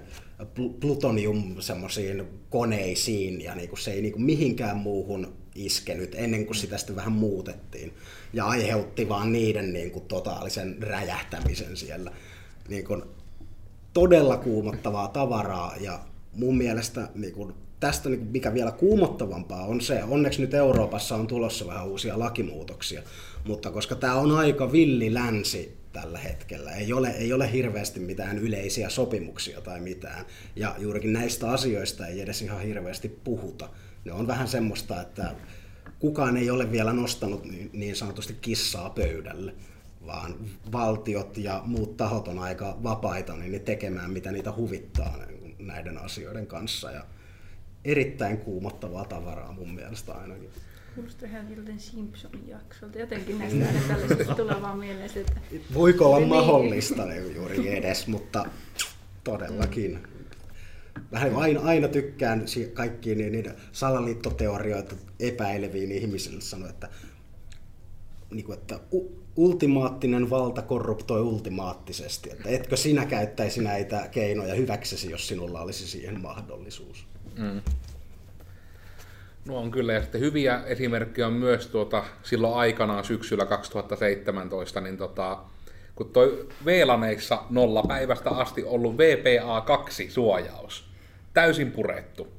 plutonium 0.80 1.60
semmoisiin 1.60 2.24
koneisiin 2.50 3.40
ja 3.40 3.54
niinku 3.54 3.76
se 3.76 3.92
ei 3.92 4.02
niinku 4.02 4.18
mihinkään 4.18 4.76
muuhun 4.76 5.32
iskenyt 5.54 6.14
ennen 6.14 6.46
kuin 6.46 6.56
sitä 6.56 6.78
sitten 6.78 6.96
vähän 6.96 7.12
muutettiin 7.12 7.92
ja 8.32 8.46
aiheutti 8.46 9.08
vaan 9.08 9.32
niiden 9.32 9.72
niinku 9.72 10.00
totaalisen 10.00 10.82
räjähtämisen 10.82 11.76
siellä. 11.76 12.12
Niinku 12.68 13.02
todella 13.96 14.36
kuumottavaa 14.36 15.08
tavaraa 15.08 15.76
ja 15.80 16.00
mun 16.32 16.56
mielestä 16.56 17.08
niinku 17.14 17.52
tästä 17.80 18.08
niin 18.08 18.26
mikä 18.30 18.54
vielä 18.54 18.70
kuumottavampaa 18.70 19.66
on 19.66 19.80
se, 19.80 20.04
onneksi 20.04 20.40
nyt 20.40 20.54
Euroopassa 20.54 21.16
on 21.16 21.26
tulossa 21.26 21.66
vähän 21.66 21.88
uusia 21.88 22.18
lakimuutoksia, 22.18 23.02
mutta 23.46 23.70
koska 23.70 23.94
tämä 23.94 24.14
on 24.14 24.32
aika 24.32 24.72
villi 24.72 25.14
länsi 25.14 25.76
tällä 25.92 26.18
hetkellä, 26.18 26.72
ei 26.72 26.92
ole, 26.92 27.08
ei 27.08 27.32
ole 27.32 27.52
hirveästi 27.52 28.00
mitään 28.00 28.38
yleisiä 28.38 28.88
sopimuksia 28.88 29.60
tai 29.60 29.80
mitään, 29.80 30.24
ja 30.56 30.74
juurikin 30.78 31.12
näistä 31.12 31.50
asioista 31.50 32.06
ei 32.06 32.20
edes 32.20 32.42
ihan 32.42 32.60
hirveästi 32.60 33.08
puhuta. 33.08 33.68
Ne 34.04 34.12
on 34.12 34.26
vähän 34.26 34.48
semmoista, 34.48 35.00
että 35.00 35.34
kukaan 35.98 36.36
ei 36.36 36.50
ole 36.50 36.72
vielä 36.72 36.92
nostanut 36.92 37.44
niin 37.72 37.96
sanotusti 37.96 38.36
kissaa 38.40 38.90
pöydälle, 38.90 39.52
vaan 40.06 40.34
valtiot 40.72 41.38
ja 41.38 41.62
muut 41.66 41.96
tahot 41.96 42.28
on 42.28 42.38
aika 42.38 42.78
vapaita 42.82 43.36
niin 43.36 43.60
tekemään 43.60 44.10
mitä 44.10 44.32
niitä 44.32 44.52
huvittaa 44.56 45.18
näiden 45.58 45.98
asioiden 45.98 46.46
kanssa. 46.46 46.90
Ja 46.90 47.04
erittäin 47.84 48.38
kuumottavaa 48.38 49.04
tavaraa 49.04 49.52
mun 49.52 49.74
mielestä 49.74 50.12
ainakin. 50.12 50.50
Kuulostaa 50.94 51.28
ihan 51.28 51.56
joltain 51.56 51.80
Simpsonin 51.80 52.48
jaksolta. 52.48 52.98
Jotenkin 52.98 53.38
näistä 53.38 53.66
aina 53.66 53.80
tällaisesta 53.88 54.34
tulee 54.34 54.62
vaan 54.62 54.78
mieleen, 54.78 55.10
että... 55.16 55.40
Voiko 55.74 56.06
olla 56.06 56.18
niin. 56.18 56.28
mahdollista 56.28 57.04
niin 57.04 57.34
juuri 57.34 57.76
edes, 57.76 58.06
mutta 58.06 58.44
todellakin. 59.24 59.98
vähän 61.12 61.28
niin 61.28 61.40
aina, 61.40 61.60
aina 61.60 61.88
tykkään 61.88 62.48
si- 62.48 62.70
kaikkiin 62.74 63.18
niin, 63.18 63.32
niiden 63.32 63.54
salaliittoteorioita 63.72 64.96
epäileviin 65.20 65.92
ihmisille 65.92 66.40
sanoa, 66.40 66.68
että, 66.68 66.88
niin 68.30 68.44
kuin, 68.44 68.58
että 68.58 68.80
u- 68.92 69.25
ultimaattinen 69.36 70.30
valta 70.30 70.62
korruptoi 70.62 71.20
ultimaattisesti. 71.20 72.30
Että 72.30 72.48
etkö 72.48 72.76
sinä 72.76 73.06
käyttäisi 73.06 73.62
näitä 73.62 74.08
keinoja 74.10 74.54
hyväksesi, 74.54 75.10
jos 75.10 75.28
sinulla 75.28 75.60
olisi 75.60 75.88
siihen 75.88 76.20
mahdollisuus? 76.20 77.06
Mm. 77.38 77.60
No 79.46 79.56
on 79.56 79.70
kyllä, 79.70 79.92
ja 79.92 80.02
sitten 80.02 80.20
hyviä 80.20 80.62
esimerkkejä 80.66 81.26
on 81.26 81.32
myös 81.32 81.66
tuota, 81.66 82.04
silloin 82.22 82.54
aikanaan 82.54 83.04
syksyllä 83.04 83.46
2017, 83.46 84.80
niin 84.80 84.96
tota, 84.96 85.38
kun 85.94 86.10
toi 86.12 86.48
VLANeissa 86.64 87.42
nolla 87.50 87.82
päivästä 87.82 88.30
asti 88.30 88.64
ollut 88.64 88.94
VPA2-suojaus, 88.94 90.84
täysin 91.34 91.72
purettu. 91.72 92.35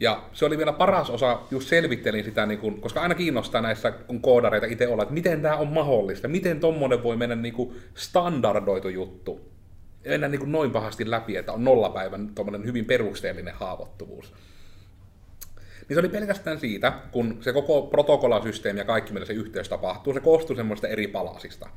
Ja 0.00 0.22
se 0.32 0.44
oli 0.44 0.58
vielä 0.58 0.72
paras 0.72 1.10
osa, 1.10 1.40
just 1.50 1.68
selvittelin 1.68 2.24
sitä, 2.24 2.46
niin 2.46 2.58
kun, 2.58 2.80
koska 2.80 3.00
aina 3.00 3.14
kiinnostaa 3.14 3.60
näissä, 3.60 3.90
kun 3.90 4.20
koodareita 4.20 4.66
itse 4.66 4.88
olla, 4.88 5.02
että 5.02 5.14
miten 5.14 5.42
tämä 5.42 5.56
on 5.56 5.68
mahdollista, 5.68 6.28
miten 6.28 6.60
tommonen 6.60 7.02
voi 7.02 7.16
mennä 7.16 7.36
niin 7.36 7.54
kuin 7.54 7.76
standardoitu 7.94 8.88
juttu. 8.88 9.50
Mennä 10.06 10.28
niin 10.28 10.38
kuin 10.38 10.52
noin 10.52 10.70
pahasti 10.70 11.10
läpi, 11.10 11.36
että 11.36 11.52
on 11.52 11.64
nollapäivän 11.64 12.32
hyvin 12.64 12.84
perusteellinen 12.84 13.54
haavoittuvuus. 13.54 14.32
Niin 15.88 15.94
se 15.96 16.00
oli 16.00 16.08
pelkästään 16.08 16.60
siitä, 16.60 16.92
kun 17.12 17.38
se 17.40 17.52
koko 17.52 17.82
protokollasysteemi 17.82 18.80
ja 18.80 18.84
kaikki, 18.84 19.12
millä 19.12 19.26
se 19.26 19.32
yhteys 19.32 19.68
tapahtuu, 19.68 20.14
se 20.14 20.20
koostuu 20.20 20.56
semmoista 20.56 20.88
eri 20.88 21.06
palasista. 21.06 21.68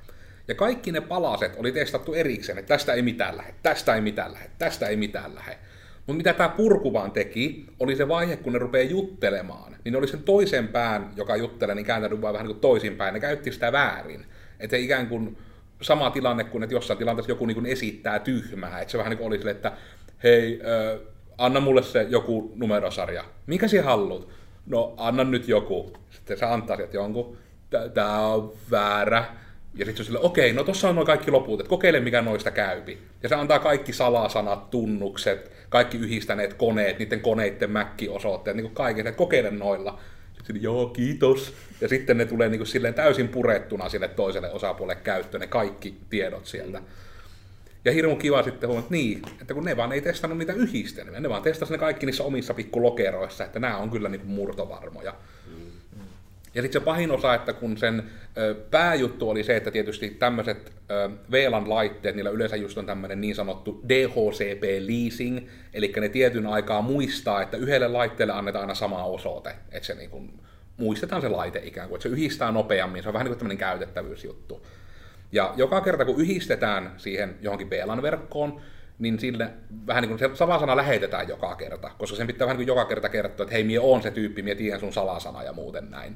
Ja 0.47 0.55
kaikki 0.55 0.91
ne 0.91 1.01
palaset 1.01 1.55
oli 1.57 1.72
testattu 1.72 2.14
erikseen, 2.14 2.57
että 2.57 2.74
tästä 2.74 2.93
ei 2.93 3.01
mitään 3.01 3.38
lähde, 3.38 3.55
tästä 3.64 3.95
ei 3.95 4.01
mitään 4.01 4.34
lähde, 4.34 4.49
tästä 4.57 4.88
ei 4.88 4.95
mitään 4.95 5.36
lähde. 5.36 5.57
Mutta 6.08 6.18
mitä 6.18 6.34
tämä 6.34 6.49
purku 6.49 6.93
vaan 6.93 7.12
teki, 7.12 7.66
oli 7.80 7.95
se 7.95 8.08
vaihe, 8.08 8.38
kun 8.38 8.54
ne 8.54 8.60
rupeaa 8.60 8.89
juttelemaan, 8.89 9.76
niin 9.84 9.91
ne 9.91 9.97
oli 9.97 10.08
sen 10.08 10.24
toisen 10.24 10.68
pään, 10.68 11.12
joka 11.16 11.36
juttelee, 11.36 11.76
niin 11.76 11.86
kääntänyt 11.86 12.22
vaan 12.22 12.34
vähän 12.34 12.47
niin 12.47 12.56
kuin 12.56 12.62
toisinpäin. 12.62 13.14
Ne 13.14 13.20
käytti 13.20 13.51
sitä 13.51 13.72
väärin. 13.72 14.26
Että 14.60 14.78
ikään 14.78 15.08
kuin 15.08 15.38
sama 15.82 16.10
tilanne 16.10 16.43
kuin, 16.43 16.64
että 16.64 16.76
jossain 16.76 16.97
tilanteessa 16.97 17.32
joku 17.32 17.45
niin 17.45 17.56
kuin 17.56 17.66
esittää 17.66 18.20
tyhmää. 18.20 18.80
Että 18.80 18.91
se 18.91 18.97
vähän 18.97 19.10
niin 19.10 19.18
kuin 19.18 19.28
oli 19.28 19.38
sille, 19.38 19.51
että 19.51 19.72
hei, 20.24 20.62
äh, 20.62 20.99
anna 21.38 21.60
mulle 21.60 21.84
se 21.84 22.04
joku 22.10 22.51
numerosarja. 22.56 23.24
Mikä 23.47 23.68
sinä 23.68 23.84
haluat? 23.84 24.28
No, 24.66 24.93
anna 24.97 25.24
nyt 25.24 25.47
joku. 25.47 25.93
Sitten 26.10 26.38
se 26.38 26.45
antaa 26.45 26.76
sieltä 26.76 26.97
jonkun. 26.97 27.38
Tämä 27.93 28.20
on 28.20 28.54
väärä. 28.72 29.26
Ja 29.76 29.86
sitten 29.86 30.06
se 30.06 30.08
sille, 30.08 30.20
okei, 30.20 30.54
no 30.54 30.64
tossa 30.64 30.89
on 30.89 30.95
noin 30.95 31.08
kaikki 31.08 31.32
loput, 31.32 31.60
että 31.60 31.70
kokeile 31.70 31.99
mikä 31.99 32.22
noista 32.22 32.51
käypi. 32.51 32.99
Ja 33.24 33.30
se 33.30 33.36
antaa 33.36 33.60
kaikki 33.60 33.93
salasanat, 33.93 34.70
tunnukset, 34.70 35.51
kaikki 35.74 35.97
yhdistäneet 35.97 36.53
koneet, 36.53 36.99
niiden 36.99 37.21
koneiden 37.21 37.71
mäkkiosoitteet, 37.71 38.57
niin 38.57 38.71
kaiken, 38.71 39.07
että 39.07 39.17
kokeile 39.17 39.51
noilla. 39.51 39.99
Sitten 40.34 40.63
joo, 40.63 40.86
kiitos. 40.86 41.53
Ja 41.82 41.88
sitten 41.88 42.17
ne 42.17 42.26
tulee 42.26 42.49
niin 42.49 42.59
kuin 42.59 42.67
silleen 42.67 42.93
täysin 42.93 43.28
purettuna 43.28 43.89
sille 43.89 44.07
toiselle 44.07 44.51
osapuolelle 44.51 45.01
käyttöön, 45.03 45.41
ne 45.41 45.47
kaikki 45.47 45.97
tiedot 46.09 46.45
sieltä. 46.45 46.82
Ja 47.86 47.91
hirmu 47.91 48.15
kiva 48.15 48.43
sitten 48.43 48.69
huomata, 48.69 48.86
että 48.86 48.95
niin, 48.95 49.21
että 49.41 49.53
kun 49.53 49.63
ne 49.63 49.78
vaan 49.78 49.91
ei 49.91 50.01
testannut 50.01 50.39
niitä 50.39 50.53
yhdistelmiä, 50.53 51.19
ne 51.19 51.30
vaan 51.30 51.41
testasivat 51.41 51.80
ne 51.80 51.86
kaikki 51.86 52.05
niissä 52.05 52.24
omissa 52.24 52.53
pikkulokeroissa, 52.53 53.45
että 53.45 53.59
nämä 53.59 53.78
on 53.78 53.89
kyllä 53.89 54.09
niin 54.09 54.21
kuin 54.21 54.32
murtovarmoja. 54.32 55.13
Ja 56.56 56.62
sitten 56.62 56.82
se 56.82 56.86
pahin 56.86 57.12
osa, 57.12 57.34
että 57.34 57.54
kun 57.54 57.78
sen 57.78 58.04
pääjuttu 58.72 59.30
oli 59.30 59.43
se, 59.43 59.56
että 59.56 59.72
tietysti 59.72 60.10
tämmöiset 60.10 60.72
VLAN-laitteet, 61.32 62.16
niillä 62.16 62.30
yleensä 62.30 62.56
just 62.56 62.78
on 62.78 62.86
tämmöinen 62.86 63.22
niin 63.22 63.36
sanottu 63.36 63.82
DHCP-leasing, 63.88 65.47
eli 65.74 65.93
ne 65.99 66.10
tietyn 66.10 66.47
aikaa 66.47 66.82
muistaa, 66.82 67.41
että 67.41 67.58
yhdelle 67.58 67.88
laitteelle 67.88 68.34
annetaan 68.34 68.64
aina 68.64 68.76
sama 68.76 69.04
osoite, 69.04 69.56
että 69.72 69.88
se 69.88 69.93
niin 69.93 70.10
kuin, 70.10 70.39
muistetaan 70.78 71.22
se 71.22 71.30
laite 71.30 71.62
ikään 71.66 71.88
kuin, 71.88 71.97
että 71.97 72.04
se 72.04 72.10
yhdistää 72.10 72.51
nopeammin, 72.51 73.04
se 73.04 73.10
on 73.10 73.14
vähän 73.14 73.26
niin 73.26 73.32
kuin 73.32 73.39
tämmöinen 73.39 73.58
käytettävyysjuttu. 73.58 74.68
Ja 75.32 75.54
joka 75.58 75.82
kerta, 75.82 76.06
kun 76.06 76.22
yhdistetään 76.22 76.91
siihen 76.97 77.36
johonkin 77.41 77.70
VLAN-verkkoon, 77.70 78.62
niin 78.99 79.20
sille 79.20 79.49
vähän 79.88 80.01
niin 80.01 80.10
kuin 80.10 80.20
se 80.20 80.30
salasana 80.34 80.78
lähetetään 80.78 81.28
joka 81.28 81.56
kerta, 81.56 81.91
koska 81.97 82.18
sen 82.18 82.28
pitää 82.28 82.47
vähän 82.47 82.58
niin 82.58 82.68
kuin 82.68 82.78
joka 82.78 82.86
kerta 82.86 83.10
kertoa, 83.10 83.43
että 83.43 83.54
hei, 83.56 83.64
mie 83.64 83.80
on 83.80 84.04
se 84.04 84.12
tyyppi, 84.12 84.41
mie 84.41 84.56
tiedän 84.56 84.80
sun 84.80 84.93
salasana 84.93 85.43
ja 85.43 85.54
muuten 85.54 85.91
näin. 85.91 86.16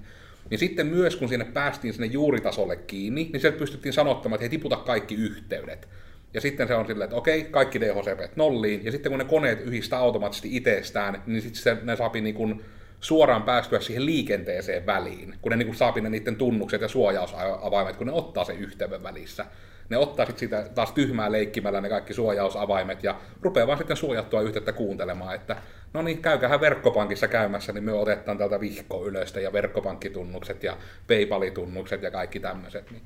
Niin 0.50 0.60
sitten 0.60 0.88
myös, 0.88 1.16
kun 1.16 1.30
sinne 1.30 1.46
päästiin 1.46 1.94
sinne 1.94 2.08
juuritasolle 2.08 2.76
kiinni, 2.76 3.30
niin 3.34 3.42
sieltä 3.42 3.58
pystyttiin 3.58 3.94
sanottamaan, 3.94 4.36
että 4.36 4.44
hei, 4.44 4.50
tiputa 4.50 4.78
kaikki 4.78 5.16
yhteydet. 5.16 5.88
Ja 6.34 6.42
sitten 6.42 6.68
se 6.68 6.76
on 6.76 6.88
silleen, 6.88 7.06
että 7.06 7.16
okei, 7.16 7.44
kaikki 7.44 7.82
DHCP 7.82 8.36
nolliin, 8.36 8.86
ja 8.86 8.92
sitten 8.92 9.12
kun 9.12 9.20
ne 9.20 9.26
koneet 9.26 9.62
yhdistää 9.62 10.00
automaattisesti 10.00 10.56
itsestään, 10.56 11.24
niin 11.26 11.42
sitten 11.42 11.80
ne 11.84 11.96
saapi 11.96 12.22
niin 12.22 12.36
kuin 12.36 12.62
suoraan 13.00 13.44
päästyä 13.44 13.80
siihen 13.80 14.06
liikenteeseen 14.06 14.86
väliin, 14.86 15.36
kun 15.42 15.50
ne 15.50 15.56
niin 15.56 15.68
kuin 15.68 15.78
saapi 15.78 16.02
ne 16.02 16.10
niiden 16.10 16.36
tunnukset 16.36 16.82
ja 16.82 16.88
suojausavaimet, 16.88 17.96
kun 17.96 18.08
ne 18.08 18.14
ottaa 18.14 18.44
sen 18.44 18.58
yhteyden 18.58 19.04
välissä. 19.04 19.46
Ne 19.90 19.98
ottaa 19.98 20.26
sitten 20.26 20.40
sitä 20.40 20.70
taas 20.76 20.92
tyhmää 20.92 21.32
leikkimällä 21.32 21.82
ne 21.82 21.90
kaikki 21.90 22.14
suojausavaimet 22.14 23.04
ja 23.04 23.20
rupeaa 23.42 23.68
vaan 23.68 23.78
sitten 23.78 23.98
suojattua 23.98 24.42
yhteyttä 24.42 24.74
kuuntelemaan, 24.74 25.36
että 25.36 25.56
no 25.94 26.02
niin, 26.02 26.22
käykähän 26.22 26.62
verkkopankissa 26.62 27.28
käymässä, 27.28 27.74
niin 27.74 27.84
me 27.84 27.94
otetaan 27.94 28.38
täältä 28.38 28.60
vihko 28.60 29.06
ylöstä 29.06 29.40
ja 29.40 29.54
verkkopankkitunnukset 29.54 30.64
ja 30.64 30.78
PayPal-tunnukset 31.08 32.02
ja 32.02 32.12
kaikki 32.12 32.40
tämmöiset. 32.40 32.92
Niin. 32.92 33.02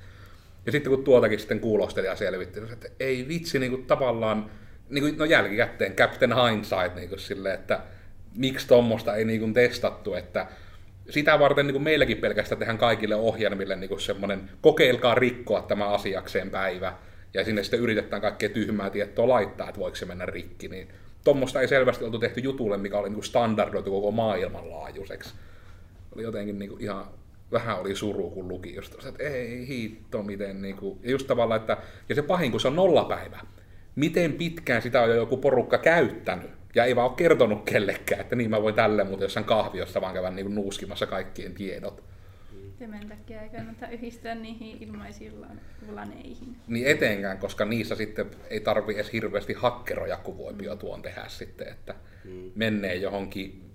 Ja 0.66 0.72
sitten 0.72 0.90
kun 0.90 1.04
tuotakin 1.04 1.40
sitten 1.40 1.60
kuulosteli 1.60 2.08
ja 2.08 2.16
selvitti, 2.16 2.60
että 2.74 2.88
ei 3.00 3.28
vitsi 3.28 3.60
niin 3.60 3.72
kuin 3.72 3.86
tavallaan, 3.86 4.52
niin 4.90 5.04
kuin, 5.04 5.18
no 5.18 5.26
jälkikäteen, 5.26 5.96
Captain 5.96 6.34
Hindsight 6.36 6.96
niin 6.96 7.10
kuin 7.10 7.20
silleen, 7.20 7.56
että 7.56 7.80
miksi 8.36 8.68
tuommoista 8.68 9.16
ei 9.16 9.26
niin 9.26 9.40
kuin 9.40 9.54
testattu, 9.54 10.14
että 10.14 10.48
sitä 11.10 11.40
varten 11.40 11.68
niin 11.68 11.74
kuin 11.74 11.84
meilläkin 11.84 12.18
pelkästään 12.18 12.60
tehdään 12.60 12.78
kaikille 12.78 13.16
ohjelmille 13.16 13.76
niin 13.76 13.90
kuin 13.90 14.02
semmoinen, 14.02 14.50
kokeilkaa 14.62 15.16
rikkoa 15.16 15.62
tämä 15.62 15.88
asiakseen 15.88 16.50
päivä, 16.50 16.94
ja 17.34 17.46
sinne 17.46 17.64
sitten 17.64 17.80
yritetään 17.80 18.22
kaikkea 18.22 18.50
tyhmää 18.50 18.90
tietoa 18.90 19.28
laittaa, 19.28 19.70
että 19.70 19.80
voiko 19.80 19.96
se 19.96 20.06
mennä 20.06 20.26
rikki, 20.26 20.68
niin 20.68 20.88
tuommoista 21.24 21.62
ei 21.62 21.68
selvästi 21.68 22.06
oltu 22.06 22.20
tehty 22.20 22.40
jutulle, 22.40 22.78
mikä 22.78 22.98
oli 22.98 23.10
niin 23.10 23.16
kuin 23.16 23.26
standardoitu 23.26 23.92
koko 23.92 24.12
maailmanlaajuiseksi. 24.12 25.34
Oli 26.16 26.24
jotenkin 26.24 26.60
niin 26.60 26.70
kuin 26.70 26.82
ihan 26.82 27.06
vähän 27.52 27.80
oli 27.80 27.96
suru, 27.96 28.30
kun 28.30 28.48
luki 28.48 28.76
just, 28.76 29.06
että 29.06 29.24
ei 29.24 29.68
hitto, 29.68 30.24
miten 30.24 30.62
niin 30.62 30.76
kuin, 30.76 31.00
ja 31.04 31.12
just 31.12 31.28
tavallaan, 31.28 31.62
että, 31.62 31.78
ja 32.10 32.16
se 32.16 32.22
pahin, 32.22 32.52
kun 32.52 32.60
se 32.60 32.68
on 32.68 32.76
nollapäivä, 32.76 33.40
miten 33.96 34.34
pitkään 34.34 34.82
sitä 34.82 35.02
on 35.02 35.10
jo 35.10 35.16
joku 35.16 35.38
porukka 35.38 35.78
käyttänyt, 35.78 36.52
ja 36.76 36.86
ei 36.86 36.96
vaan 36.96 37.10
ole 37.10 37.18
kertonut 37.18 37.66
kellekään, 37.66 38.22
että 38.22 38.36
niin 38.36 38.50
mä 38.50 38.62
voin 38.62 38.76
tälle, 38.76 39.04
mutta 39.04 39.26
jossain 39.26 39.46
kahviossa 39.46 40.02
vaan 40.02 40.14
käydä 40.14 40.32
niin 40.32 40.56
nuuskimassa 40.56 41.08
kaikkien 41.08 41.54
tiedot. 41.54 42.04
Tämän 42.80 43.10
takia 43.10 43.42
ei 43.42 43.50
kannata 43.50 43.88
yhdistää 43.88 44.36
niihin 44.36 44.78
ilmaisiin 44.84 45.34
laneihin. 45.92 46.56
Niin 46.68 46.88
etenkään, 46.88 47.38
koska 47.38 47.66
niissä 47.66 47.96
sitten 47.96 48.32
ei 48.50 48.60
tarvi 48.60 48.94
edes 48.94 49.14
hirveästi 49.14 49.54
hakkeroja, 49.54 50.18
kun 50.18 50.38
voi 50.38 50.54
tuon 50.80 51.02
tehdä 51.02 51.24
sitten, 51.28 51.68
että 51.68 51.96
mm. 52.24 52.52
menee 52.56 52.96
johonkin 52.96 53.72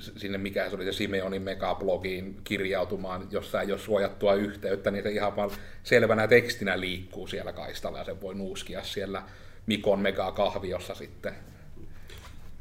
sinne 0.00 0.38
mikä 0.38 0.70
se 0.70 0.76
oli 0.76 0.84
se 0.84 0.92
Simeonin 0.92 1.42
megablogiin 1.42 2.36
kirjautumaan, 2.44 3.28
jossa 3.30 3.60
ei 3.60 3.72
ole 3.72 3.80
suojattua 3.80 4.34
yhteyttä, 4.34 4.90
niin 4.90 5.02
se 5.02 5.10
ihan 5.10 5.36
vaan 5.36 5.50
selvänä 5.82 6.28
tekstinä 6.28 6.80
liikkuu 6.80 7.26
siellä 7.26 7.52
kaistalla 7.52 7.98
ja 7.98 8.04
se 8.04 8.20
voi 8.20 8.34
nuuskia 8.34 8.82
siellä 8.82 9.22
Mikon 9.66 10.00
megakahviossa 10.00 10.94
sitten. 10.94 11.34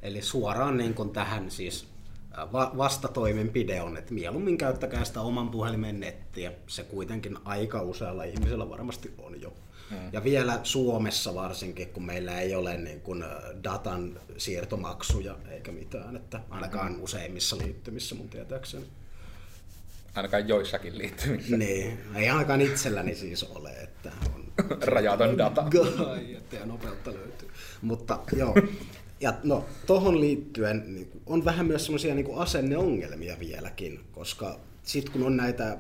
Eli 0.04 0.22
suoraan 0.22 0.78
niin 0.78 0.94
kuin 0.94 1.10
tähän 1.10 1.52
siis 1.52 1.88
vastatoimenpide 2.78 3.82
on, 3.82 3.98
että 3.98 4.14
mieluummin 4.14 4.58
käyttäkää 4.58 5.04
sitä 5.04 5.22
oman 5.22 5.50
puhelimen 5.50 6.00
nettiä. 6.00 6.52
Se 6.68 6.84
kuitenkin 6.84 7.38
aika 7.46 7.82
usealla 7.82 8.24
ihmisellä 8.24 8.70
varmasti 8.70 9.14
on 9.18 9.42
jo. 9.42 9.54
Hmm. 9.90 10.00
Ja 10.12 10.24
vielä 10.24 10.60
Suomessa 10.64 11.36
varsinkin, 11.36 11.90
kun 11.90 12.06
meillä 12.06 12.40
ei 12.40 12.56
ole 12.56 12.78
niin 12.78 13.02
kuin 13.02 13.26
datan 13.64 14.20
siirtomaksuja 14.38 15.36
eikä 15.50 15.72
mitään, 15.72 16.16
että 16.16 16.40
ainakaan 16.50 16.94
hmm. 16.94 17.04
useimmissa 17.04 17.58
liittymissä 17.58 18.16
mun 18.16 18.30
tietääkseni. 18.30 18.86
Ainakaan 20.16 20.48
joissakin 20.48 20.98
liittymissä. 20.98 21.58
Niin, 21.58 22.00
ei 22.16 22.30
ainakaan 22.30 22.62
itselläni 22.62 23.16
siis 23.16 23.44
ole, 23.44 23.72
että 23.72 24.12
on 24.36 24.54
rajaton 24.94 25.38
data. 25.38 25.66
Että 26.38 26.66
nopeutta 26.66 27.14
löytyy. 27.14 27.50
Mutta 27.82 28.20
joo, 28.38 28.56
ja 29.24 29.34
no, 29.44 29.66
tohon 29.88 30.22
liittyen 30.22 30.84
niin 30.88 31.22
on 31.26 31.46
vähän 31.46 31.66
myös 31.66 31.86
semmoisia 31.86 32.16
niin 32.16 32.38
asenneongelmia 32.38 33.40
vieläkin, 33.40 34.00
koska 34.12 34.60
sitten 34.84 35.14
kun 35.14 35.24
on 35.24 35.38
näitä 35.38 35.78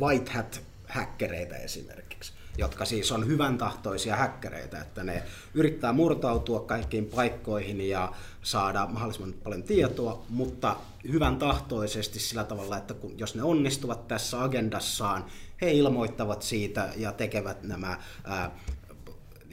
white 0.00 0.30
hat 0.30 0.62
häkkereitä 0.86 1.56
esimerkiksi, 1.56 2.32
jotka 2.58 2.84
siis 2.84 3.12
on 3.12 3.26
hyvän 3.26 3.58
tahtoisia 3.58 4.16
häkkereitä, 4.16 4.80
että 4.80 5.04
ne 5.04 5.22
yrittää 5.54 5.92
murtautua 5.92 6.60
kaikkiin 6.60 7.06
paikkoihin 7.06 7.88
ja 7.88 8.12
saada 8.42 8.86
mahdollisimman 8.86 9.32
paljon 9.32 9.62
tietoa, 9.62 10.24
mutta 10.28 10.76
hyvän 11.12 11.36
tahtoisesti 11.36 12.18
sillä 12.18 12.44
tavalla, 12.44 12.76
että 12.76 12.94
kun, 12.94 13.18
jos 13.18 13.34
ne 13.34 13.42
onnistuvat 13.42 14.08
tässä 14.08 14.42
agendassaan, 14.42 15.24
he 15.60 15.72
ilmoittavat 15.72 16.42
siitä 16.42 16.88
ja 16.96 17.12
tekevät 17.12 17.62
nämä 17.62 17.98
ää, 18.24 18.50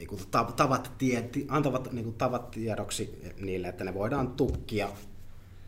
niin 0.00 0.08
kuin 0.08 0.20
tavat, 0.56 0.90
tie, 0.98 1.30
antavat 1.48 1.92
niin 1.92 2.04
kuin 2.04 2.16
tavat 2.16 2.50
tiedoksi 2.50 3.20
niille, 3.40 3.68
että 3.68 3.84
ne 3.84 3.94
voidaan 3.94 4.28
tukkia 4.28 4.88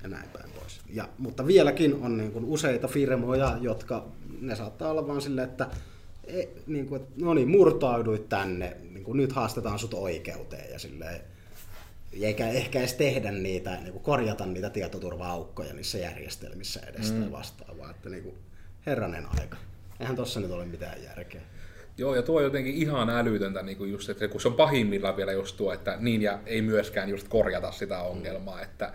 ja 0.02 0.08
näin 0.08 0.28
päin 0.28 0.50
pois. 0.50 0.80
Ja, 0.90 1.08
mutta 1.18 1.46
vieläkin 1.46 1.94
on 1.94 2.16
niin 2.16 2.32
kuin 2.32 2.44
useita 2.44 2.88
firmoja, 2.88 3.58
jotka 3.60 4.06
ne 4.40 4.56
saattaa 4.56 4.90
olla 4.90 5.06
vaan 5.06 5.20
silleen, 5.20 5.48
että 5.48 5.70
e, 6.24 6.44
niin 6.66 6.86
kuin, 6.86 7.02
no 7.16 7.34
niin, 7.34 7.48
murtauduit 7.48 8.28
tänne, 8.28 8.76
niin 8.90 9.04
kuin, 9.04 9.16
nyt 9.16 9.32
haastetaan 9.32 9.78
sut 9.78 9.94
oikeuteen 9.94 10.72
ja 10.72 10.78
silleen, 10.78 11.20
eikä 12.20 12.48
ehkä 12.48 12.78
edes 12.78 12.94
tehdä 12.94 13.32
niitä, 13.32 13.70
niin 13.80 13.92
kuin 13.92 14.02
korjata 14.02 14.46
niitä 14.46 14.70
tietoturva-aukkoja 14.70 15.72
niissä 15.72 15.98
järjestelmissä 15.98 16.80
edes 16.80 17.12
mm. 17.12 17.32
vastaavaa, 17.32 17.90
että 17.90 18.08
niin 18.08 18.22
kuin, 18.22 18.34
herranen 18.86 19.26
aika. 19.40 19.56
Eihän 20.00 20.16
tossa 20.16 20.40
nyt 20.40 20.50
ole 20.50 20.64
mitään 20.64 21.02
järkeä. 21.02 21.42
Joo, 21.98 22.14
ja 22.14 22.22
tuo 22.22 22.38
on 22.38 22.44
jotenkin 22.44 22.74
ihan 22.74 23.10
älytöntä, 23.10 23.62
niin 23.62 23.76
kuin 23.76 23.92
just, 23.92 24.10
että 24.10 24.28
kun 24.28 24.40
se 24.40 24.48
on 24.48 24.54
pahimmillaan 24.54 25.16
vielä 25.16 25.32
just 25.32 25.56
tuo, 25.56 25.72
että 25.72 25.96
niin 26.00 26.22
ja 26.22 26.38
ei 26.46 26.62
myöskään 26.62 27.08
just 27.08 27.28
korjata 27.28 27.72
sitä 27.72 27.98
ongelmaa, 27.98 28.62
että 28.62 28.92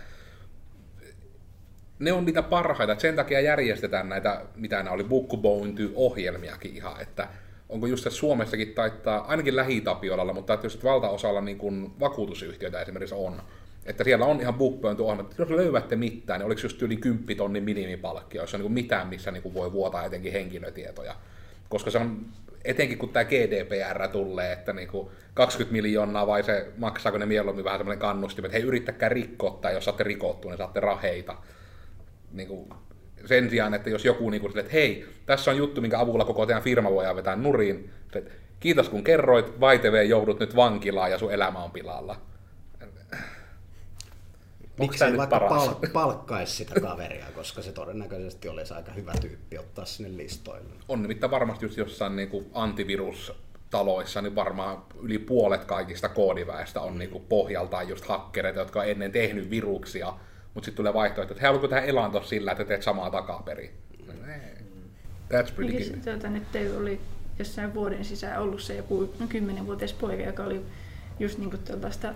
ne 1.99 2.13
on 2.13 2.25
niitä 2.25 2.41
parhaita, 2.41 2.93
että 2.93 3.01
sen 3.01 3.15
takia 3.15 3.41
järjestetään 3.41 4.09
näitä, 4.09 4.41
mitä 4.55 4.77
nämä 4.77 4.91
oli, 4.91 5.03
bookbointy-ohjelmiakin 5.03 6.75
ihan, 6.75 7.01
että 7.01 7.27
onko 7.69 7.87
just, 7.87 8.07
että 8.07 8.19
Suomessakin 8.19 8.73
taittaa, 8.73 9.25
ainakin 9.27 9.55
lähitapiolalla, 9.55 10.33
mutta 10.33 10.53
että 10.53 10.65
just 10.65 10.83
valtaosalla 10.83 11.41
niin 11.41 11.57
kuin 11.57 11.99
vakuutusyhtiöitä 11.99 12.81
esimerkiksi 12.81 13.15
on, 13.15 13.41
että 13.85 14.03
siellä 14.03 14.25
on 14.25 14.41
ihan 14.41 14.53
bookbointy 14.53 15.03
ohjelma, 15.03 15.21
että 15.21 15.41
jos 15.41 15.49
löydätte 15.49 15.95
mitään, 15.95 16.39
niin 16.39 16.45
oliko 16.45 16.61
just 16.63 16.81
yli 16.81 16.97
10 16.97 17.37
tonnin 17.37 17.63
minimipalkkio, 17.63 18.41
jos 18.41 18.53
on 18.53 18.61
niin 18.61 18.71
mitään, 18.71 19.07
missä 19.07 19.31
niin 19.31 19.43
kuin 19.43 19.53
voi 19.53 19.71
vuotaa 19.71 20.03
etenkin 20.03 20.31
henkilötietoja. 20.31 21.15
Koska 21.69 21.91
se 21.91 21.97
on, 21.97 22.25
etenkin 22.67 22.97
kun 22.97 23.09
tämä 23.09 23.25
GDPR 23.25 24.07
tulee, 24.11 24.51
että 24.51 24.73
niin 24.73 24.87
kuin 24.87 25.09
20 25.33 25.71
miljoonaa 25.71 26.27
vai 26.27 26.43
se 26.43 26.71
maksaako 26.77 27.17
ne 27.17 27.25
mieluummin 27.25 27.65
vähän 27.65 27.79
semmoinen 27.79 27.99
kannustin, 27.99 28.45
että 28.45 28.57
hei 28.57 28.67
yrittäkää 28.67 29.09
rikkoa 29.09 29.59
tai 29.61 29.73
jos 29.73 29.85
saatte 29.85 30.03
rikottua, 30.03 30.51
niin 30.51 30.57
saatte 30.57 30.79
raheita 30.79 31.37
niin 32.31 32.47
kuin, 32.47 32.69
sen 33.25 33.49
sijaan, 33.49 33.73
että 33.73 33.89
jos 33.89 34.05
joku 34.05 34.29
niin 34.29 34.41
kuin, 34.41 34.59
että 34.59 34.71
hei, 34.71 35.05
tässä 35.25 35.51
on 35.51 35.57
juttu, 35.57 35.81
minkä 35.81 35.99
avulla 35.99 36.25
koko 36.25 36.45
teidän 36.45 36.63
firma 36.63 36.91
voidaan 36.91 37.15
vetää 37.15 37.35
nurin, 37.35 37.89
että 38.15 38.31
kiitos 38.59 38.89
kun 38.89 39.03
kerroit, 39.03 39.59
vaiteve 39.59 40.03
joudut 40.03 40.39
nyt 40.39 40.55
vankilaan 40.55 41.11
ja 41.11 41.17
sun 41.17 41.31
elämä 41.31 41.63
on 41.63 41.71
pilalla. 41.71 42.21
Miksi 44.79 45.03
ei 45.03 45.17
vaikka 45.17 45.39
pal- 45.39 45.89
palkkaisi 45.93 46.55
sitä 46.55 46.79
kaveria, 46.81 47.25
koska 47.35 47.61
se 47.61 47.71
todennäköisesti 47.71 48.49
olisi 48.49 48.73
aika 48.73 48.91
hyvä 48.91 49.13
tyyppi 49.21 49.57
ottaa 49.57 49.85
sinne 49.85 50.17
listoille. 50.17 50.73
On 50.87 51.01
nimittäin 51.01 51.31
varmasti 51.31 51.65
just 51.65 51.77
jossain 51.77 52.15
niin 52.15 52.29
kuin 52.29 52.45
antivirustaloissa, 52.53 54.21
niin 54.21 54.35
varmaan 54.35 54.83
yli 55.01 55.19
puolet 55.19 55.65
kaikista 55.65 56.09
koodiväestä 56.09 56.81
on 56.81 56.97
niin 56.97 57.09
kuin 57.09 57.23
pohjaltaan 57.29 57.89
just 57.89 58.05
hakkereita, 58.05 58.59
jotka 58.59 58.79
on 58.79 58.87
ennen 58.87 59.11
tehnyt 59.11 59.49
viruksia, 59.49 60.13
mutta 60.53 60.65
sitten 60.65 60.75
tulee 60.77 60.93
vaihtoehto, 60.93 61.33
että 61.33 61.41
he 61.41 61.47
haluatko 61.47 61.67
tähän 61.67 61.85
elanto 61.85 62.23
sillä, 62.23 62.51
että 62.51 62.65
teet 62.65 62.83
samaa 62.83 63.09
takaperin. 63.09 63.71
That's 65.33 65.53
pretty 65.55 65.91
good. 65.91 66.03
Tuota, 66.03 66.27
nyt 66.29 66.43
oli 66.77 67.01
jossain 67.39 67.73
vuoden 67.73 68.05
sisään 68.05 68.41
ollut 68.41 68.61
se 68.61 68.75
joku 68.75 69.13
no, 69.19 69.27
kymmenenvuotias 69.27 69.93
poika, 69.93 70.23
joka 70.23 70.43
oli 70.43 70.65
just 71.19 71.37
niin 71.37 71.59
tuollaista 71.67 72.13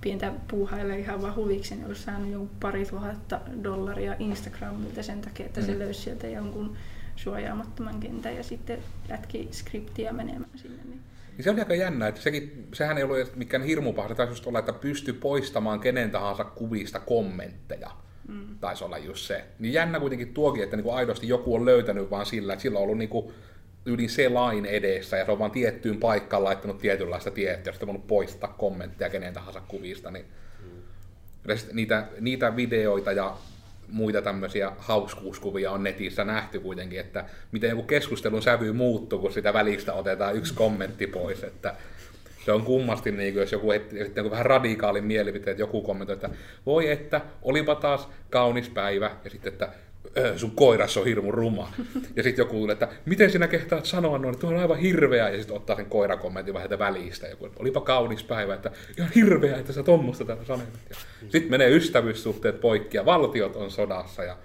pientä 0.00 0.32
puuhailla 0.50 0.94
ihan 0.94 1.22
vaan 1.22 1.36
huviksi, 1.36 1.74
niin 1.74 1.86
olisi 1.86 2.02
saanut 2.02 2.32
jonkun 2.32 2.56
pari 2.60 2.86
tuhatta 2.86 3.40
dollaria 3.64 4.16
Instagramilta 4.18 5.02
sen 5.02 5.20
takia, 5.20 5.46
että 5.46 5.60
mm. 5.60 5.66
se 5.66 5.78
löysi 5.78 6.00
sieltä 6.00 6.26
jonkun 6.26 6.76
suojaamattoman 7.16 8.00
kentän 8.00 8.36
ja 8.36 8.42
sitten 8.42 8.78
lätki 9.08 9.48
skriptiä 9.52 10.12
menemään 10.12 10.58
sinne. 10.58 10.82
Niin 10.84 11.00
niin 11.40 11.44
se 11.44 11.50
oli 11.50 11.60
aika 11.60 11.74
jännä, 11.74 12.08
että 12.08 12.20
sekin, 12.20 12.68
sehän 12.74 12.98
ei 12.98 13.04
ollut 13.04 13.36
mikään 13.36 13.62
hirmu 13.62 13.92
paha, 13.92 14.08
se 14.08 14.14
taisi 14.14 14.32
just 14.32 14.46
olla, 14.46 14.58
että 14.58 14.72
pystyi 14.72 15.14
poistamaan 15.14 15.80
kenen 15.80 16.10
tahansa 16.10 16.44
kuvista 16.44 17.00
kommentteja. 17.00 17.90
Mm. 18.28 18.58
Taisi 18.60 18.84
olla 18.84 18.98
just 18.98 19.26
se. 19.26 19.44
Niin 19.58 19.72
jännä 19.72 20.00
kuitenkin 20.00 20.34
tuokin, 20.34 20.62
että 20.62 20.76
niinku 20.76 20.90
aidosti 20.90 21.28
joku 21.28 21.54
on 21.54 21.64
löytänyt 21.64 22.10
vaan 22.10 22.26
sillä, 22.26 22.52
että 22.52 22.62
sillä 22.62 22.78
on 22.78 22.82
ollut 22.82 22.98
niinku 22.98 23.32
yli 23.86 24.08
se 24.08 24.28
lain 24.28 24.66
edessä 24.66 25.16
ja 25.16 25.24
se 25.24 25.30
on 25.30 25.38
vaan 25.38 25.50
tiettyyn 25.50 25.96
paikkaan 25.96 26.44
laittanut 26.44 26.78
tietynlaista 26.78 27.30
tietoa, 27.30 27.70
josta 27.70 27.86
voinut 27.86 28.06
poistaa 28.06 28.54
kommentteja 28.58 29.10
kenen 29.10 29.34
tahansa 29.34 29.60
kuvista. 29.68 30.10
Niin 30.10 30.24
mm. 30.62 31.54
niitä, 31.72 32.06
niitä 32.20 32.56
videoita 32.56 33.12
ja 33.12 33.36
muita 33.88 34.22
tämmöisiä 34.22 34.72
hauskuuskuvia 34.78 35.70
on 35.70 35.82
netissä 35.82 36.24
nähty 36.24 36.60
kuitenkin, 36.60 37.00
että 37.00 37.24
miten 37.52 37.70
joku 37.70 37.82
keskustelun 37.82 38.42
sävy 38.42 38.72
muuttuu, 38.72 39.18
kun 39.18 39.32
sitä 39.32 39.52
välistä 39.52 39.92
otetaan 39.92 40.36
yksi 40.36 40.54
kommentti 40.54 41.06
pois, 41.06 41.44
että 41.44 41.74
se 42.44 42.52
on 42.52 42.62
kummasti, 42.62 43.12
niin 43.12 43.34
jos 43.34 43.52
joku 43.52 43.68
sitten 44.04 44.30
vähän 44.30 44.46
radikaalin 44.46 45.04
mielipiteen, 45.04 45.52
että 45.52 45.62
joku 45.62 45.82
kommentoi, 45.82 46.14
että 46.14 46.30
voi 46.66 46.90
että, 46.90 47.20
olipa 47.42 47.74
taas 47.74 48.08
kaunis 48.30 48.68
päivä, 48.68 49.10
ja 49.24 49.30
sitten, 49.30 49.52
että 49.52 49.68
sun 50.36 50.50
koiras 50.50 50.96
on 50.96 51.04
hirmu 51.04 51.32
ruma. 51.32 51.72
Ja 52.16 52.22
sitten 52.22 52.42
joku 52.42 52.56
tulee, 52.56 52.72
että 52.72 52.88
miten 53.06 53.30
sinä 53.30 53.48
kehtaat 53.48 53.86
sanoa 53.86 54.18
noin, 54.18 54.32
että 54.34 54.40
tuo 54.40 54.50
on 54.50 54.58
aivan 54.58 54.78
hirveä, 54.78 55.28
ja 55.28 55.38
sitten 55.38 55.56
ottaa 55.56 55.76
sen 55.76 55.86
koirakommentin 55.86 56.54
vähän 56.54 56.78
välistä. 56.78 57.26
Joku, 57.26 57.48
olipa 57.58 57.80
kaunis 57.80 58.24
päivä, 58.24 58.54
että 58.54 58.70
ihan 58.98 59.10
hirveä, 59.14 59.56
että 59.56 59.72
sä 59.72 59.82
tuommoista 59.82 60.24
täällä 60.24 60.44
sanoit. 60.44 60.68
Sitten 61.20 61.50
menee 61.50 61.70
ystävyyssuhteet 61.70 62.60
poikki, 62.60 62.96
ja 62.96 63.04
valtiot 63.04 63.56
on 63.56 63.70
sodassa, 63.70 64.24
ja 64.24 64.36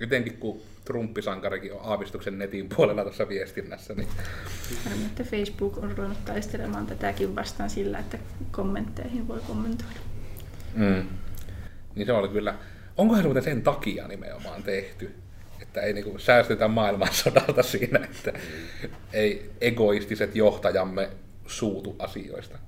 jotenkin 0.00 0.36
kun 0.36 0.60
Trumpisankarikin 0.84 1.72
on 1.72 1.80
aavistuksen 1.82 2.38
netin 2.38 2.68
puolella 2.76 3.02
tuossa 3.02 3.28
viestinnässä. 3.28 3.94
Niin... 3.94 4.08
Harmi, 4.84 5.04
että 5.04 5.24
Facebook 5.24 5.78
on 5.78 5.90
ruvennut 5.90 6.24
taistelemaan 6.24 6.86
tätäkin 6.86 7.36
vastaan 7.36 7.70
sillä, 7.70 7.98
että 7.98 8.18
kommentteihin 8.50 9.28
voi 9.28 9.40
kommentoida. 9.46 10.00
Mm. 10.74 11.04
Niin 11.94 12.06
se 12.06 12.12
oli 12.12 12.28
kyllä 12.28 12.54
onkohan 12.96 13.22
se 13.22 13.26
muuten 13.26 13.42
sen 13.42 13.62
takia 13.62 14.08
nimenomaan 14.08 14.62
tehty, 14.62 15.14
että 15.62 15.80
ei 15.80 15.92
niinku 15.92 16.18
säästetä 16.18 16.68
maailmansodalta 16.68 17.62
siinä, 17.62 18.00
että 18.04 18.32
ei 19.12 19.50
egoistiset 19.60 20.36
johtajamme 20.36 21.10
suutu 21.46 21.96
asioista. 21.98 22.58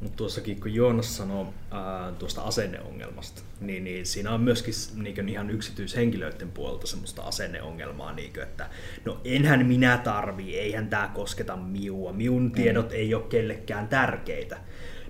Mutta 0.00 0.16
tuossakin 0.16 0.60
kun 0.60 0.74
Joonas 0.74 1.16
sanoi 1.16 1.46
ää, 1.70 2.12
tuosta 2.18 2.42
asenneongelmasta, 2.42 3.42
niin, 3.60 3.84
niin 3.84 4.06
siinä 4.06 4.30
on 4.30 4.40
myöskin 4.40 4.74
niin 4.94 5.28
ihan 5.28 5.50
yksityishenkilöiden 5.50 6.50
puolelta 6.50 6.86
semmoista 6.86 7.22
asenneongelmaa, 7.22 8.12
niin 8.12 8.32
kuin, 8.32 8.42
että 8.42 8.70
no 9.04 9.20
enhän 9.24 9.66
minä 9.66 9.98
tarvii, 9.98 10.58
eihän 10.58 10.88
tämä 10.88 11.10
kosketa 11.14 11.56
miua, 11.56 12.12
miun 12.12 12.52
tiedot 12.52 12.88
mm. 12.88 12.94
ei 12.94 13.14
ole 13.14 13.22
kellekään 13.22 13.88
tärkeitä. 13.88 14.58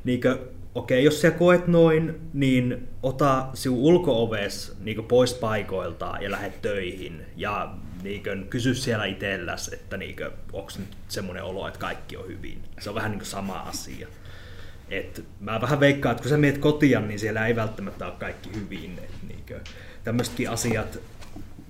Niin 0.04 0.20
kuin, 0.20 0.38
okei, 0.74 1.04
jos 1.04 1.20
sä 1.20 1.30
koet 1.30 1.66
noin, 1.66 2.20
niin 2.32 2.88
ota 3.02 3.48
sinun 3.54 3.78
ulkooves 3.78 4.76
niin 4.80 5.04
pois 5.04 5.34
paikoilta 5.34 6.14
ja 6.20 6.30
lähde 6.30 6.52
töihin. 6.62 7.26
Ja 7.36 7.74
niin 8.02 8.46
kysy 8.50 8.74
siellä 8.74 9.04
itselläs, 9.04 9.68
että 9.68 9.96
niin 9.96 10.16
onko 10.52 10.70
nyt 10.78 10.88
semmoinen 11.08 11.44
olo, 11.44 11.68
että 11.68 11.80
kaikki 11.80 12.16
on 12.16 12.28
hyvin. 12.28 12.62
Se 12.80 12.88
on 12.88 12.94
vähän 12.94 13.10
niin 13.10 13.24
sama 13.24 13.58
asia. 13.58 14.08
Et 14.90 15.24
mä 15.40 15.60
vähän 15.60 15.80
veikkaan, 15.80 16.10
että 16.10 16.22
kun 16.22 16.30
sä 16.30 16.36
meet 16.36 16.58
kotia, 16.58 17.00
niin 17.00 17.18
siellä 17.18 17.46
ei 17.46 17.56
välttämättä 17.56 18.06
ole 18.06 18.14
kaikki 18.18 18.50
hyvin. 18.54 19.00
niin 19.28 19.60
tämmöisetkin 20.04 20.50
asiat 20.50 20.98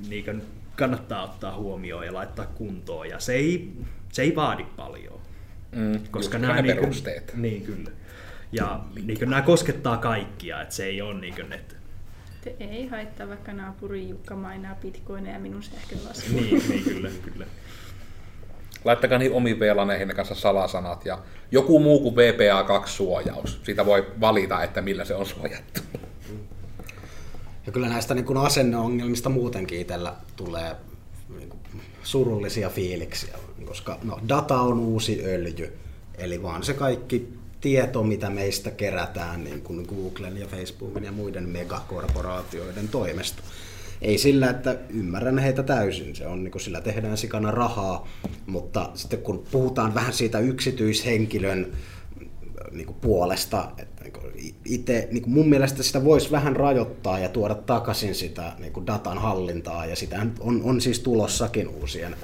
niin 0.08 0.42
kannattaa 0.76 1.24
ottaa 1.24 1.56
huomioon 1.56 2.06
ja 2.06 2.14
laittaa 2.14 2.46
kuntoon. 2.46 3.08
Ja 3.08 3.20
se 3.20 3.32
ei, 3.32 3.72
se 4.12 4.22
ei 4.22 4.36
vaadi 4.36 4.64
paljon. 4.76 5.20
Mm, 5.72 6.00
koska 6.10 6.38
nämä 6.38 6.62
niin 6.62 6.76
kuin, 6.76 6.92
Niin, 7.34 7.62
kyllä. 7.62 7.90
Ja 8.52 8.80
niin 9.06 9.18
kuin, 9.18 9.30
nämä 9.30 9.42
koskettaa 9.42 9.96
kaikkia, 9.96 10.62
että 10.62 10.74
se 10.74 10.84
ei 10.84 11.02
ole 11.02 11.20
niin 11.20 11.34
kuin, 11.34 11.52
että 11.52 11.74
ei 12.60 12.86
haittaa, 12.86 13.28
vaikka 13.28 13.52
naapuri 13.52 14.08
Jukka 14.08 14.36
mainaa 14.36 14.74
bitcoineja 14.74 15.38
minun 15.38 15.62
sähkölaskuun. 15.62 16.36
niin, 16.36 16.68
niin, 16.68 16.84
kyllä, 16.84 17.10
kyllä. 17.24 17.46
Laittakaa 18.84 19.18
niin 19.18 19.32
omiin 19.32 19.60
VLANeihin 19.60 20.16
kanssa 20.16 20.34
salasanat 20.34 21.06
ja 21.06 21.18
joku 21.50 21.78
muu 21.78 22.00
kuin 22.00 22.14
VPA2-suojaus. 22.14 23.60
Siitä 23.62 23.86
voi 23.86 24.06
valita, 24.20 24.62
että 24.62 24.82
millä 24.82 25.04
se 25.04 25.14
on 25.14 25.26
suojattu. 25.26 25.80
Ja 27.66 27.72
kyllä 27.72 27.88
näistä 27.88 28.14
niin 28.14 28.36
asenneongelmista 28.36 29.28
muutenkin 29.28 29.80
itsellä 29.80 30.14
tulee 30.36 30.76
niin 31.36 31.48
kuin 31.48 31.60
surullisia 32.02 32.68
fiiliksiä, 32.68 33.38
koska 33.64 33.98
no, 34.02 34.18
data 34.28 34.60
on 34.60 34.78
uusi 34.78 35.24
öljy. 35.24 35.78
Eli 36.18 36.42
vaan 36.42 36.62
se 36.62 36.74
kaikki 36.74 37.41
tieto, 37.62 38.02
mitä 38.02 38.30
meistä 38.30 38.70
kerätään 38.70 39.44
niin 39.44 39.62
kuin 39.62 39.86
Googlen 39.88 40.36
ja 40.36 40.46
Facebookin 40.46 41.04
ja 41.04 41.12
muiden 41.12 41.48
megakorporaatioiden 41.48 42.88
toimesta. 42.88 43.42
Ei 44.02 44.18
sillä, 44.18 44.50
että 44.50 44.78
ymmärrän 44.88 45.38
heitä 45.38 45.62
täysin, 45.62 46.16
se 46.16 46.26
on 46.26 46.44
niin 46.44 46.52
kuin 46.52 46.62
sillä 46.62 46.80
tehdään 46.80 47.16
sikana 47.16 47.50
rahaa, 47.50 48.08
mutta 48.46 48.90
sitten 48.94 49.22
kun 49.22 49.44
puhutaan 49.50 49.94
vähän 49.94 50.12
siitä 50.12 50.38
yksityishenkilön 50.38 51.72
niin 52.72 52.86
kuin 52.86 52.96
puolesta, 53.00 53.70
että 53.78 54.04
niin 54.04 54.12
kuin 54.12 54.54
itse, 54.64 55.08
niin 55.10 55.22
kuin 55.22 55.32
mun 55.32 55.48
mielestä 55.48 55.82
sitä 55.82 56.04
voisi 56.04 56.30
vähän 56.30 56.56
rajoittaa 56.56 57.18
ja 57.18 57.28
tuoda 57.28 57.54
takaisin 57.54 58.14
sitä 58.14 58.52
niin 58.58 58.72
kuin 58.72 58.86
datan 58.86 59.18
hallintaa, 59.18 59.86
ja 59.86 59.96
sitä 59.96 60.26
on, 60.40 60.60
on 60.64 60.80
siis 60.80 61.00
tulossakin 61.00 61.68
uusien, 61.68 62.16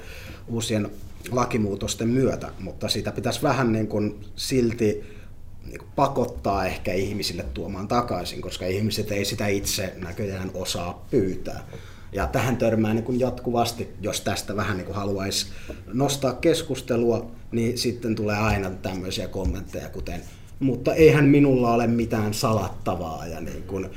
uusien 0.47 0.89
lakimuutosten 1.31 2.07
myötä, 2.09 2.51
mutta 2.59 2.89
sitä 2.89 3.11
pitäisi 3.11 3.43
vähän 3.43 3.71
niin 3.71 3.87
kuin 3.87 4.19
silti 4.35 5.18
niin 5.65 5.81
pakottaa 5.95 6.65
ehkä 6.65 6.93
ihmisille 6.93 7.45
tuomaan 7.53 7.87
takaisin, 7.87 8.41
koska 8.41 8.65
ihmiset 8.65 9.11
ei 9.11 9.25
sitä 9.25 9.47
itse 9.47 9.93
näköjään 9.97 10.51
osaa 10.53 11.05
pyytää. 11.11 11.67
Ja 12.11 12.27
tähän 12.27 12.57
törmää 12.57 12.93
niin 12.93 13.03
kuin 13.03 13.19
jatkuvasti, 13.19 13.89
jos 14.01 14.21
tästä 14.21 14.55
vähän 14.55 14.77
niin 14.77 14.85
kuin 14.85 14.95
haluaisi 14.95 15.47
nostaa 15.93 16.33
keskustelua, 16.33 17.31
niin 17.51 17.77
sitten 17.77 18.15
tulee 18.15 18.37
aina 18.37 18.69
tämmöisiä 18.69 19.27
kommentteja, 19.27 19.89
kuten 19.89 20.21
mutta 20.59 20.93
eihän 20.93 21.25
minulla 21.25 21.73
ole 21.73 21.87
mitään 21.87 22.33
salattavaa 22.33 23.27
ja 23.27 23.41
niin 23.41 23.63
kuin, 23.63 23.89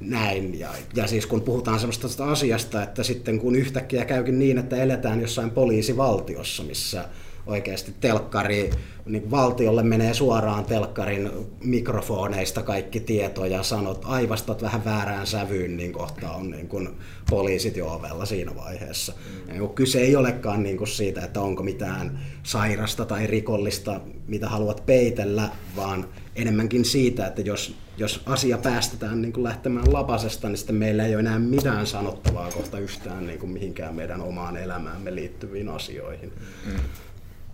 näin. 0.00 0.58
Ja, 0.58 0.68
ja 0.94 1.06
siis 1.06 1.26
kun 1.26 1.40
puhutaan 1.40 1.80
sellaista 1.80 2.24
asiasta, 2.24 2.82
että 2.82 3.02
sitten 3.02 3.38
kun 3.38 3.56
yhtäkkiä 3.56 4.04
käykin 4.04 4.38
niin, 4.38 4.58
että 4.58 4.76
eletään 4.76 5.20
jossain 5.20 5.50
poliisivaltiossa, 5.50 6.62
missä 6.62 7.04
oikeasti 7.50 7.94
telkkari, 8.00 8.70
niin 9.06 9.30
valtiolle 9.30 9.82
menee 9.82 10.14
suoraan 10.14 10.64
telkkarin 10.64 11.30
mikrofoneista 11.64 12.62
kaikki 12.62 13.00
tieto 13.00 13.44
ja 13.44 13.62
sanot, 13.62 14.04
aivastat 14.04 14.62
vähän 14.62 14.84
väärään 14.84 15.26
sävyyn, 15.26 15.76
niin 15.76 15.92
kohta 15.92 16.32
on 16.32 16.50
niin 16.50 16.68
kuin 16.68 16.88
poliisit 17.30 17.76
jo 17.76 17.92
ovella 17.92 18.24
siinä 18.24 18.56
vaiheessa. 18.56 19.12
Mm. 19.12 19.54
Ja 19.54 19.68
kyse 19.68 20.00
ei 20.00 20.16
olekaan 20.16 20.62
niin 20.62 20.76
kuin 20.76 20.88
siitä, 20.88 21.24
että 21.24 21.40
onko 21.40 21.62
mitään 21.62 22.20
sairasta 22.42 23.04
tai 23.04 23.26
rikollista, 23.26 24.00
mitä 24.26 24.48
haluat 24.48 24.86
peitellä, 24.86 25.48
vaan 25.76 26.08
enemmänkin 26.36 26.84
siitä, 26.84 27.26
että 27.26 27.40
jos, 27.40 27.74
jos 27.96 28.22
asia 28.26 28.58
päästetään 28.58 29.22
niin 29.22 29.32
kuin 29.32 29.44
lähtemään 29.44 29.92
lapasesta, 29.92 30.48
niin 30.48 30.56
sitten 30.56 30.76
meillä 30.76 31.06
ei 31.06 31.14
ole 31.14 31.20
enää 31.20 31.38
mitään 31.38 31.86
sanottavaa 31.86 32.50
kohta 32.50 32.78
yhtään 32.78 33.26
niin 33.26 33.38
kuin 33.38 33.52
mihinkään 33.52 33.94
meidän 33.94 34.20
omaan 34.20 34.56
elämäämme 34.56 35.14
liittyviin 35.14 35.68
asioihin. 35.68 36.32
Mm. 36.66 36.72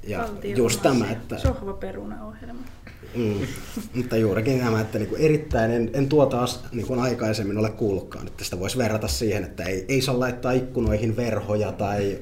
Ja 0.07 0.29
just 0.57 0.83
tämä, 0.83 1.11
että... 1.11 1.39
Sohvaperuna-ohjelma. 1.39 2.61
Mm, 3.15 3.47
mutta 3.95 4.17
juurikin 4.17 4.61
tämä, 4.61 4.81
että 4.81 4.99
niin 4.99 5.09
kuin 5.09 5.21
erittäin, 5.21 5.71
en, 5.71 5.91
en 5.93 6.09
tuota 6.09 6.43
as, 6.43 6.65
niin 6.73 6.87
kuin 6.87 7.01
aikaisemmin 7.01 7.59
ole 7.59 7.71
kuullutkaan, 7.71 8.27
että 8.27 8.45
sitä 8.45 8.61
voisi 8.61 8.79
verrata 8.79 9.09
siihen, 9.09 9.45
että 9.45 9.65
ei, 9.65 9.85
ei 9.89 10.03
saa 10.03 10.21
laittaa 10.21 10.53
ikkunoihin 10.53 11.17
verhoja 11.17 11.73
tai 11.73 12.19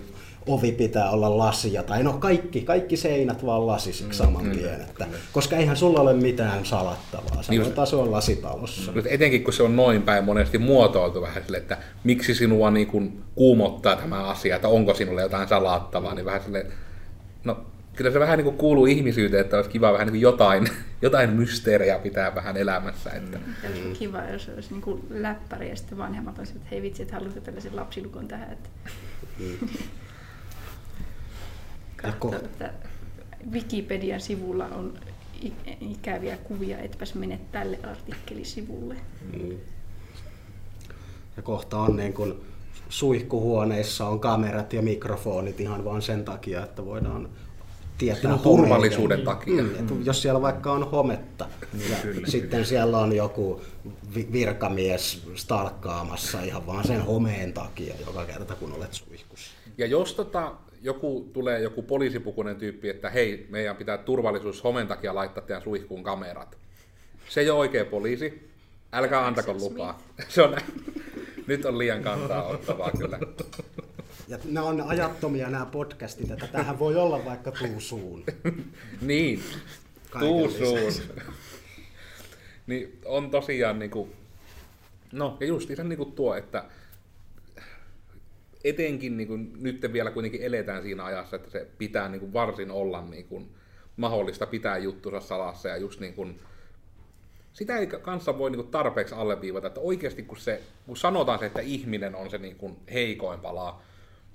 ovi 0.46 0.72
pitää 0.72 1.10
olla 1.10 1.38
lasia, 1.38 1.82
tai 1.82 2.02
no 2.02 2.12
kaikki, 2.12 2.60
kaikki 2.60 2.96
seinät 2.96 3.46
vaan 3.46 3.66
lasisiksi 3.66 4.22
mm, 4.22 4.24
saman 4.24 4.50
tien, 4.50 4.80
että, 4.80 5.06
koska 5.32 5.56
eihän 5.56 5.76
sulla 5.76 6.00
ole 6.00 6.12
mitään 6.12 6.64
salattavaa, 6.66 7.42
sä 7.42 7.52
niin, 7.52 7.62
voit 7.62 7.78
asua 7.78 8.10
lasitalossa. 8.10 8.92
Nyt 8.92 9.06
etenkin 9.08 9.44
kun 9.44 9.52
se 9.52 9.62
on 9.62 9.76
noin 9.76 10.02
päin 10.02 10.24
monesti 10.24 10.58
muotoiltu 10.58 11.22
vähän 11.22 11.42
sille, 11.44 11.56
että 11.56 11.78
miksi 12.04 12.34
sinua 12.34 12.70
niin 12.70 12.86
kuin 12.86 13.22
kuumottaa 13.34 13.96
tämä 13.96 14.24
asia, 14.24 14.56
että 14.56 14.68
onko 14.68 14.94
sinulle 14.94 15.22
jotain 15.22 15.48
salattavaa, 15.48 16.14
niin 16.14 16.24
vähän 16.24 16.42
sille, 16.42 16.66
no 17.44 17.66
kyllä 17.96 18.10
se 18.10 18.20
vähän 18.20 18.38
niin 18.38 18.44
kuin 18.44 18.56
kuuluu 18.56 18.86
ihmisyyteen, 18.86 19.40
että 19.40 19.56
olisi 19.56 19.70
kiva 19.70 19.92
vähän 19.92 20.06
niin 20.06 20.12
kuin 20.12 20.20
jotain, 20.20 20.68
jotain 21.02 21.30
mysteeriä 21.30 21.98
pitää 21.98 22.34
vähän 22.34 22.56
elämässä. 22.56 23.10
Että. 23.10 23.38
Mm. 23.38 23.92
Kiva, 23.92 24.22
jos 24.22 24.48
olisi 24.48 24.70
niin 24.70 24.82
kuin 24.82 25.06
läppäri 25.10 25.68
ja 25.68 25.76
sitten 25.76 25.98
vanhemmat 25.98 26.38
olisivat, 26.38 26.56
että 26.56 26.70
hei 26.70 26.82
vitsi, 26.82 27.02
että 27.02 27.14
haluaisi 27.14 27.40
tällaisen 27.40 27.76
lapsilukon 27.76 28.28
tähän. 28.28 28.52
Että... 28.52 28.68
Mm. 29.38 29.68
Katso, 31.96 32.36
että 32.36 32.72
Wikipedian 33.52 34.20
sivulla 34.20 34.66
on 34.66 34.98
ikäviä 35.80 36.36
kuvia, 36.36 36.78
etpäs 36.78 37.14
mene 37.14 37.40
tälle 37.52 37.78
artikkelisivulle. 37.82 38.96
Mm. 39.32 39.56
Ja 41.36 41.42
kohta 41.42 41.78
on 41.78 41.96
niin 41.96 42.12
kuin 42.12 42.34
suihkuhuoneissa 42.88 44.06
on 44.06 44.20
kamerat 44.20 44.72
ja 44.72 44.82
mikrofonit 44.82 45.60
ihan 45.60 45.84
vain 45.84 46.02
sen 46.02 46.24
takia, 46.24 46.64
että 46.64 46.84
voidaan 46.84 47.28
tietää 47.98 48.38
turvallisuuden 48.38 49.22
takia. 49.22 49.62
Mm, 49.62 49.74
että 49.74 49.94
jos 50.04 50.22
siellä 50.22 50.42
vaikka 50.42 50.72
on 50.72 50.90
hometta 50.90 51.46
niin 51.72 51.90
ja 51.90 51.96
kyllä, 52.02 52.26
sitten 52.26 52.50
kyllä. 52.50 52.64
siellä 52.64 52.98
on 52.98 53.16
joku 53.16 53.60
virkamies 54.32 55.22
stalkkaamassa 55.34 56.40
ihan 56.40 56.66
vaan 56.66 56.86
sen 56.86 57.00
homeen 57.00 57.52
takia 57.52 57.94
joka 58.06 58.24
kerta 58.24 58.54
kun 58.54 58.72
olet 58.72 58.92
suihkussa. 58.92 59.50
Ja 59.78 59.86
jos 59.86 60.14
tota, 60.14 60.52
joku 60.82 61.30
tulee 61.32 61.60
joku 61.60 61.82
poliisipukunen 61.82 62.56
tyyppi, 62.56 62.88
että 62.88 63.10
hei, 63.10 63.46
meidän 63.50 63.76
pitää 63.76 63.98
turvallisuus 63.98 64.64
homen 64.64 64.88
takia 64.88 65.14
laittaa 65.14 65.44
teidän 65.44 65.62
suihkuun 65.62 66.02
kamerat. 66.02 66.56
Se 67.28 67.40
ei 67.40 67.50
ole 67.50 67.58
oikea 67.58 67.84
poliisi. 67.84 68.50
Älkää 68.92 69.26
antako 69.26 69.54
lupaa. 69.54 70.00
Se 70.28 70.42
on 70.42 70.56
Nyt 71.46 71.64
on 71.64 71.78
liian 71.78 72.02
kantaa 72.02 72.44
ottavaa 72.44 72.90
kyllä. 72.98 73.18
Ja 74.28 74.38
nämä 74.44 74.66
on 74.66 74.80
ajattomia 74.80 75.50
nämä 75.50 75.66
podcastit, 75.66 76.30
että 76.30 76.46
tähän 76.46 76.78
voi 76.78 76.96
olla 76.96 77.24
vaikka 77.24 77.52
tuusuun. 77.52 78.24
niin, 79.00 79.42
tuusuun. 80.18 80.92
niin 82.66 82.98
on 83.04 83.30
tosiaan 83.30 83.78
niinku, 83.78 84.08
no 85.12 85.36
ja 85.40 85.46
just 85.46 85.68
niin 85.68 85.88
niinku 85.88 86.04
tuo, 86.04 86.34
että 86.34 86.64
etenkin 88.64 89.16
niinku, 89.16 89.36
nyt 89.36 89.92
vielä 89.92 90.10
kuitenkin 90.10 90.42
eletään 90.42 90.82
siinä 90.82 91.04
ajassa, 91.04 91.36
että 91.36 91.50
se 91.50 91.66
pitää 91.78 92.08
niinku 92.08 92.32
varsin 92.32 92.70
olla 92.70 93.02
niinku, 93.02 93.42
mahdollista 93.96 94.46
pitää 94.46 94.78
juttunsa 94.78 95.20
salassa 95.20 95.68
ja 95.68 95.76
just 95.76 96.00
niin 96.00 96.14
kuin, 96.14 96.40
sitä 97.52 97.78
ei 97.78 97.86
kanssa 97.86 98.38
voi 98.38 98.50
niinku 98.50 98.70
tarpeeksi 98.70 99.14
alleviivata, 99.14 99.66
että 99.66 99.80
oikeasti 99.80 100.22
kun, 100.22 100.36
se, 100.36 100.62
kun 100.86 100.96
sanotaan 100.96 101.38
se, 101.38 101.46
että 101.46 101.60
ihminen 101.60 102.14
on 102.14 102.30
se 102.30 102.38
niinku 102.38 102.76
heikoin 102.92 103.40
palaa, 103.40 103.82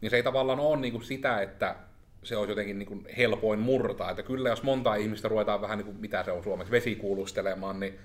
niin 0.01 0.09
se 0.09 0.15
ei 0.15 0.23
tavallaan 0.23 0.59
ole 0.59 0.77
niin 0.79 0.93
kuin 0.93 1.03
sitä, 1.03 1.41
että 1.41 1.75
se 2.23 2.37
olisi 2.37 2.51
jotenkin 2.51 2.79
niin 2.79 2.87
kuin 2.87 3.05
helpoin 3.17 3.59
murtaa. 3.59 4.09
Että 4.09 4.23
kyllä 4.23 4.49
jos 4.49 4.63
monta 4.63 4.95
ihmistä 4.95 5.27
ruvetaan 5.27 5.61
vähän 5.61 5.77
niin 5.77 5.85
kuin, 5.85 5.97
mitä 5.97 6.23
se 6.23 6.31
on 6.31 6.43
suomeksi, 6.43 6.71
vesikuulustelemaan, 6.71 7.79
niin 7.79 7.99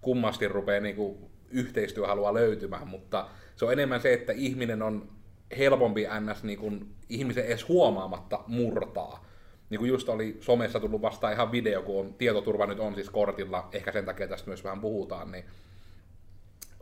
kummasti 0.00 0.48
rupeaa 0.48 0.80
niin 0.80 0.96
kuin 0.96 1.18
yhteistyöhalua 1.50 2.34
löytymään, 2.34 2.88
mutta 2.88 3.28
se 3.56 3.64
on 3.64 3.72
enemmän 3.72 4.00
se, 4.00 4.12
että 4.12 4.32
ihminen 4.32 4.82
on 4.82 5.08
helpompi 5.58 6.06
ns. 6.20 6.44
Niin 6.44 6.58
kuin 6.58 6.94
ihmisen 7.08 7.44
edes 7.44 7.68
huomaamatta 7.68 8.40
murtaa. 8.46 9.24
Niin 9.70 9.78
kuin 9.78 9.88
just 9.88 10.08
oli 10.08 10.36
somessa 10.40 10.80
tullut 10.80 11.02
vastaan 11.02 11.32
ihan 11.32 11.52
video, 11.52 11.82
kun 11.82 12.00
on, 12.00 12.14
tietoturva 12.14 12.66
nyt 12.66 12.80
on 12.80 12.94
siis 12.94 13.10
kortilla, 13.10 13.68
ehkä 13.72 13.92
sen 13.92 14.04
takia 14.04 14.28
tästä 14.28 14.50
myös 14.50 14.64
vähän 14.64 14.80
puhutaan, 14.80 15.32
niin 15.32 15.44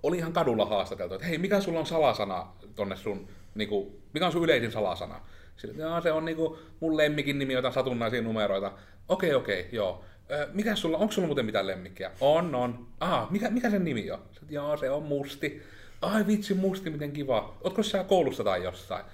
oli 0.02 0.18
ihan 0.18 0.32
kadulla 0.32 0.66
haastateltu, 0.66 1.14
että 1.14 1.26
hei, 1.26 1.38
mikä 1.38 1.60
sulla 1.60 1.78
on 1.78 1.86
salasana 1.86 2.46
tonne 2.74 2.96
sun 2.96 3.28
niin 3.54 3.68
kuin, 3.68 4.02
mikä 4.12 4.26
on 4.26 4.32
sun 4.32 4.44
yleisin 4.44 4.72
salasana? 4.72 5.20
Sille, 5.56 5.74
se 6.02 6.12
on 6.12 6.24
niin 6.24 6.36
kuin, 6.36 6.58
mun 6.80 6.96
lemmikin 6.96 7.38
nimi, 7.38 7.52
jotain 7.52 7.74
satunnaisia 7.74 8.22
numeroita. 8.22 8.72
Okei, 9.08 9.34
okei, 9.34 9.68
joo. 9.72 10.04
mikä 10.52 10.74
sulla, 10.74 10.98
onko 10.98 11.12
sulla 11.12 11.26
muuten 11.26 11.46
mitään 11.46 11.66
lemmikkiä? 11.66 12.10
On, 12.20 12.54
on. 12.54 12.86
Ah, 13.00 13.30
mikä, 13.30 13.50
mikä 13.50 13.70
sen 13.70 13.84
nimi 13.84 14.10
on? 14.10 14.22
Sitten, 14.32 14.54
joo, 14.54 14.76
se 14.76 14.90
on 14.90 15.02
Musti. 15.02 15.62
Ai 16.02 16.26
vitsi, 16.26 16.54
Musti, 16.54 16.90
miten 16.90 17.12
kiva. 17.12 17.58
Ootko 17.64 17.82
sä 17.82 18.04
koulussa 18.04 18.44
tai 18.44 18.64
jossain? 18.64 19.04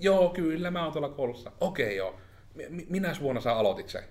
Joo, 0.00 0.28
kyllä, 0.28 0.70
mä 0.70 0.84
oon 0.84 0.92
tuolla 0.92 1.08
koulussa. 1.08 1.52
Okei, 1.60 1.96
joo. 1.96 2.16
Minä 2.88 3.16
vuonna 3.20 3.40
sä 3.40 3.52
aloitit 3.52 3.88
se? 3.88 4.04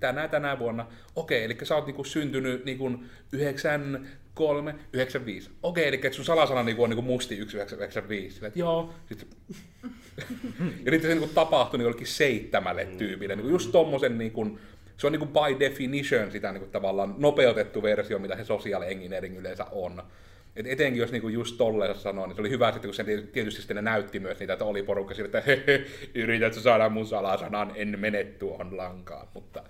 Tänä, 0.00 0.28
tänä 0.28 0.58
vuonna. 0.58 0.86
Okei, 1.16 1.44
eli 1.44 1.58
sä 1.62 1.74
oot 1.74 1.86
niinku 1.86 2.04
syntynyt 2.04 2.64
niinku 2.64 2.90
9, 3.32 4.08
3, 4.34 4.74
95. 4.92 5.50
Okei, 5.62 5.88
eli 5.88 5.96
että 5.96 6.12
sun 6.12 6.24
salasana 6.24 6.62
niinku 6.62 6.82
on 6.82 6.90
niinku 6.90 7.02
musti 7.02 7.36
1995. 7.36 8.34
Sillä, 8.34 8.48
että 8.48 8.58
joo. 8.58 8.94
Sitten... 9.06 9.28
ja 10.84 10.90
sitten 10.92 11.02
se 11.02 11.08
niinku 11.08 11.34
tapahtui 11.34 11.78
niin 11.78 11.84
jollekin 11.84 12.06
seitsemälle 12.06 12.84
tyypille. 12.98 13.36
Niinku 13.36 13.50
just 13.50 13.72
tommosen 13.72 14.18
niinku, 14.18 14.58
se 14.96 15.06
on 15.06 15.12
niinku 15.12 15.26
by 15.26 15.60
definition 15.60 16.32
sitä 16.32 16.52
niinku 16.52 16.68
tavallaan 16.68 17.14
nopeutettu 17.18 17.82
versio, 17.82 18.18
mitä 18.18 18.36
se 18.36 18.44
social 18.44 18.82
engineering 18.82 19.38
yleensä 19.38 19.64
on. 19.70 20.02
Et 20.56 20.66
etenkin 20.66 21.00
jos 21.00 21.12
niinku 21.12 21.28
just 21.28 21.58
tolleen 21.58 21.94
sanoo, 21.94 22.26
niin 22.26 22.36
se 22.36 22.42
oli 22.42 22.50
hyvä 22.50 22.72
sitten, 22.72 22.88
kun 22.88 22.94
se 22.94 23.04
tietysti 23.32 23.60
sitten 23.60 23.84
näytti 23.84 24.20
myös 24.20 24.38
niitä, 24.38 24.52
että 24.52 24.64
oli 24.64 24.82
porukka 24.82 25.14
sille, 25.14 25.26
että 25.26 25.40
hehe, 25.50 25.86
yrität 26.14 26.54
saada 26.54 26.88
mun 26.88 27.06
salasanan, 27.06 27.72
en 27.74 27.98
mene 28.00 28.24
tuohon 28.24 28.76
lankaan. 28.76 29.28
Mutta 29.34 29.62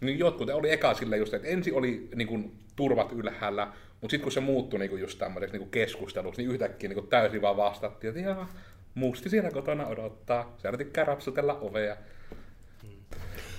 niin 0.00 0.18
jotkut 0.18 0.50
oli 0.50 0.70
eka 0.70 0.94
sille 0.94 1.16
just, 1.16 1.34
että 1.34 1.48
ensin 1.48 1.74
oli 1.74 2.08
niin 2.14 2.28
kuin, 2.28 2.52
turvat 2.76 3.12
ylhäällä, 3.12 3.72
mutta 4.00 4.10
sitten 4.10 4.22
kun 4.22 4.32
se 4.32 4.40
muuttui 4.40 4.78
niin 4.78 4.90
kuin 4.90 5.00
just 5.00 5.18
tämmöiseksi 5.18 5.58
niin 5.58 5.70
keskusteluksi, 5.70 6.42
niin 6.42 6.50
yhtäkkiä 6.50 6.88
niin 6.88 6.98
kuin 6.98 7.08
täysin 7.08 7.42
vaan 7.42 7.56
vastattiin, 7.56 8.08
että 8.08 8.30
jaa, 8.30 8.52
musti 8.94 9.30
siellä 9.30 9.50
kotona 9.50 9.86
odottaa, 9.86 10.56
se 10.58 10.76
tykkää 10.78 11.04
rapsutella 11.04 11.58
ovea. 11.60 11.96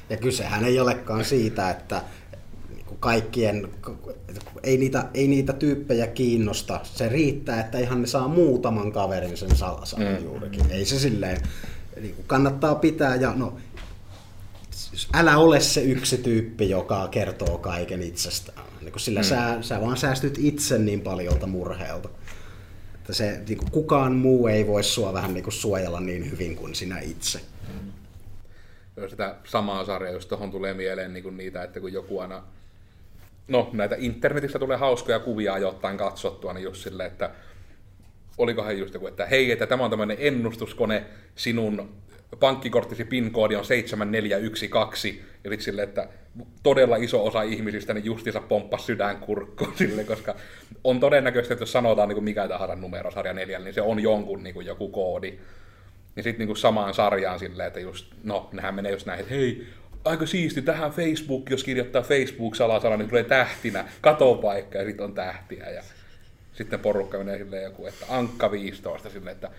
Ja 0.10 0.18
kysehän 0.18 0.66
ei 0.66 0.80
olekaan 0.80 1.26
siitä, 1.26 1.70
että 1.70 2.02
kaikkien, 3.00 3.70
ei 4.64 4.78
niitä, 4.78 5.06
ei 5.14 5.28
niitä 5.28 5.54
tyyppejä 5.54 6.08
kiinnosta. 6.08 6.80
Se 6.84 7.10
riittää, 7.10 7.60
että 7.60 7.80
ihan 7.80 8.02
ne 8.02 8.08
saa 8.08 8.28
muutaman 8.28 8.92
kaverin 8.92 9.38
sen 9.38 9.56
salasanan 9.56 10.18
mm. 10.18 10.24
juurikin. 10.24 10.72
Ei 10.72 10.86
se 10.86 11.00
silleen, 11.00 11.42
niin 12.02 12.16
kannattaa 12.28 12.76
pitää 12.76 13.16
ja 13.16 13.34
no, 13.36 13.58
älä 15.14 15.38
ole 15.38 15.60
se 15.60 15.82
yksi 15.82 16.18
tyyppi, 16.18 16.70
joka 16.70 17.08
kertoo 17.08 17.58
kaiken 17.58 18.02
itsestään. 18.02 18.70
Niin 18.82 18.99
sillä 18.99 19.19
mm. 19.19 19.23
sä, 19.23 19.57
sä 19.61 19.82
vaan 19.82 19.97
säästyt 19.97 20.38
itse 20.38 20.77
niin 20.77 21.01
paljolta 21.01 21.47
murheelta. 21.47 22.09
Että 22.95 23.13
se, 23.13 23.41
niin 23.47 23.57
kuin, 23.57 23.71
kukaan 23.71 24.15
muu 24.15 24.47
ei 24.47 24.67
voi 24.67 24.84
sua 24.84 25.13
vähän 25.13 25.34
niin 25.34 25.43
kuin 25.43 25.53
suojella 25.53 25.99
niin 25.99 26.32
hyvin 26.32 26.55
kuin 26.55 26.75
sinä 26.75 26.99
itse. 26.99 27.39
Mm. 27.73 27.91
sitä 29.09 29.36
samaa 29.43 29.86
sarjaa, 29.86 30.13
jos 30.13 30.25
tuohon 30.25 30.51
tulee 30.51 30.73
mieleen 30.73 31.13
niin 31.13 31.23
kuin 31.23 31.38
niitä, 31.38 31.63
että 31.63 31.79
kun 31.79 31.93
joku 31.93 32.19
aina, 32.19 32.43
no 33.47 33.69
näitä 33.73 33.95
internetissä 33.99 34.59
tulee 34.59 34.77
hauskoja 34.77 35.19
kuvia 35.19 35.53
ajoittain 35.53 35.97
katsottua, 35.97 36.53
niin 36.53 36.63
just 36.63 36.84
silleen, 36.84 37.11
että 37.11 37.32
olikohan 38.38 38.77
just 38.77 38.93
joku, 38.93 39.07
että 39.07 39.25
hei, 39.25 39.51
että 39.51 39.67
tämä 39.67 39.84
on 39.84 39.89
tämmöinen 39.89 40.17
ennustuskone, 40.19 41.05
sinun 41.36 41.89
pankkikorttisi 42.39 43.05
PIN-koodi 43.05 43.55
on 43.55 43.65
7412, 43.65 45.07
ja 45.43 45.49
sitten 45.49 45.61
silleen, 45.61 45.88
että 45.88 46.07
todella 46.63 46.95
iso 46.95 47.25
osa 47.25 47.41
ihmisistä 47.41 47.93
niin 47.93 48.05
justiinsa 48.05 48.41
pomppasi 48.41 48.86
sydänkurkkuun 48.86 49.73
sille, 49.77 50.03
koska 50.03 50.36
on 50.84 50.99
todennäköistä, 50.99 51.53
että 51.53 51.61
jos 51.61 51.71
sanotaan 51.71 52.09
niin 52.09 52.15
kuin 52.15 52.23
mikä 52.23 52.47
tahansa 52.47 52.75
numero 52.75 53.11
sarja 53.11 53.34
neljällä, 53.34 53.65
niin 53.65 53.73
se 53.73 53.82
on 53.82 53.99
jonkun 53.99 54.43
niin 54.43 54.53
kuin 54.53 54.65
joku 54.65 54.89
koodi. 54.89 55.39
Ja 56.15 56.23
sitten 56.23 56.47
niin 56.47 56.57
samaan 56.57 56.93
sarjaan 56.93 57.39
silleen, 57.39 57.67
että 57.67 57.79
just, 57.79 58.13
no, 58.23 58.49
nehän 58.51 58.75
menee 58.75 58.91
just 58.91 59.05
näin, 59.05 59.19
että 59.19 59.34
hei, 59.34 59.67
aika 60.05 60.25
siisti, 60.25 60.61
tähän 60.61 60.91
Facebook, 60.91 61.49
jos 61.49 61.63
kirjoittaa 61.63 62.01
Facebook-salasana, 62.01 62.97
niin 62.97 63.09
tulee 63.09 63.23
tähtinä, 63.23 63.86
katopaikka 64.01 64.77
ja 64.77 64.86
sitten 64.86 65.05
on 65.05 65.13
tähtiä. 65.13 65.69
Ja 65.69 65.84
sitten 66.53 66.79
porukka 66.79 67.17
menee 67.17 67.38
silleen 67.38 67.63
joku, 67.63 67.86
että 67.86 68.05
Ankka 68.09 68.51
15 68.51 69.09
silleen, 69.09 69.36
että 69.36 69.49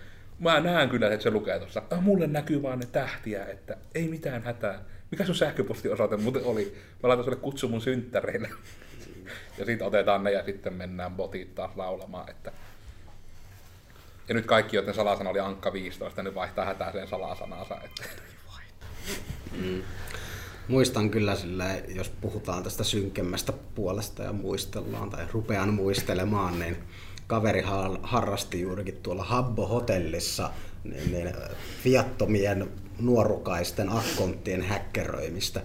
mä 0.43 0.59
näen 0.59 0.89
kyllä, 0.89 1.07
että 1.07 1.23
se 1.23 1.31
lukee 1.31 1.59
tuossa. 1.59 1.81
Ah, 1.91 2.01
mulle 2.01 2.27
näkyy 2.27 2.61
vaan 2.61 2.79
ne 2.79 2.85
tähtiä, 2.85 3.45
että 3.45 3.77
ei 3.95 4.07
mitään 4.07 4.43
hätää. 4.43 4.83
Mikä 5.11 5.25
sun 5.25 5.35
sähköpostiosoite 5.35 6.17
muuten 6.17 6.43
oli? 6.45 6.77
Mä 7.03 7.09
laitan 7.09 7.23
sulle 7.23 7.37
kutsu 7.37 7.69
mun 7.69 7.81
synttäreille. 7.81 8.49
ja 9.57 9.65
sitten 9.65 9.87
otetaan 9.87 10.23
ne 10.23 10.31
ja 10.31 10.43
sitten 10.43 10.73
mennään 10.73 11.15
botit 11.15 11.55
taas 11.55 11.71
laulamaan. 11.75 12.29
Että... 12.29 12.51
Ja 14.27 14.35
nyt 14.35 14.45
kaikki, 14.45 14.75
joiden 14.75 14.93
salasana 14.93 15.29
oli 15.29 15.39
Ankka 15.39 15.73
15, 15.73 16.23
nyt 16.23 16.35
vaihtaa 16.35 16.65
hätäiseen 16.65 17.07
salasanansa. 17.07 17.77
Että... 17.85 18.03
Mm. 19.51 19.81
Muistan 20.67 21.09
kyllä 21.09 21.35
sillä, 21.35 21.65
jos 21.87 22.09
puhutaan 22.09 22.63
tästä 22.63 22.83
synkemmästä 22.83 23.53
puolesta 23.75 24.23
ja 24.23 24.33
muistellaan 24.33 25.09
tai 25.09 25.27
rupean 25.31 25.73
muistelemaan, 25.73 26.59
niin 26.59 26.77
kaveri 27.27 27.63
harrasti 28.01 28.61
juurikin 28.61 28.99
tuolla 29.03 29.23
Habbo-hotellissa 29.23 30.49
niin, 30.83 31.11
niin 31.11 31.33
viattomien 31.85 32.69
nuorukaisten 32.99 33.89
akkonttien 33.89 34.61
häkkeröimistä 34.61 35.61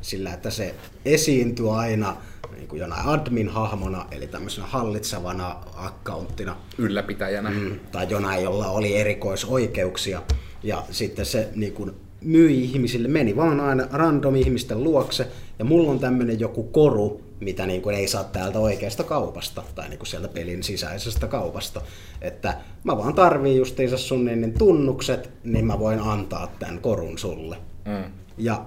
sillä, 0.00 0.34
että 0.34 0.50
se 0.50 0.74
esiintyi 1.04 1.68
aina 1.70 2.16
niin 2.56 2.68
kuin 2.68 2.80
jonain 2.80 3.06
admin-hahmona, 3.06 4.06
eli 4.10 4.26
tämmöisenä 4.26 4.66
hallitsevana 4.66 5.56
accounttina. 5.76 6.56
Ylläpitäjänä. 6.78 7.50
Mm, 7.50 7.80
tai 7.92 8.06
jonain, 8.10 8.44
jolla 8.44 8.68
oli 8.68 8.96
erikoisoikeuksia. 8.96 10.22
Ja 10.62 10.84
sitten 10.90 11.26
se 11.26 11.48
niin 11.54 11.72
kuin, 11.72 11.92
myi 12.20 12.64
ihmisille, 12.64 13.08
meni 13.08 13.36
vaan 13.36 13.60
aina 13.60 13.88
random 13.92 14.34
ihmisten 14.34 14.84
luokse, 14.84 15.28
ja 15.58 15.64
mulla 15.64 15.90
on 15.90 15.98
tämmöinen 15.98 16.40
joku 16.40 16.62
koru, 16.62 17.20
mitä 17.44 17.66
niin 17.66 17.82
kuin 17.82 17.96
ei 17.96 18.08
saa 18.08 18.24
täältä 18.24 18.58
oikeasta 18.58 19.04
kaupasta, 19.04 19.62
tai 19.74 19.88
niin 19.88 19.98
kuin 19.98 20.06
sieltä 20.06 20.28
pelin 20.28 20.62
sisäisestä 20.62 21.26
kaupasta. 21.26 21.80
Että 22.20 22.56
mä 22.84 22.96
vaan 22.96 23.14
tarviin 23.14 23.56
justiinsa 23.56 23.98
sun 23.98 24.24
niin 24.24 24.54
tunnukset, 24.58 25.30
niin 25.44 25.66
mä 25.66 25.78
voin 25.78 26.00
antaa 26.00 26.52
tämän 26.58 26.78
korun 26.78 27.18
sulle. 27.18 27.56
Mm. 27.84 28.12
Ja 28.38 28.66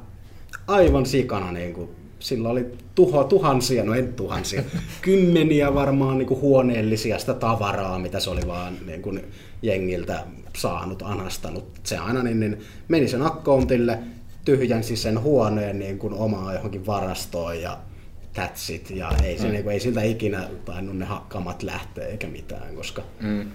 aivan 0.67 1.05
sikana 1.05 1.51
niin 1.51 1.73
kuin, 1.73 1.89
sillä 2.19 2.49
oli 2.49 2.65
tuho, 2.95 3.23
tuhansia, 3.23 3.83
no 3.83 3.93
en 3.93 4.13
tuhansia, 4.13 4.63
kymmeniä 5.01 5.73
varmaan 5.73 6.17
niin 6.17 6.27
kuin 6.27 6.41
huoneellisia 6.41 7.19
sitä 7.19 7.33
tavaraa, 7.33 7.99
mitä 7.99 8.19
se 8.19 8.29
oli 8.29 8.47
vaan 8.47 8.77
niin 8.85 9.01
kuin 9.01 9.23
jengiltä 9.61 10.23
saanut, 10.57 11.03
anastanut. 11.05 11.71
Se 11.83 11.97
aina 11.97 12.23
niin, 12.23 12.39
niin 12.39 12.59
meni 12.87 13.07
sen 13.07 13.21
accountille, 13.21 13.99
tyhjensi 14.45 14.95
sen 14.95 15.21
huoneen 15.21 15.79
niin 15.79 15.99
kuin 15.99 16.13
omaa 16.13 16.53
johonkin 16.53 16.85
varastoon 16.85 17.61
ja 17.61 17.77
that's 18.37 18.73
it. 18.73 18.89
Ja 18.89 19.11
ei, 19.23 19.37
se, 19.37 19.47
mm. 19.47 19.53
niin 19.53 19.69
ei 19.69 19.79
siltä 19.79 20.01
ikinä 20.01 20.49
tainnut 20.65 20.97
ne 20.97 21.05
hakkamat 21.05 21.63
lähteä 21.63 22.07
eikä 22.07 22.27
mitään, 22.27 22.75
koska 22.75 23.01
mm. 23.19 23.51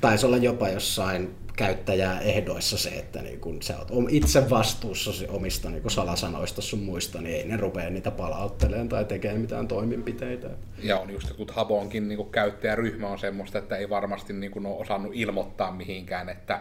taisi 0.00 0.26
olla 0.26 0.36
jopa 0.36 0.68
jossain 0.68 1.34
käyttäjäehdoissa 1.56 2.78
se, 2.78 2.90
että 2.90 3.22
niin 3.22 3.40
kun 3.40 3.62
sä 3.62 3.78
oot 3.78 3.88
itse 4.08 4.50
vastuussa 4.50 5.10
omista 5.28 5.70
niin 5.70 5.82
kun 5.82 5.90
salasanoista 5.90 6.62
sun 6.62 6.78
muista, 6.78 7.20
niin 7.20 7.36
ei 7.36 7.48
ne 7.48 7.56
rupea 7.56 7.90
niitä 7.90 8.10
palauttelemaan 8.10 8.88
tai 8.88 9.04
tekemään 9.04 9.40
mitään 9.40 9.68
toimenpiteitä. 9.68 10.50
Ja 10.82 10.98
on 10.98 11.10
just, 11.10 11.32
kun 11.32 11.46
Habonkin 11.52 12.08
niin 12.08 12.30
käyttäjäryhmä 12.30 13.08
on 13.08 13.18
semmoista, 13.18 13.58
että 13.58 13.76
ei 13.76 13.90
varmasti 13.90 14.32
niin 14.32 14.52
kun 14.52 14.66
ole 14.66 14.76
osannut 14.76 15.12
ilmoittaa 15.14 15.72
mihinkään, 15.72 16.28
että 16.28 16.60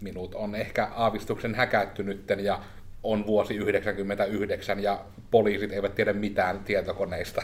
minut 0.00 0.34
on 0.34 0.54
ehkä 0.54 0.88
aavistuksen 0.94 1.54
häkättynytten 1.54 2.44
ja 2.44 2.62
on 3.02 3.26
vuosi 3.26 3.54
99 3.54 4.82
ja 4.82 5.04
poliisit 5.30 5.72
eivät 5.72 5.94
tiedä 5.94 6.12
mitään 6.12 6.64
tietokoneista. 6.64 7.42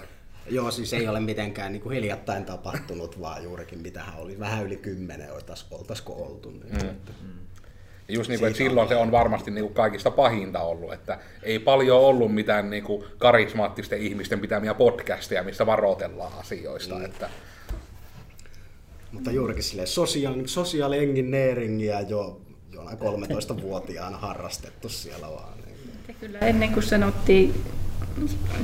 Joo, 0.51 0.71
siis 0.71 0.93
ei 0.93 1.09
ole 1.09 1.21
mitenkään 1.21 1.73
niin 1.73 1.83
kuin 1.83 1.95
hiljattain 1.95 2.45
tapahtunut, 2.45 3.21
vaan 3.21 3.45
juurikin 3.45 3.79
mitähän 3.79 4.19
oli. 4.19 4.39
Vähän 4.39 4.67
yli 4.67 4.77
kymmenen 4.77 5.29
oltaisiko 5.71 6.13
oltu. 6.13 6.51
Niin, 6.51 6.83
mm. 6.83 6.91
Että. 6.91 7.13
Just 8.09 8.29
niin 8.29 8.39
kuin, 8.39 8.47
että 8.47 8.59
silloin 8.59 8.89
se 8.89 8.97
on 8.97 9.11
varmasti 9.11 9.51
niin 9.51 9.65
kuin 9.65 9.75
kaikista 9.75 10.11
pahinta 10.11 10.61
ollut, 10.61 10.93
että 10.93 11.19
ei 11.43 11.59
paljon 11.59 12.01
ollut 12.01 12.35
mitään 12.35 12.71
niin 12.71 12.85
kuin 12.85 13.05
karismaattisten 13.19 13.99
ihmisten 13.99 14.41
pitämiä 14.41 14.75
podcasteja, 14.75 15.43
missä 15.43 15.67
varoitellaan 15.67 16.33
asioista. 16.39 16.95
Mm. 16.95 17.05
Että... 17.05 17.31
Mutta 19.13 19.31
juurikin 19.31 19.63
sille 19.63 19.87
sosiaali 20.47 20.99
engineeringia 20.99 22.01
jo 22.01 22.41
jonain 22.73 22.99
13-vuotiaana 22.99 24.19
harrastettu 24.19 24.89
siellä 24.89 25.27
vaan. 25.31 25.53
Niin. 25.67 26.17
Kyllä 26.21 26.39
ennen 26.39 26.73
kuin 26.73 26.83
sanottiin 26.83 27.55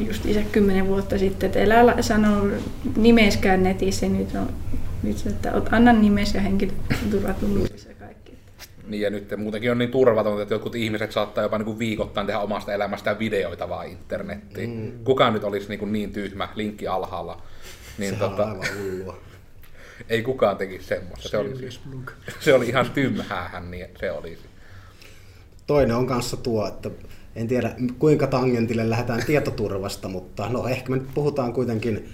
just 0.07 0.27
isä 0.27 0.43
kymmenen 0.53 0.87
vuotta 0.87 1.19
sitten, 1.19 1.47
että 1.47 1.59
elä 1.59 2.03
sano 2.03 2.47
nimeskään 2.97 3.63
netissä, 3.63 4.07
nyt 4.09 4.35
on 4.35 4.53
nyt 5.03 5.19
se, 5.19 5.29
että 5.29 5.53
anna 5.71 5.93
nimes 5.93 6.35
ja 6.35 6.41
henkilöturvatunnus 6.41 7.87
ja 7.89 7.95
kaikki. 7.95 8.33
Niin 8.87 9.03
ja 9.03 9.11
nyt 9.11 9.35
muutenkin 9.37 9.71
on 9.71 9.79
niin 9.79 9.91
turvatonta, 9.91 10.43
että 10.43 10.55
jotkut 10.55 10.75
ihmiset 10.75 11.13
saattaa 11.13 11.45
jopa 11.45 11.59
niin 11.59 11.79
viikoittain 11.79 12.27
tehdä 12.27 12.41
omasta 12.41 12.73
elämästään 12.73 13.19
videoita 13.19 13.69
vaan 13.69 13.87
internettiin. 13.87 14.71
Mm. 14.71 15.05
Kuka 15.05 15.31
nyt 15.31 15.45
olisi 15.45 15.69
niin, 15.69 15.93
niin 15.93 16.13
tyhmä, 16.13 16.49
linkki 16.55 16.87
alhaalla. 16.87 17.43
Niin 17.99 18.15
Sehän 18.15 18.31
tota, 18.31 18.45
on 18.45 18.51
aivan 18.51 18.67
hullua. 18.79 19.17
Ei 20.09 20.23
kukaan 20.23 20.57
tekisi 20.57 20.87
semmoista. 20.87 21.29
Se 21.29 21.39
oli, 21.39 21.69
se 22.41 22.55
oli 22.55 22.69
ihan 22.69 22.91
tymhäähän, 22.91 23.71
niin 23.71 23.87
se 24.01 24.13
olisi. 24.13 24.43
Toinen 25.67 25.97
on 25.97 26.07
kanssa 26.07 26.37
tuo, 26.37 26.69
että 26.69 26.91
en 27.37 27.49
tiedä 27.49 27.75
kuinka 27.99 28.27
tangentille 28.27 28.91
lähdetään 28.91 29.23
tietoturvasta, 29.27 30.09
mutta 30.09 30.49
no 30.49 30.69
ehkä 30.69 30.91
me 30.91 30.97
nyt 30.97 31.09
puhutaan 31.15 31.53
kuitenkin 31.53 32.09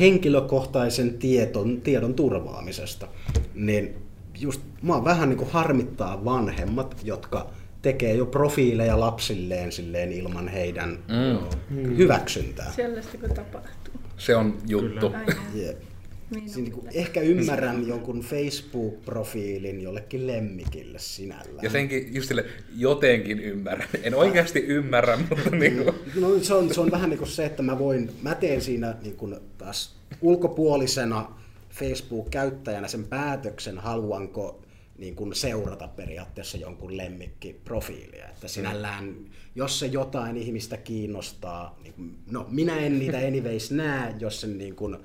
henkilökohtaisen 0.00 1.18
tieton, 1.18 1.80
tiedon 1.80 2.14
turvaamisesta. 2.14 3.08
Niin 3.54 3.94
just 4.40 4.60
mua 4.82 5.04
vähän 5.04 5.28
niin 5.28 5.38
kuin 5.38 5.50
harmittaa 5.50 6.24
vanhemmat, 6.24 6.96
jotka 7.04 7.50
tekee 7.82 8.14
jo 8.14 8.26
profiileja 8.26 9.00
lapsilleen 9.00 9.72
silleen 9.72 10.12
ilman 10.12 10.48
heidän 10.48 10.98
mm. 11.08 11.96
hyväksyntää. 11.96 12.72
Sellaista 12.72 13.18
kun 13.18 13.30
tapahtuu. 13.34 13.94
Se 14.16 14.36
on 14.36 14.58
juttu. 14.68 15.10
Kyllä. 15.10 15.74
Niin, 16.30 16.50
niin 16.56 16.72
kuin, 16.72 16.88
ehkä 16.94 17.20
ymmärrän 17.20 17.88
jonkun 17.88 18.24
Facebook-profiilin 18.24 19.80
jollekin 19.82 20.26
lemmikille 20.26 20.98
sinällään. 20.98 21.64
Ja 21.64 21.70
senkin 21.70 22.14
just 22.14 22.28
sille, 22.28 22.44
jotenkin 22.76 23.40
ymmärrän. 23.40 23.88
En 24.02 24.14
oikeasti 24.14 24.58
ymmärrä, 24.58 25.16
mutta 25.16 25.50
niin 25.50 25.76
kuin... 25.84 25.96
No, 26.14 26.38
se, 26.42 26.54
on, 26.54 26.74
se 26.74 26.80
on 26.80 26.90
vähän 26.90 27.10
niin 27.10 27.18
kuin 27.18 27.30
se, 27.30 27.46
että 27.46 27.62
mä 27.62 27.78
voin, 27.78 28.10
mä 28.22 28.34
teen 28.34 28.60
siinä 28.60 28.94
niin 29.02 29.16
kuin 29.16 29.36
taas 29.58 29.96
ulkopuolisena 30.20 31.34
Facebook-käyttäjänä 31.70 32.88
sen 32.88 33.04
päätöksen, 33.04 33.78
haluanko 33.78 34.62
niin 34.98 35.16
kuin 35.16 35.34
seurata 35.34 35.88
periaatteessa 35.88 36.58
jonkun 36.58 36.96
lemmikkiprofiilia. 36.96 38.28
Että 38.28 38.48
sinällään, 38.48 39.16
jos 39.54 39.78
se 39.78 39.86
jotain 39.86 40.36
ihmistä 40.36 40.76
kiinnostaa, 40.76 41.78
niin, 41.82 42.18
no 42.30 42.46
minä 42.50 42.78
en 42.78 42.98
niitä 42.98 43.18
anyways 43.18 43.70
näe, 43.70 44.14
jos 44.18 44.40
sen 44.40 44.58
niin 44.58 44.76
kuin, 44.76 44.96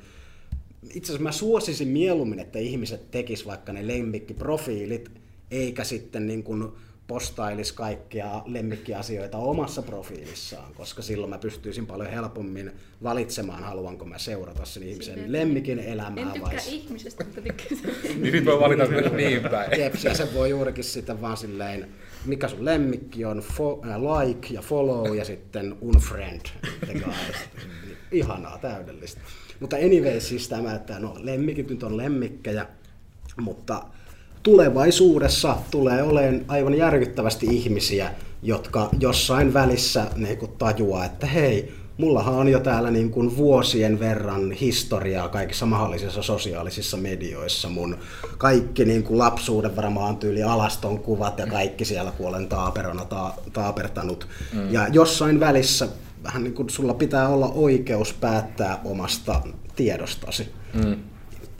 itse 0.83 1.11
asiassa 1.11 1.23
mä 1.23 1.31
suosisin 1.31 1.87
mieluummin, 1.87 2.39
että 2.39 2.59
ihmiset 2.59 3.11
tekis 3.11 3.45
vaikka 3.45 3.73
ne 3.73 3.87
lemmikkiprofiilit, 3.87 5.11
eikä 5.51 5.83
sitten 5.83 6.27
niin 6.27 6.43
kuin 6.43 6.71
postailis 7.07 7.71
kaikkia 7.71 8.41
lemmikkiasioita 8.45 9.37
omassa 9.37 9.81
profiilissaan, 9.81 10.73
koska 10.73 11.01
silloin 11.01 11.29
mä 11.29 11.37
pystyisin 11.37 11.85
paljon 11.85 12.09
helpommin 12.09 12.71
valitsemaan, 13.03 13.63
haluanko 13.63 14.05
mä 14.05 14.17
seurata 14.17 14.65
sen 14.65 14.83
ihmisen 14.83 15.13
Sitten, 15.13 15.31
lemmikin 15.31 15.79
elämää. 15.79 16.23
En 16.23 16.31
tykkää 16.31 16.51
vai... 16.51 16.59
ihmisestä, 16.67 17.23
mutta 17.23 17.41
tykkää 17.41 17.67
Niin 18.21 18.31
sit 18.31 18.45
voi 18.45 18.59
valita 18.59 18.87
myös 18.87 19.11
niin 19.17 19.41
päin. 19.41 19.79
Jeps, 19.79 20.03
ja 20.03 20.13
se 20.13 20.33
voi 20.33 20.49
juurikin 20.49 20.83
sitten 20.83 21.21
vaan 21.21 21.37
silleen, 21.37 21.87
mikä 22.25 22.47
sun 22.47 22.65
lemmikki 22.65 23.25
on, 23.25 23.39
fo, 23.39 23.81
äh, 23.85 24.01
like 24.01 24.47
ja 24.53 24.61
follow 24.61 25.15
ja 25.15 25.25
sitten 25.25 25.75
unfriend. 25.81 26.45
Ihanaa, 28.11 28.57
täydellistä. 28.57 29.21
Mutta 29.61 29.75
anyway, 29.75 30.21
siis 30.21 30.49
tämä, 30.49 30.75
että 30.75 30.99
no 30.99 31.13
lemmikit 31.19 31.69
nyt 31.69 31.83
on 31.83 31.97
lemmikkejä, 31.97 32.65
mutta 33.41 33.83
tulevaisuudessa 34.43 35.57
tulee 35.71 36.03
olemaan 36.03 36.45
aivan 36.47 36.73
järkyttävästi 36.73 37.45
ihmisiä, 37.45 38.11
jotka 38.43 38.89
jossain 38.99 39.53
välissä 39.53 40.07
niin 40.15 40.37
kuin 40.37 40.51
tajuaa, 40.57 41.05
että 41.05 41.27
hei, 41.27 41.73
mullahan 41.97 42.33
on 42.33 42.47
jo 42.47 42.59
täällä 42.59 42.91
niin 42.91 43.11
kuin 43.11 43.37
vuosien 43.37 43.99
verran 43.99 44.51
historiaa 44.51 45.29
kaikissa 45.29 45.65
mahdollisissa 45.65 46.23
sosiaalisissa 46.23 46.97
medioissa. 46.97 47.69
Mun 47.69 47.97
kaikki 48.37 48.85
niin 48.85 49.03
kuin 49.03 49.17
lapsuuden 49.17 49.75
varmaan 49.75 50.17
tyyli 50.17 50.43
alaston 50.43 50.99
kuvat 50.99 51.39
ja 51.39 51.47
kaikki 51.47 51.85
siellä, 51.85 52.11
kun 52.11 52.27
olen 52.27 52.47
taaperona 52.47 53.05
ta- 53.05 53.33
taapertanut. 53.53 54.27
Mm. 54.53 54.73
Ja 54.73 54.87
jossain 54.87 55.39
välissä 55.39 55.87
vähän 56.23 56.43
niin 56.43 56.53
kuin 56.53 56.69
sulla 56.69 56.93
pitää 56.93 57.27
olla 57.27 57.51
oikeus 57.51 58.13
päättää 58.13 58.81
omasta 58.85 59.41
tiedostasi. 59.75 60.49
Mm. 60.73 60.97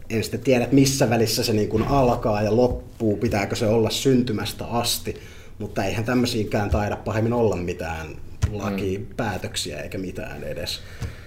En 0.09 0.23
sitten 0.23 0.41
tiedä, 0.41 0.67
missä 0.71 1.09
välissä 1.09 1.43
se 1.43 1.53
niin 1.53 1.69
kuin 1.69 1.83
alkaa 1.83 2.41
ja 2.41 2.55
loppuu, 2.55 3.17
pitääkö 3.17 3.55
se 3.55 3.67
olla 3.67 3.89
syntymästä 3.89 4.65
asti, 4.65 5.15
mutta 5.59 5.83
eihän 5.83 6.05
tämmöisiäkään 6.05 6.69
taida 6.69 6.95
pahemmin 6.95 7.33
olla 7.33 7.55
mitään 7.55 8.07
lakipäätöksiä 8.51 9.81
eikä 9.81 9.97
mitään 9.97 10.43
edes. 10.43 10.81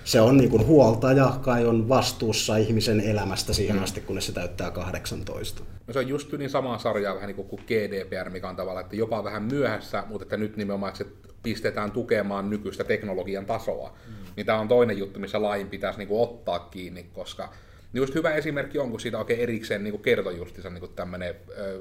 Se 0.05 0.21
on 0.21 0.37
niin 0.37 0.51
kuin 0.51 0.67
huoltaja, 0.67 1.33
kai 1.43 1.67
on 1.67 1.89
vastuussa 1.89 2.57
ihmisen 2.57 3.01
elämästä 3.01 3.53
siihen 3.53 3.77
mm. 3.77 3.83
asti, 3.83 4.01
kunnes 4.01 4.27
se 4.27 4.33
täyttää 4.33 4.71
18. 4.71 5.65
No 5.87 5.93
se 5.93 5.99
on 5.99 6.09
just 6.09 6.33
niin 6.33 6.51
samaa 6.51 6.79
sarjaa 6.79 7.15
vähän 7.15 7.27
niin 7.27 7.47
kuin 7.47 7.63
GDPR, 7.67 8.31
mikä 8.31 8.49
on 8.49 8.57
tavallaan, 8.57 8.85
että 8.85 8.97
jopa 8.97 9.25
vähän 9.25 9.43
myöhässä, 9.43 10.05
mutta 10.09 10.23
että 10.23 10.37
nyt 10.37 10.57
nimenomaan 10.57 10.93
että 10.93 11.05
se 11.05 11.11
pistetään 11.43 11.91
tukemaan 11.91 12.51
nykyistä 12.51 12.85
teknologian 12.85 13.47
tasoa. 13.47 13.97
Mm. 14.09 14.15
Niin 14.37 14.47
tämä 14.47 14.59
on 14.59 14.69
toinen 14.69 14.99
juttu, 14.99 15.21
missä 15.21 15.43
lain 15.43 15.69
pitäisi 15.69 15.99
niin 15.99 16.09
kuin 16.09 16.23
ottaa 16.23 16.59
kiinni, 16.59 17.07
koska 17.13 17.49
niin 17.93 18.01
just 18.01 18.15
hyvä 18.15 18.35
esimerkki 18.35 18.79
on, 18.79 18.91
kun 18.91 19.01
siitä 19.01 19.19
oikein 19.19 19.41
erikseen 19.41 19.85
niin 19.85 20.03
kertoi 20.03 20.37
justiinsa 20.37 20.71
niin 20.71 20.91
tämmöinen 20.97 21.35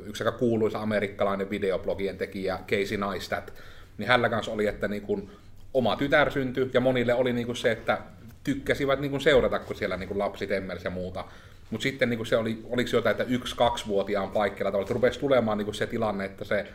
yksi 0.05 0.23
aika 0.23 0.37
kuuluisa 0.37 0.81
amerikkalainen 0.81 1.49
videoblogien 1.49 2.17
tekijä 2.17 2.59
Casey 2.67 2.97
Neistat, 2.97 3.53
niin 3.97 4.07
hänellä 4.07 4.29
kanssa 4.29 4.51
oli, 4.51 4.67
että 4.67 4.87
niin 4.87 5.01
kuin 5.01 5.29
oma 5.73 5.95
tytär 5.95 6.31
syntyi, 6.31 6.69
ja 6.73 6.81
monille 6.81 7.13
oli 7.13 7.33
niin 7.33 7.45
kuin 7.45 7.55
se, 7.55 7.71
että 7.71 7.97
tykkäsivät 8.43 8.99
niin 8.99 9.11
kuin 9.11 9.21
seurata, 9.21 9.59
kun 9.59 9.75
siellä 9.75 9.97
niin 9.97 10.07
kuin 10.07 10.19
lapsi 10.19 10.47
temmelsi 10.47 10.87
ja 10.87 10.91
muuta. 10.91 11.25
Mutta 11.69 11.83
sitten 11.83 12.09
niin 12.09 12.17
kuin 12.17 12.27
se 12.27 12.37
oli, 12.37 12.65
oliko 12.69 12.87
se 12.87 12.97
jotain, 12.97 13.11
että 13.11 13.23
yksi-kaksivuotiaan 13.23 14.31
paikkeilla, 14.31 14.81
että 14.81 14.93
rupesi 14.93 15.19
tulemaan 15.19 15.57
niin 15.57 15.65
kuin 15.65 15.75
se 15.75 15.87
tilanne, 15.87 16.25
että 16.25 16.45
se 16.45 16.65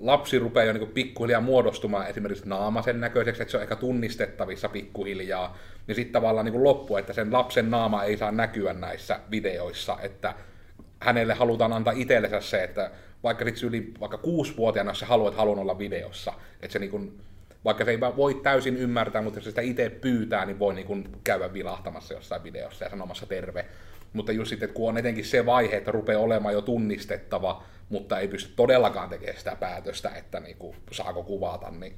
lapsi 0.00 0.38
rupeaa 0.38 0.64
jo 0.64 0.72
niin 0.72 0.80
kuin 0.80 0.92
pikkuhiljaa 0.92 1.40
muodostumaan 1.40 2.06
esimerkiksi 2.06 2.48
naamasen 2.48 3.00
näköiseksi, 3.00 3.42
että 3.42 3.52
se 3.52 3.56
on 3.56 3.62
ehkä 3.62 3.76
tunnistettavissa 3.76 4.68
pikkuhiljaa, 4.68 5.58
niin 5.86 5.94
sitten 5.94 6.12
tavallaan 6.12 6.44
niin 6.44 6.52
kuin 6.52 6.64
loppu, 6.64 6.96
että 6.96 7.12
sen 7.12 7.32
lapsen 7.32 7.70
naama 7.70 8.04
ei 8.04 8.16
saa 8.16 8.32
näkyä 8.32 8.72
näissä 8.72 9.20
videoissa, 9.30 9.98
että 10.02 10.34
hänelle 11.00 11.34
halutaan 11.34 11.72
antaa 11.72 11.94
itsellensä 11.96 12.40
se, 12.40 12.64
että 12.64 12.90
vaikka 13.22 13.44
sit 13.44 13.62
yli 13.62 13.92
vaikka 14.00 14.18
kuusivuotiaana, 14.18 14.94
sä 14.94 15.06
haluat 15.06 15.34
haluan 15.34 15.58
olla 15.58 15.78
videossa, 15.78 16.32
että 16.62 16.72
se 16.72 16.78
niin 16.78 17.20
vaikka 17.64 17.84
se 17.84 17.90
ei 17.90 18.00
voi 18.00 18.34
täysin 18.34 18.76
ymmärtää, 18.76 19.22
mutta 19.22 19.38
jos 19.38 19.44
se 19.44 19.50
sitä 19.50 19.60
itse 19.60 19.90
pyytää, 19.90 20.46
niin 20.46 20.58
voi 20.58 20.74
niin 20.74 20.86
kuin 20.86 21.08
käydä 21.24 21.52
vilahtamassa 21.52 22.14
jossain 22.14 22.42
videossa 22.42 22.84
ja 22.84 22.90
sanomassa 22.90 23.26
terve. 23.26 23.66
Mutta 24.12 24.32
just 24.32 24.48
sitten, 24.48 24.68
kun 24.68 24.88
on 24.88 24.98
etenkin 24.98 25.24
se 25.24 25.46
vaihe, 25.46 25.76
että 25.76 25.90
rupeaa 25.90 26.20
olemaan 26.20 26.54
jo 26.54 26.62
tunnistettava, 26.62 27.62
mutta 27.88 28.18
ei 28.18 28.28
pysty 28.28 28.52
todellakaan 28.56 29.08
tekemään 29.08 29.38
sitä 29.38 29.56
päätöstä, 29.56 30.10
että 30.10 30.40
niin 30.40 30.56
kuin, 30.56 30.76
saako 30.90 31.22
kuvata, 31.22 31.70
niin 31.70 31.96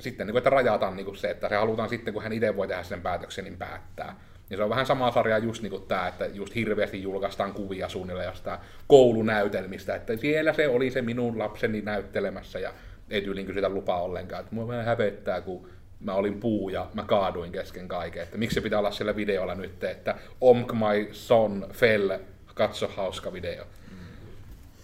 sitten 0.00 0.26
niin 0.26 0.32
kuin, 0.32 0.38
että 0.38 0.50
rajataan 0.50 0.96
niin 0.96 1.04
kuin 1.04 1.16
se, 1.16 1.30
että 1.30 1.48
se 1.48 1.56
halutaan 1.56 1.88
sitten, 1.88 2.14
kun 2.14 2.22
hän 2.22 2.32
itse 2.32 2.56
voi 2.56 2.68
tehdä 2.68 2.82
sen 2.82 3.02
päätöksen, 3.02 3.44
niin 3.44 3.58
päättää. 3.58 4.16
Ja 4.50 4.56
se 4.56 4.62
on 4.62 4.70
vähän 4.70 4.86
samaa 4.86 5.12
sarjaa 5.12 5.38
just 5.38 5.62
niin 5.62 5.70
kuin 5.70 5.86
tämä, 5.86 6.08
että 6.08 6.26
just 6.26 6.54
hirveästi 6.54 7.02
julkaistaan 7.02 7.52
kuvia 7.52 7.88
suunnilleen 7.88 8.26
jostain 8.26 8.58
koulunäytelmistä, 8.86 9.94
että 9.94 10.16
siellä 10.16 10.52
se 10.52 10.68
oli 10.68 10.90
se 10.90 11.02
minun 11.02 11.38
lapseni 11.38 11.80
näyttelemässä 11.80 12.58
ja 12.58 12.74
ei 13.12 13.22
tyyliin 13.22 13.46
kysytä 13.46 13.68
lupaa 13.68 14.02
ollenkaan. 14.02 14.40
Että 14.42 14.54
mua 14.54 14.68
vähän 14.68 14.84
hävettää, 14.84 15.40
kun 15.40 15.68
mä 16.00 16.14
olin 16.14 16.40
puu 16.40 16.68
ja 16.68 16.90
mä 16.94 17.04
kaaduin 17.04 17.52
kesken 17.52 17.88
kaiken. 17.88 18.22
Että 18.22 18.38
miksi 18.38 18.54
se 18.54 18.60
pitää 18.60 18.78
olla 18.78 18.90
siellä 18.90 19.16
videolla 19.16 19.54
nyt, 19.54 19.84
että 19.84 20.18
Omk 20.40 20.72
my 20.72 21.08
son 21.12 21.66
fell, 21.72 22.10
katso 22.54 22.88
hauska 22.88 23.32
video. 23.32 23.64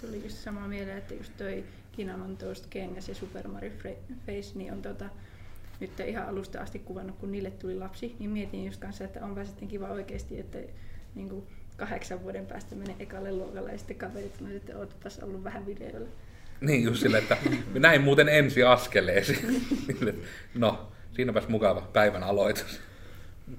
Tuli 0.01 0.23
just 0.23 0.37
samaa 0.37 0.69
mieleen, 0.69 0.99
että 0.99 1.15
just 1.15 1.33
toi 1.39 1.65
Kinaman 1.93 2.37
Toast 2.37 2.67
Ken 2.71 2.97
ja 2.97 3.15
Super 3.15 3.49
Mario 3.49 3.71
Face, 4.27 4.53
niin 4.55 4.73
on 4.73 4.83
tota, 4.83 5.05
nyt 5.81 6.01
ihan 6.01 6.29
alusta 6.29 6.61
asti 6.61 6.79
kuvannut, 6.79 7.17
kun 7.19 7.33
niille 7.33 7.51
tuli 7.51 7.75
lapsi, 7.75 8.17
niin 8.19 8.31
mietin 8.31 8.65
just 8.67 8.81
kanssa, 8.81 9.05
että 9.05 9.25
onpa 9.25 9.45
sitten 9.45 9.69
kiva 9.69 9.89
oikeasti, 9.89 10.41
että 10.41 10.59
niin 11.15 11.47
kahdeksan 11.77 12.23
vuoden 12.23 12.47
päästä 12.47 12.75
menee 12.75 12.97
ekalle 12.99 13.33
luokalle 13.33 13.73
ja 13.73 13.79
sitten 13.79 13.97
kaverit 13.97 14.37
sanoo, 14.37 14.57
että 14.57 14.79
ootpas 14.79 15.19
ollut 15.19 15.45
vähän 15.45 15.67
videoilla. 15.67 16.09
Niin 16.67 16.83
just 16.83 17.03
sille, 17.03 17.19
että 17.19 17.37
näin 17.75 18.01
muuten 18.01 18.29
ensi 18.29 18.63
askeleesi. 18.63 19.47
no, 20.55 20.93
siinäpäs 21.17 21.49
mukava 21.49 21.81
päivän 21.93 22.23
aloitus. 22.23 22.81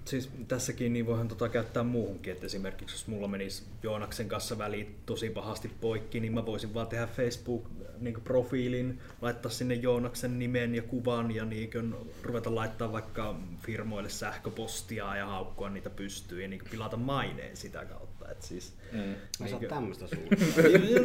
Siis 0.06 0.30
tässäkin 0.48 0.94
niin 0.94 1.06
voihan 1.06 1.28
tota 1.28 1.50
käyttää 1.50 1.84
muuhunkin, 1.84 2.34
että 2.34 2.46
esimerkiksi 2.46 2.96
jos 2.96 3.08
mulla 3.08 3.28
menisi 3.28 3.64
Joonaksen 3.84 4.28
kanssa 4.28 4.58
väliin 4.58 4.96
tosi 5.06 5.30
pahasti 5.30 5.72
poikki, 5.82 6.20
niin 6.20 6.34
mä 6.34 6.46
voisin 6.46 6.74
vaan 6.74 6.88
tehdä 6.88 7.08
Facebook-profiilin, 7.18 8.86
niin 8.88 9.00
laittaa 9.22 9.52
sinne 9.52 9.76
Joonaksen 9.76 10.40
nimen 10.40 10.76
ja 10.76 10.82
kuvan 10.82 11.36
ja 11.36 11.46
niin 11.46 11.96
ruveta 12.24 12.56
laittaa 12.56 12.92
vaikka 12.92 13.36
firmoille 13.62 14.10
sähköpostia 14.10 15.16
ja 15.16 15.26
haukkua 15.26 15.70
niitä 15.70 15.90
pystyyn 15.90 16.42
ja 16.42 16.48
niin 16.48 16.62
pilata 16.72 16.98
maineen 16.98 17.58
sitä 17.58 17.86
kautta. 17.86 18.09
Et 18.32 18.42
siis, 18.42 18.74
mm. 18.92 19.00
Niin 19.40 19.58
kuin... 19.58 19.70
tämmöistä 19.70 20.08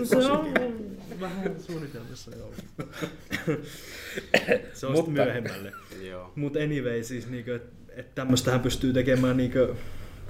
Se 0.05 0.17
on 0.17 0.55
vähän 1.21 1.61
suunnitelmissa 1.61 2.31
joo. 2.37 2.53
Se 4.75 4.87
on 4.87 4.93
Mutta... 4.93 5.11
myöhemmälle. 5.11 5.73
Mutta 6.35 6.59
anyway, 6.59 7.05
siis 7.05 7.29
niin 7.29 7.45
kuin, 7.45 7.57
että 7.57 7.85
että 7.97 8.15
tämmöistähän 8.15 8.61
pystyy 8.61 8.93
tekemään 8.93 9.37
niinkö 9.37 9.75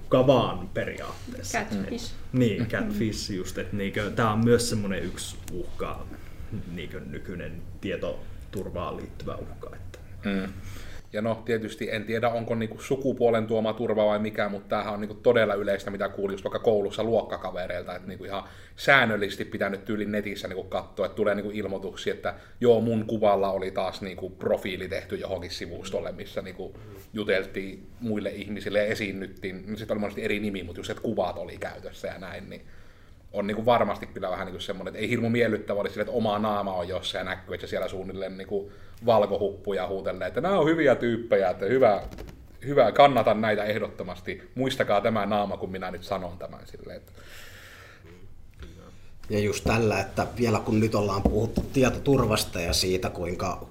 kavaan 0.09 0.68
periaatteessa. 0.68 1.59
Catfish. 1.59 2.12
Et, 2.12 2.32
niin, 2.32 2.66
catfish 2.66 3.32
just, 3.32 3.59
että 3.59 3.76
niinkö, 3.76 4.11
tämä 4.11 4.32
on 4.32 4.45
myös 4.45 4.70
semmoinen 4.70 5.03
yksi 5.03 5.36
uhka, 5.53 6.07
niinkö 6.72 7.01
nykyinen 7.01 7.62
tietoturvaan 7.80 8.97
liittyvä 8.97 9.34
uhka. 9.34 9.76
Että. 9.76 9.99
Mm. 10.24 10.53
Ja 11.14 11.22
no 11.22 11.42
tietysti 11.44 11.88
en 11.90 12.04
tiedä, 12.04 12.28
onko 12.28 12.54
niinku 12.54 12.78
sukupuolen 12.78 13.46
tuoma 13.46 13.72
turva 13.72 14.06
vai 14.06 14.18
mikä, 14.18 14.48
mutta 14.48 14.68
tämähän 14.68 14.94
on 14.94 15.00
niinku 15.00 15.14
todella 15.14 15.54
yleistä, 15.54 15.90
mitä 15.90 16.08
kuulin 16.08 16.34
just 16.34 16.44
vaikka 16.44 16.58
koulussa 16.58 17.04
luokkakavereilta, 17.04 17.94
että 17.94 18.08
niinku 18.08 18.24
ihan 18.24 18.44
säännöllisesti 18.76 19.44
pitää 19.44 19.70
nyt 19.70 19.84
tyyli 19.84 20.06
netissä 20.06 20.48
niinku 20.48 20.64
katsoa, 20.64 21.06
että 21.06 21.16
tulee 21.16 21.34
niinku 21.34 21.50
ilmoituksia, 21.54 22.14
että 22.14 22.34
joo, 22.60 22.80
mun 22.80 23.04
kuvalla 23.06 23.50
oli 23.50 23.70
taas 23.70 24.02
niinku 24.02 24.30
profiili 24.30 24.88
tehty 24.88 25.16
johonkin 25.16 25.50
sivustolle, 25.50 26.12
missä 26.12 26.42
niinku 26.42 26.76
juteltiin 27.12 27.86
muille 28.00 28.30
ihmisille 28.30 28.78
ja 28.78 28.84
esiinnyttiin, 28.84 29.64
niin 29.66 29.76
sitten 29.76 29.94
oli 29.94 30.00
monesti 30.00 30.24
eri 30.24 30.40
nimi, 30.40 30.62
mutta 30.62 30.80
just 30.80 30.90
että 30.90 31.02
kuvat 31.02 31.38
oli 31.38 31.56
käytössä 31.58 32.08
ja 32.08 32.18
näin, 32.18 32.50
niin 32.50 32.62
on 33.32 33.46
niin 33.46 33.56
kuin 33.56 33.66
varmasti 33.66 34.06
kyllä 34.06 34.30
vähän 34.30 34.46
niin 34.46 34.54
kuin 34.54 34.62
semmoinen, 34.62 34.92
että 34.92 35.00
ei 35.00 35.08
hirmu 35.08 35.28
miellyttävä 35.28 35.80
olisi 35.80 35.92
sille, 35.92 36.02
että 36.02 36.16
oma 36.16 36.38
naama 36.38 36.74
on 36.74 36.88
jossain 36.88 37.20
ja 37.20 37.30
näkyy, 37.30 37.54
että 37.54 37.66
siellä 37.66 37.88
suunnilleen 37.88 38.38
niin 38.38 38.48
kuin 38.48 38.72
valkohuppuja 39.07 39.86
huutelee, 39.88 40.28
että 40.28 40.40
nämä 40.40 40.59
on 40.59 40.66
hyviä 40.66 40.95
tyyppejä, 40.95 41.51
että 41.51 41.66
hyvä, 41.66 42.03
hyvä, 42.66 42.92
kannatan 42.92 43.40
näitä 43.40 43.64
ehdottomasti. 43.64 44.51
Muistakaa 44.55 45.01
tämä 45.01 45.26
naama, 45.26 45.57
kun 45.57 45.70
minä 45.70 45.90
nyt 45.90 46.05
sanon 46.05 46.38
tämän 46.38 46.61
silleen. 46.66 46.97
Että... 46.97 47.12
Ja 49.30 49.38
just 49.38 49.64
tällä, 49.64 50.01
että 50.01 50.26
vielä 50.38 50.61
kun 50.61 50.80
nyt 50.80 50.95
ollaan 50.95 51.22
puhuttu 51.22 51.61
tietoturvasta 51.72 52.61
ja 52.61 52.72
siitä, 52.72 53.11
kuinka 53.11 53.66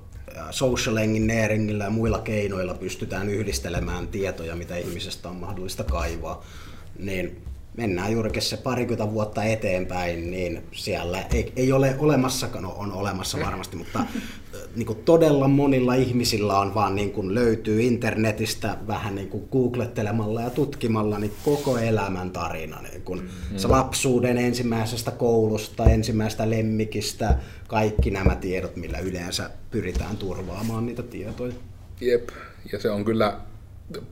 social 0.52 0.98
engineeringillä 0.98 1.84
ja 1.84 1.90
muilla 1.90 2.20
keinoilla 2.20 2.74
pystytään 2.74 3.30
yhdistelemään 3.30 4.08
tietoja, 4.08 4.56
mitä 4.56 4.78
ihmisestä 4.78 5.30
on 5.30 5.36
mahdollista 5.36 5.84
kaivaa, 5.84 6.46
niin 7.00 7.44
mennään 7.78 8.12
juurikin 8.12 8.42
se 8.42 8.58
parikymmentä 8.58 9.14
vuotta 9.14 9.44
eteenpäin, 9.44 10.32
niin 10.32 10.64
siellä 10.72 11.22
ei, 11.22 11.54
ei 11.56 11.72
ole 11.72 11.96
olemassakaan, 12.00 12.64
no 12.64 12.76
on 12.78 12.92
olemassa 12.92 13.40
varmasti, 13.40 13.78
mutta 13.78 14.06
niin 14.76 14.86
kuin 14.86 15.04
todella 15.06 15.48
monilla 15.48 15.94
ihmisillä 15.94 16.60
on 16.60 16.76
vaan 16.76 16.96
niin 16.96 17.12
kuin 17.12 17.36
löytyy 17.36 17.82
internetistä 17.82 18.78
vähän 18.88 19.16
niin 19.16 19.30
kuin 19.30 19.48
googlettelemalla 19.52 20.42
ja 20.42 20.50
tutkimalla 20.50 21.20
niin 21.20 21.34
koko 21.46 21.78
elämän 21.78 22.32
tarina. 22.32 22.82
Niin 22.82 23.02
kuin 23.02 23.20
mm-hmm. 23.20 23.58
se 23.58 23.68
lapsuuden 23.68 24.38
ensimmäisestä 24.38 25.12
koulusta, 25.12 25.86
ensimmäisestä 25.86 26.50
lemmikistä, 26.50 27.38
kaikki 27.68 28.12
nämä 28.12 28.36
tiedot, 28.36 28.76
millä 28.76 29.00
yleensä 29.00 29.50
pyritään 29.72 30.18
turvaamaan 30.18 30.86
niitä 30.86 31.04
tietoja. 31.04 31.54
Jep, 32.02 32.30
ja 32.72 32.80
se 32.80 32.90
on 32.90 33.06
kyllä 33.06 33.40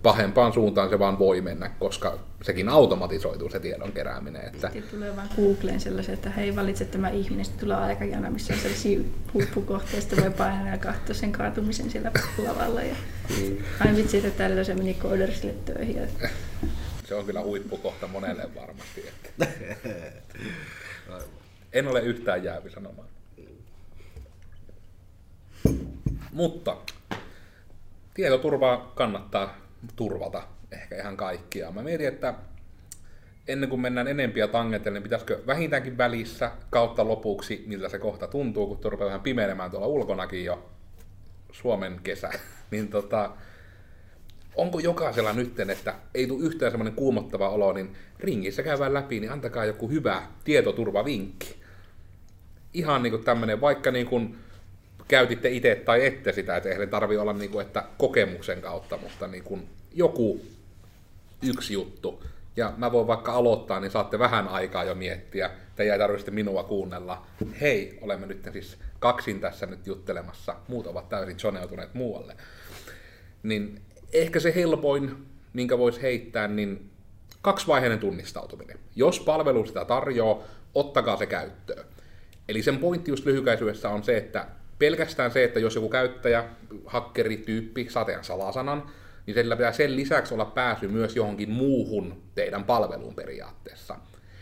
pahempaan 0.03 0.53
suuntaan 0.53 0.89
se 0.89 0.99
vaan 0.99 1.19
voi 1.19 1.41
mennä, 1.41 1.69
koska 1.69 2.19
sekin 2.41 2.69
automatisoituu 2.69 3.49
se 3.49 3.59
tiedon 3.59 3.91
kerääminen. 3.91 4.45
Että... 4.45 4.69
Sitten 4.69 4.91
tulee 4.91 5.15
vaan 5.15 5.30
Googleen 5.36 5.80
sellaisen, 5.80 6.13
että 6.13 6.30
hei 6.30 6.55
valitse 6.55 6.86
tämä 6.86 7.09
ihminen, 7.09 7.45
sitten 7.45 7.59
tulee 7.59 7.78
aikajana, 7.78 8.30
missä 8.30 8.53
on 8.53 8.59
sellaisia 8.59 8.99
huippukohteista, 9.34 10.22
voi 10.22 10.32
painaa 10.32 10.67
ja 10.67 10.78
katsoa 10.78 11.15
sen 11.15 11.32
kaatumisen 11.32 11.89
siellä 11.89 12.11
lavalla. 12.38 12.82
Ja... 12.82 12.95
Mm. 13.30 13.57
Ai 13.80 13.95
vitsi, 13.95 14.17
että 14.17 14.32
tällä 14.32 14.63
se 14.63 14.76
meni 14.76 14.93
koodersille 14.93 15.53
töihin. 15.53 15.95
Ja... 15.95 16.30
se 17.05 17.15
on 17.15 17.26
kyllä 17.26 17.41
huippukohta 17.41 18.07
monelle 18.07 18.49
varmasti. 18.55 19.07
Että... 19.07 19.47
En 21.74 21.88
ole 21.88 22.01
yhtään 22.01 22.43
jäävi 22.43 22.69
sanomaan. 22.69 23.07
Mutta 26.32 26.78
tietoturvaa 28.13 28.91
kannattaa 28.95 29.61
turvata 29.95 30.43
ehkä 30.71 30.95
ihan 30.95 31.17
kaikkia. 31.17 31.71
Mä 31.71 31.84
mietin, 31.84 32.07
että 32.07 32.34
ennen 33.47 33.69
kuin 33.69 33.82
mennään 33.82 34.07
enempiä 34.07 34.47
tangentille, 34.47 34.99
niin 34.99 35.03
pitäisikö 35.03 35.39
vähintäänkin 35.47 35.97
välissä 35.97 36.51
kautta 36.69 37.07
lopuksi, 37.07 37.63
miltä 37.67 37.89
se 37.89 37.99
kohta 37.99 38.27
tuntuu, 38.27 38.67
kun 38.67 38.91
rupeaa 38.91 39.07
vähän 39.07 39.21
pimeilemään 39.21 39.71
tuolla 39.71 39.88
ulkonakin 39.88 40.45
jo 40.45 40.69
Suomen 41.51 41.99
kesä, 42.03 42.29
niin 42.71 42.88
tota, 42.88 43.32
onko 44.55 44.79
jokaisella 44.79 45.34
nytten, 45.34 45.69
että 45.69 45.95
ei 46.13 46.27
tule 46.27 46.45
yhtään 46.45 46.71
semmoinen 46.71 46.95
kuumottava 46.95 47.49
olo, 47.49 47.73
niin 47.73 47.95
ringissä 48.19 48.63
käydään 48.63 48.93
läpi, 48.93 49.19
niin 49.19 49.32
antakaa 49.32 49.65
joku 49.65 49.89
hyvä 49.89 50.23
tietoturvavinkki. 50.43 51.61
Ihan 52.73 53.03
niin 53.03 53.11
kuin 53.11 53.23
tämmöinen, 53.23 53.61
vaikka 53.61 53.91
niin 53.91 54.07
kuin 54.07 54.38
käytitte 55.12 55.49
itse 55.49 55.76
tai 55.76 56.05
ette 56.05 56.32
sitä, 56.32 56.57
että 56.57 56.70
eihän 56.70 56.89
tarvi 56.89 57.18
olla 57.18 57.34
niin 57.34 57.51
kuin, 57.51 57.66
että 57.66 57.84
kokemuksen 57.97 58.62
kautta, 58.62 58.97
mutta 58.97 59.28
niin 59.28 59.43
kuin 59.43 59.70
joku 59.93 60.41
yksi 61.41 61.74
juttu. 61.74 62.24
Ja 62.55 62.74
mä 62.78 62.91
voin 62.91 63.07
vaikka 63.07 63.34
aloittaa, 63.34 63.80
niin 63.80 63.91
saatte 63.91 64.20
vähän 64.20 64.47
aikaa 64.47 64.84
jo 64.84 64.95
miettiä. 64.95 65.49
Te 65.76 65.84
ei 65.84 65.99
tarvitse 65.99 66.32
minua 66.32 66.64
kuunnella. 66.64 67.26
Hei, 67.62 67.97
olemme 68.01 68.26
nyt 68.28 68.49
siis 68.53 68.78
kaksin 68.99 69.39
tässä 69.39 69.66
nyt 69.66 69.88
juttelemassa. 69.88 70.55
Muut 70.68 70.88
ovat 70.88 71.09
täysin 71.09 71.39
zoneutuneet 71.39 71.93
muualle. 71.93 72.36
Niin 73.43 73.82
ehkä 74.14 74.39
se 74.39 74.55
helpoin, 74.55 75.26
minkä 75.53 75.78
voisi 75.78 76.01
heittää, 76.01 76.47
niin 76.47 76.89
kaksivaiheinen 77.41 77.99
tunnistautuminen. 77.99 78.80
Jos 78.95 79.20
palvelu 79.20 79.66
sitä 79.66 79.86
tarjoaa, 79.86 80.43
ottakaa 80.76 81.18
se 81.18 81.26
käyttöön. 81.26 81.86
Eli 82.49 82.64
sen 82.64 82.78
pointti 82.78 83.12
just 83.12 83.26
lyhykäisyydessä 83.26 83.89
on 83.89 84.03
se, 84.03 84.18
että 84.18 84.47
pelkästään 84.82 85.32
se, 85.32 85.43
että 85.43 85.59
jos 85.59 85.75
joku 85.75 85.89
käyttäjä, 85.89 86.45
hakkerityyppi, 86.86 87.88
saa 87.89 88.05
teidän 88.05 88.23
salasanan, 88.23 88.84
niin 89.25 89.36
sillä 89.36 89.55
pitää 89.55 89.71
sen 89.71 89.95
lisäksi 89.95 90.34
olla 90.34 90.45
pääsy 90.45 90.88
myös 90.88 91.15
johonkin 91.15 91.49
muuhun 91.49 92.21
teidän 92.36 92.63
palveluun 92.63 93.15
periaatteessa. 93.15 93.95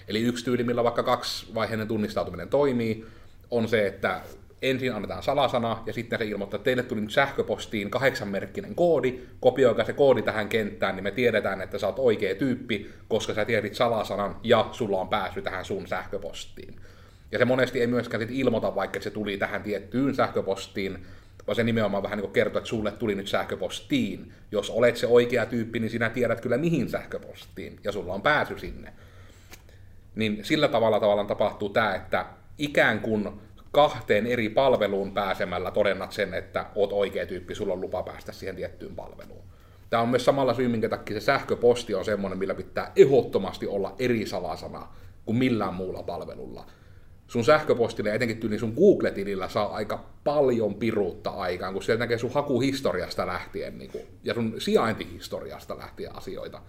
Eli 0.07 0.21
yksi 0.21 0.45
tyyli, 0.45 0.63
millä 0.63 0.83
vaikka 0.83 1.03
kaksivaiheinen 1.03 1.87
tunnistautuminen 1.87 2.49
toimii, 2.49 3.05
on 3.51 3.67
se, 3.67 3.87
että 3.87 4.21
ensin 4.61 4.93
annetaan 4.93 5.23
salasana 5.23 5.83
ja 5.85 5.93
sitten 5.93 6.19
se 6.19 6.25
ilmoittaa, 6.25 6.57
että 6.57 6.65
teille 6.65 6.83
tuli 6.83 7.01
nyt 7.01 7.11
sähköpostiin 7.11 7.89
kahdeksanmerkkinen 7.89 8.75
koodi, 8.75 9.19
kopioikaa 9.39 9.85
se 9.85 9.93
koodi 9.93 10.21
tähän 10.21 10.49
kenttään, 10.49 10.95
niin 10.95 11.03
me 11.03 11.11
tiedetään, 11.11 11.61
että 11.61 11.77
sä 11.77 11.87
oot 11.87 11.99
oikea 11.99 12.35
tyyppi, 12.35 12.89
koska 13.07 13.33
sä 13.33 13.45
tiedit 13.45 13.75
salasanan 13.75 14.35
ja 14.43 14.69
sulla 14.71 15.01
on 15.01 15.09
pääsy 15.09 15.41
tähän 15.41 15.65
sun 15.65 15.87
sähköpostiin. 15.87 16.81
Ja 17.32 17.38
se 17.38 17.45
monesti 17.45 17.82
ei 17.82 17.88
myöskään 17.88 18.21
sit 18.21 18.32
ilmoita, 18.32 18.75
vaikka 18.75 19.01
se 19.01 19.09
tuli 19.09 19.38
tähän 19.38 19.63
tiettyyn 19.63 20.15
sähköpostiin, 20.15 21.05
vaan 21.47 21.55
se 21.55 21.63
nimenomaan 21.63 22.03
vähän 22.03 22.19
niin 22.19 22.32
kertoo, 22.32 22.57
että 22.57 22.69
sulle 22.69 22.91
tuli 22.91 23.15
nyt 23.15 23.27
sähköpostiin. 23.27 24.34
Jos 24.51 24.69
olet 24.69 24.97
se 24.97 25.07
oikea 25.07 25.45
tyyppi, 25.45 25.80
niin 25.80 25.89
sinä 25.89 26.09
tiedät 26.09 26.41
kyllä 26.41 26.57
mihin 26.57 26.89
sähköpostiin, 26.89 27.80
ja 27.84 27.91
sulla 27.91 28.13
on 28.13 28.21
pääsy 28.21 28.59
sinne. 28.59 28.93
Niin 30.15 30.39
sillä 30.45 30.67
tavalla 30.67 30.99
tavallaan 30.99 31.27
tapahtuu 31.27 31.69
tämä, 31.69 31.95
että 31.95 32.25
ikään 32.57 32.99
kuin 32.99 33.30
kahteen 33.71 34.27
eri 34.27 34.49
palveluun 34.49 35.13
pääsemällä 35.13 35.71
todennat 35.71 36.11
sen, 36.11 36.34
että 36.34 36.65
oot 36.75 36.93
oikea 36.93 37.25
tyyppi, 37.25 37.55
sulla 37.55 37.73
on 37.73 37.82
lupa 37.82 38.03
päästä 38.03 38.32
siihen 38.32 38.55
tiettyyn 38.55 38.95
palveluun. 38.95 39.43
Tämä 39.89 40.03
on 40.03 40.09
myös 40.09 40.25
samalla 40.25 40.53
syy, 40.53 40.67
minkä 40.67 40.89
takia 40.89 41.19
se 41.19 41.25
sähköposti 41.25 41.95
on 41.95 42.05
semmoinen, 42.05 42.39
millä 42.39 42.55
pitää 42.55 42.91
ehdottomasti 42.95 43.67
olla 43.67 43.95
eri 43.99 44.25
salasana 44.25 44.88
kuin 45.25 45.38
millään 45.38 45.73
muulla 45.73 46.03
palvelulla 46.03 46.65
sun 47.30 47.45
sähköpostille, 47.45 48.15
etenkin 48.15 48.38
tyyli 48.38 48.59
sun 48.59 48.73
Google-tilillä 48.73 49.49
saa 49.49 49.73
aika 49.75 50.05
paljon 50.23 50.75
piruutta 50.75 51.30
aikaan, 51.30 51.73
kun 51.73 51.84
sieltä 51.84 52.03
näkee 52.03 52.17
sun 52.17 52.34
hakuhistoriasta 52.34 53.27
lähtien 53.27 53.77
niin 53.77 53.91
kuin, 53.91 54.03
ja 54.23 54.34
sun 54.34 54.55
sijaintihistoriasta 54.57 55.77
lähtien 55.77 56.15
asioita. 56.15 56.61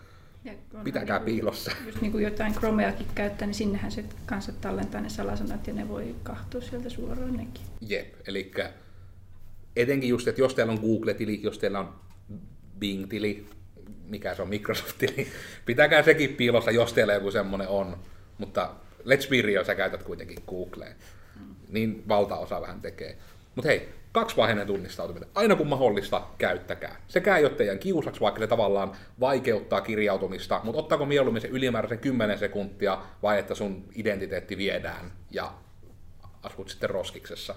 Pitäkää 0.84 1.18
niin, 1.18 1.24
piilossa. 1.24 1.70
Jos 1.86 2.00
niin 2.00 2.12
kuin 2.12 2.24
jotain 2.24 2.52
Chromeakin 2.52 3.06
käyttää, 3.14 3.46
niin 3.46 3.54
sinnehän 3.54 3.92
se 3.92 4.04
kanssa 4.26 4.52
tallentaa 4.52 5.00
ne 5.00 5.08
salasanat 5.08 5.66
ja 5.66 5.72
ne 5.72 5.88
voi 5.88 6.14
kahtua 6.22 6.60
sieltä 6.60 6.88
suoraan 6.88 7.36
nekin. 7.36 7.62
Jep, 7.80 8.14
eli 8.26 8.52
etenkin 9.76 10.08
just, 10.08 10.28
että 10.28 10.40
jos 10.40 10.54
teillä 10.54 10.72
on 10.72 10.80
Google-tili, 10.80 11.40
jos 11.42 11.58
teillä 11.58 11.80
on 11.80 11.94
Bing-tili, 12.78 13.46
mikä 14.08 14.34
se 14.34 14.42
on 14.42 14.48
Microsoft-tili, 14.48 15.26
pitäkää 15.66 16.02
sekin 16.02 16.34
piilossa, 16.34 16.70
jos 16.70 16.92
teillä 16.92 17.14
joku 17.14 17.30
semmoinen 17.30 17.68
on. 17.68 17.96
Mutta 18.38 18.70
let's 19.04 19.30
be 19.30 19.42
real, 19.42 19.64
sä 19.64 19.74
käytät 19.74 20.02
kuitenkin 20.02 20.38
Googleen. 20.48 20.96
Niin 21.68 22.04
valtaosa 22.08 22.60
vähän 22.60 22.80
tekee. 22.80 23.18
Mutta 23.54 23.68
hei, 23.68 23.88
kaksivaiheinen 24.12 24.66
tunnistautuminen. 24.66 25.28
Aina 25.34 25.56
kun 25.56 25.66
mahdollista, 25.66 26.26
käyttäkää. 26.38 26.96
Sekä 27.08 27.36
ei 27.36 27.44
ole 27.44 27.54
teidän 27.54 27.78
kiusaksi, 27.78 28.20
vaikka 28.20 28.40
se 28.40 28.46
tavallaan 28.46 28.92
vaikeuttaa 29.20 29.80
kirjautumista, 29.80 30.60
mutta 30.64 30.78
ottaako 30.78 31.06
mieluummin 31.06 31.42
se 31.42 31.48
ylimääräisen 31.48 31.98
10 31.98 32.38
sekuntia, 32.38 32.98
vai 33.22 33.38
että 33.38 33.54
sun 33.54 33.84
identiteetti 33.94 34.56
viedään 34.56 35.12
ja 35.30 35.52
asut 36.42 36.68
sitten 36.68 36.90
roskiksessa. 36.90 37.54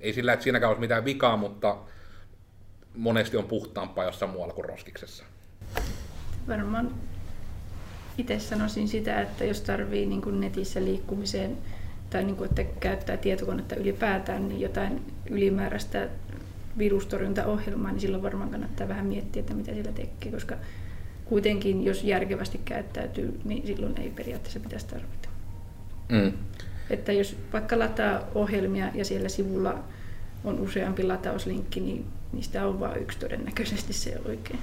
Ei 0.00 0.12
sillä, 0.12 0.32
että 0.32 0.44
siinäkään 0.44 0.70
olisi 0.70 0.80
mitään 0.80 1.04
vikaa, 1.04 1.36
mutta 1.36 1.76
monesti 2.94 3.36
on 3.36 3.44
puhtaampaa 3.44 4.04
jossain 4.04 4.30
muualla 4.30 4.54
kuin 4.54 4.64
roskiksessa. 4.64 5.24
Varmaan 6.48 6.94
itse 8.18 8.38
sanoisin 8.38 8.88
sitä, 8.88 9.20
että 9.20 9.44
jos 9.44 9.60
tarvii 9.60 10.06
niin 10.06 10.22
kuin 10.22 10.40
netissä 10.40 10.84
liikkumiseen 10.84 11.58
tai 12.10 12.24
niin 12.24 12.36
kuin, 12.36 12.48
että 12.48 12.64
käyttää 12.80 13.16
tietokonetta 13.16 13.76
ylipäätään, 13.76 14.48
niin 14.48 14.60
jotain 14.60 15.02
ylimääräistä 15.30 16.08
virustorjuntaohjelmaa, 16.78 17.90
niin 17.92 18.00
silloin 18.00 18.22
varmaan 18.22 18.50
kannattaa 18.50 18.88
vähän 18.88 19.06
miettiä, 19.06 19.40
että 19.40 19.54
mitä 19.54 19.74
sillä 19.74 19.92
tekee, 19.92 20.32
koska 20.32 20.56
kuitenkin 21.24 21.84
jos 21.84 22.04
järkevästi 22.04 22.60
käyttäytyy, 22.64 23.40
niin 23.44 23.66
silloin 23.66 24.00
ei 24.00 24.10
periaatteessa 24.10 24.60
pitäisi 24.60 24.86
tarvita. 24.86 25.28
Mm. 26.08 26.32
Että 26.90 27.12
jos 27.12 27.36
vaikka 27.52 27.78
lataa 27.78 28.20
ohjelmia 28.34 28.90
ja 28.94 29.04
siellä 29.04 29.28
sivulla 29.28 29.78
on 30.44 30.60
useampi 30.60 31.02
latauslinkki, 31.02 31.80
niin 31.80 32.06
niistä 32.32 32.66
on 32.66 32.80
vain 32.80 33.02
yksi 33.02 33.18
todennäköisesti 33.18 33.92
se 33.92 34.20
oikein. 34.24 34.58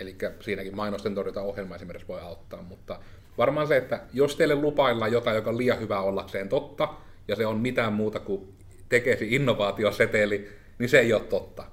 Eli 0.00 0.16
siinäkin 0.40 0.76
mainosten 0.76 1.14
ohjelma 1.42 1.76
esimerkiksi 1.76 2.08
voi 2.08 2.20
auttaa, 2.20 2.62
mutta 2.62 3.00
varmaan 3.38 3.68
se, 3.68 3.76
että 3.76 4.00
jos 4.12 4.36
teille 4.36 4.54
lupaillaan 4.54 5.12
jotain, 5.12 5.36
joka 5.36 5.50
on 5.50 5.58
liian 5.58 5.80
hyvä 5.80 6.00
ollakseen 6.00 6.48
totta, 6.48 6.94
ja 7.28 7.36
se 7.36 7.46
on 7.46 7.58
mitään 7.58 7.92
muuta 7.92 8.20
kuin 8.20 8.54
tekesi 8.88 9.34
innovaatioseteli, 9.34 10.48
niin 10.78 10.88
se 10.88 11.00
ei 11.00 11.12
ole 11.12 11.22
totta. 11.22 11.64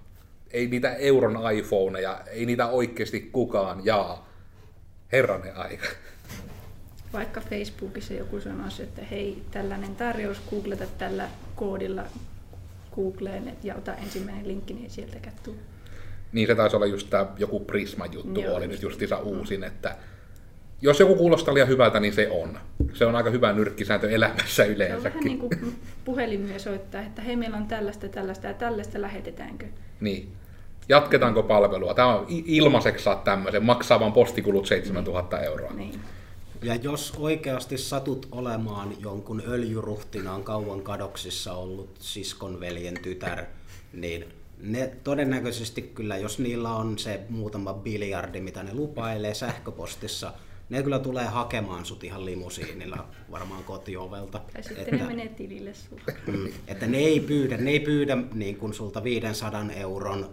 Ei 0.51 0.67
niitä 0.67 0.95
euron 0.95 1.39
iPhoneja, 1.53 2.21
ei 2.28 2.45
niitä 2.45 2.67
oikeasti 2.67 3.21
kukaan 3.21 3.86
jaa. 3.86 4.30
Herranen 5.11 5.57
aika. 5.57 5.88
Vaikka 7.13 7.41
Facebookissa 7.41 8.13
joku 8.13 8.39
sanoisi, 8.39 8.84
että 8.84 9.01
hei, 9.11 9.41
tällainen 9.51 9.95
tarjous, 9.95 10.41
googleta 10.49 10.86
tällä 10.97 11.30
koodilla 11.55 12.03
Googleen 12.95 13.57
ja 13.63 13.76
ota 13.76 13.93
ensimmäinen 13.95 14.47
linkki, 14.47 14.73
niin 14.73 14.89
sieltäkään 14.91 15.36
tule. 15.43 15.55
Niin 16.36 16.47
se 16.47 16.55
taisi 16.55 16.75
olla 16.75 16.86
just 16.86 17.09
tämä 17.09 17.25
joku 17.38 17.59
Prisma-juttu, 17.59 18.41
Joo, 18.41 18.55
oli 18.55 18.67
nyt 18.67 18.81
justiinsa 18.81 19.17
uusin, 19.17 19.63
että 19.63 19.95
jos 20.81 20.99
joku 20.99 21.15
kuulostaa 21.15 21.53
liian 21.53 21.67
hyvältä, 21.67 21.99
niin 21.99 22.13
se 22.13 22.29
on. 22.29 22.57
Se 22.93 23.05
on 23.05 23.15
aika 23.15 23.29
hyvä 23.29 23.53
nyrkkisääntö 23.53 24.09
elämässä 24.09 24.65
yleensäkin. 24.65 25.01
Se 25.01 25.07
on 25.07 25.13
vähän 25.13 25.23
niin 25.23 25.39
kuin 25.39 25.75
puhelimia 26.05 26.59
soittaa, 26.59 27.01
että 27.01 27.21
hei 27.21 27.36
meillä 27.36 27.57
on 27.57 27.67
tällaista, 27.67 28.07
tällaista 28.07 28.47
ja 28.47 28.53
tällaista, 28.53 29.01
lähetetäänkö? 29.01 29.65
Niin. 29.99 30.31
Jatketaanko 30.89 31.43
palvelua? 31.43 31.93
Tämä 31.93 32.15
on 32.15 32.25
ilmaiseksi 32.29 33.03
saat 33.03 33.23
tämmöisen, 33.23 33.65
maksaa 33.65 33.99
vaan 33.99 34.13
postikulut 34.13 34.65
7000 34.65 35.39
euroa. 35.39 35.73
Niin. 35.73 35.99
Ja 36.63 36.75
jos 36.75 37.13
oikeasti 37.17 37.77
satut 37.77 38.27
olemaan 38.31 38.89
jonkun 38.99 39.43
öljyruhtinaan 39.47 40.43
kauan 40.43 40.81
kadoksissa 40.81 41.53
ollut 41.53 41.89
siskon 41.99 42.59
veljen 42.59 42.99
tytär, 43.01 43.43
niin 43.93 44.25
ne 44.66 44.95
todennäköisesti 45.03 45.82
kyllä, 45.82 46.18
jos 46.18 46.39
niillä 46.39 46.76
on 46.76 46.99
se 46.99 47.22
muutama 47.30 47.74
biljardi, 47.74 48.41
mitä 48.41 48.63
ne 48.63 48.74
lupailee 48.74 49.34
sähköpostissa, 49.34 50.34
ne 50.70 50.84
kyllä 50.84 50.99
tulee 50.99 51.26
hakemaan 51.26 51.86
sut 51.86 52.03
ihan 52.03 52.26
limusiinilla 52.26 53.07
varmaan 53.32 53.63
kotiovelta. 53.63 54.41
Tai 54.53 54.63
sitten 54.63 54.84
että, 54.84 54.95
ne 54.95 55.03
menee 55.03 55.28
tilille 55.28 55.72
mm, 56.28 56.47
että 56.68 56.88
ne 56.88 56.97
ei 56.97 57.20
pyydä, 57.20 57.57
ne 57.57 57.72
ei 57.72 57.80
pyydä 57.80 58.18
niin 58.34 58.57
kuin 58.57 58.74
sulta 58.74 59.03
500 59.03 59.66
euron 59.76 60.30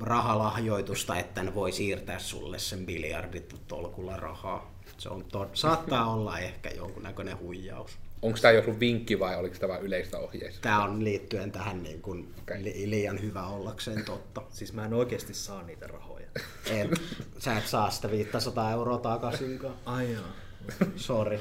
rahalahjoitusta, 0.00 1.16
että 1.16 1.42
ne 1.42 1.54
voi 1.54 1.72
siirtää 1.72 2.18
sulle 2.18 2.58
sen 2.58 2.86
biljardit 2.86 3.54
tolkulla 3.68 4.16
rahaa. 4.16 4.74
Se 4.98 5.08
on 5.08 5.24
to- 5.24 5.50
saattaa 5.54 6.12
olla 6.14 6.38
ehkä 6.38 6.70
jonkunnäköinen 6.70 7.38
huijaus. 7.38 7.98
Onko 8.22 8.38
tämä 8.42 8.52
joku 8.52 8.80
vinkki 8.80 9.18
vai 9.18 9.36
oliko 9.36 9.56
tämä 9.58 9.72
vain 9.72 9.82
yleistä 9.82 10.18
ohjeista? 10.18 10.60
Tämä 10.60 10.84
on 10.84 11.04
liittyen 11.04 11.52
tähän 11.52 11.82
niin 11.82 12.02
kuin 12.02 12.34
okay. 12.42 12.64
li- 12.64 12.90
liian 12.90 13.22
hyvä 13.22 13.46
ollakseen 13.46 14.04
totta. 14.04 14.42
Siis 14.50 14.72
mä 14.72 14.84
en 14.84 14.94
oikeasti 14.94 15.34
saa 15.34 15.62
niitä 15.62 15.86
rahoja. 15.86 16.26
En, 16.70 16.90
sä 17.38 17.58
et 17.58 17.66
saa 17.66 17.90
sitä 17.90 18.10
500 18.10 18.72
euroa 18.72 18.98
takaisinkaan. 18.98 19.74
Ai 19.84 20.12
joo. 20.12 20.24
Sorry. 20.96 21.38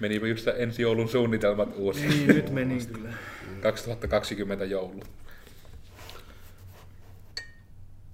Menipä 0.00 0.26
just 0.26 0.48
ensi 0.56 0.82
joulun 0.82 1.08
suunnitelmat 1.08 1.68
uusi. 1.76 2.06
Niin, 2.06 2.26
nyt 2.26 2.50
meni 2.50 2.86
kyllä. 2.86 3.12
2020 3.62 4.64
joulu. 4.64 5.02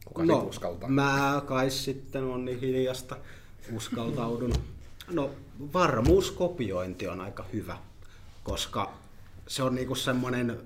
Kuka 0.05 0.25
no, 0.25 0.39
uskaltaa? 0.39 0.89
mä 0.89 1.43
kai 1.47 1.71
sitten 1.71 2.25
on 2.25 2.45
niin 2.45 2.61
hiljasta 2.61 3.17
uskaltaudun. 3.73 4.53
No 5.11 5.31
varmuuskopiointi 5.73 7.09
on 7.09 7.21
aika 7.21 7.45
hyvä, 7.53 7.79
koska 8.45 8.93
se 9.47 9.63
on 9.63 9.75
niinku 9.75 9.95
semmoinen 9.95 10.61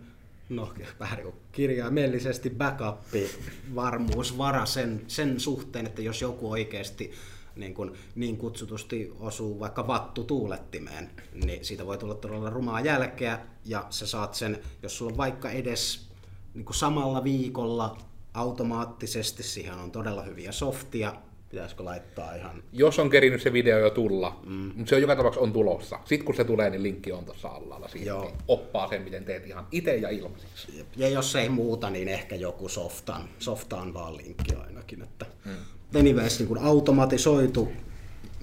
no, 0.49 0.73
vähän 1.01 1.19
niin 1.19 1.35
kirjaimellisesti 1.53 2.51
backupi 2.51 3.31
varmuusvara 3.75 4.67
sen, 4.67 5.05
sen 5.07 5.41
suhteen, 5.41 5.87
että 5.87 6.03
jos 6.03 6.23
joku 6.23 6.51
oikeasti 6.51 7.13
niin, 7.57 7.75
kuin, 7.75 7.93
niin 8.15 8.37
kutsutusti 8.37 9.13
osuu 9.21 9.61
vaikka 9.61 9.87
vattu 9.87 10.25
tuulettimeen, 10.25 11.11
niin 11.45 11.65
siitä 11.65 11.87
voi 11.87 11.99
tulla 11.99 12.15
todella 12.15 12.51
rumaa 12.51 12.81
jälkeä 12.81 13.39
ja 13.65 13.87
sä 13.91 14.07
saat 14.07 14.35
sen, 14.35 14.59
jos 14.83 14.99
sulla 14.99 15.13
on 15.13 15.19
vaikka 15.19 15.51
edes 15.51 16.09
niin 16.55 16.65
kuin 16.65 16.77
samalla 16.77 17.25
viikolla 17.25 17.99
automaattisesti, 18.35 19.43
siihen 19.43 19.75
on 19.75 19.91
todella 19.91 20.23
hyviä 20.23 20.53
softia, 20.53 21.15
pitäisikö 21.55 21.85
laittaa 21.85 22.35
ihan... 22.35 22.63
Jos 22.73 22.99
on 22.99 23.11
kerinyt 23.11 23.43
se 23.43 23.53
video 23.53 23.79
jo 23.79 23.91
tulla, 23.91 24.41
mm. 24.47 24.73
mutta 24.75 24.89
se 24.89 24.95
on 24.95 25.01
joka 25.01 25.17
tapauksessa 25.17 25.45
on 25.45 25.53
tulossa. 25.53 25.99
Sitten 26.05 26.25
kun 26.27 26.35
se 26.35 26.45
tulee, 26.45 26.71
niin 26.71 26.83
linkki 26.83 27.13
on 27.13 27.25
tuossa 27.25 27.49
alhaalla. 27.49 27.89
Siitä 27.89 28.09
Joo. 28.09 28.25
Niin 28.25 28.35
oppaa 28.49 28.89
sen, 28.89 29.03
miten 29.03 29.25
teet 29.25 29.47
ihan 29.47 29.67
itse 29.73 29.97
ja 29.97 30.09
ilmaisiksi. 30.09 30.87
Ja 30.97 31.09
jos 31.09 31.37
ei 31.37 31.49
muuta, 31.49 31.91
niin 31.91 32.09
ehkä 32.09 32.37
joku 32.37 32.69
softaan, 32.69 33.29
softaan 33.39 33.95
vaan 33.95 34.17
linkki 34.17 34.55
ainakin. 34.55 35.03
Että 35.03 35.27
mm. 35.45 35.99
Anyways, 36.01 36.39
niin 36.39 36.49
kun 36.49 36.59
automatisoitu 36.59 37.73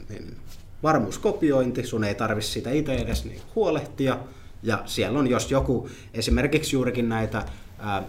niin 0.10 0.36
varmuuskopiointi, 0.84 1.84
sun 1.84 2.04
ei 2.04 2.16
tarvi 2.16 2.42
siitä 2.42 2.72
itse 2.72 2.96
edes 2.96 3.26
niin 3.26 3.42
huolehtia. 3.56 4.18
Ja 4.64 4.84
siellä 4.86 5.20
on, 5.20 5.28
jos 5.28 5.52
joku, 5.52 5.90
esimerkiksi 6.14 6.76
juurikin 6.76 7.10
näitä 7.10 7.46
ää, 7.80 8.04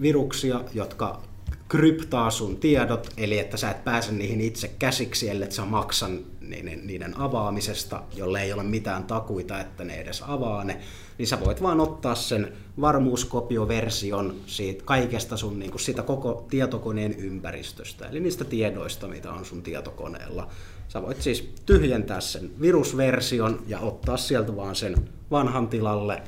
viruksia, 0.00 0.60
jotka 0.74 1.22
kryptaa 1.70 2.30
sun 2.30 2.56
tiedot, 2.56 3.08
eli 3.16 3.38
että 3.38 3.56
sä 3.56 3.70
et 3.70 3.84
pääse 3.84 4.12
niihin 4.12 4.40
itse 4.40 4.70
käsiksi, 4.78 5.30
ellei 5.30 5.52
sä 5.52 5.64
maksan 5.64 6.20
niiden, 6.40 6.86
niiden 6.86 7.16
avaamisesta, 7.18 8.02
jolle 8.14 8.42
ei 8.42 8.52
ole 8.52 8.62
mitään 8.62 9.04
takuita, 9.04 9.60
että 9.60 9.84
ne 9.84 9.94
edes 9.94 10.22
avaa 10.26 10.64
ne, 10.64 10.80
niin 11.18 11.26
sä 11.26 11.40
voit 11.40 11.62
vaan 11.62 11.80
ottaa 11.80 12.14
sen 12.14 12.52
varmuuskopioversion 12.80 14.34
siitä 14.46 14.84
kaikesta 14.84 15.36
sun 15.36 15.58
niin 15.58 15.70
kuin 15.70 15.80
sitä 15.80 16.02
koko 16.02 16.46
tietokoneen 16.50 17.14
ympäristöstä, 17.18 18.08
eli 18.08 18.20
niistä 18.20 18.44
tiedoista, 18.44 19.08
mitä 19.08 19.32
on 19.32 19.44
sun 19.44 19.62
tietokoneella. 19.62 20.48
Sä 20.88 21.02
voit 21.02 21.22
siis 21.22 21.52
tyhjentää 21.66 22.20
sen 22.20 22.50
virusversion 22.60 23.62
ja 23.66 23.80
ottaa 23.80 24.16
sieltä 24.16 24.56
vaan 24.56 24.76
sen 24.76 24.94
vanhan 25.30 25.68
tilalle, 25.68 26.22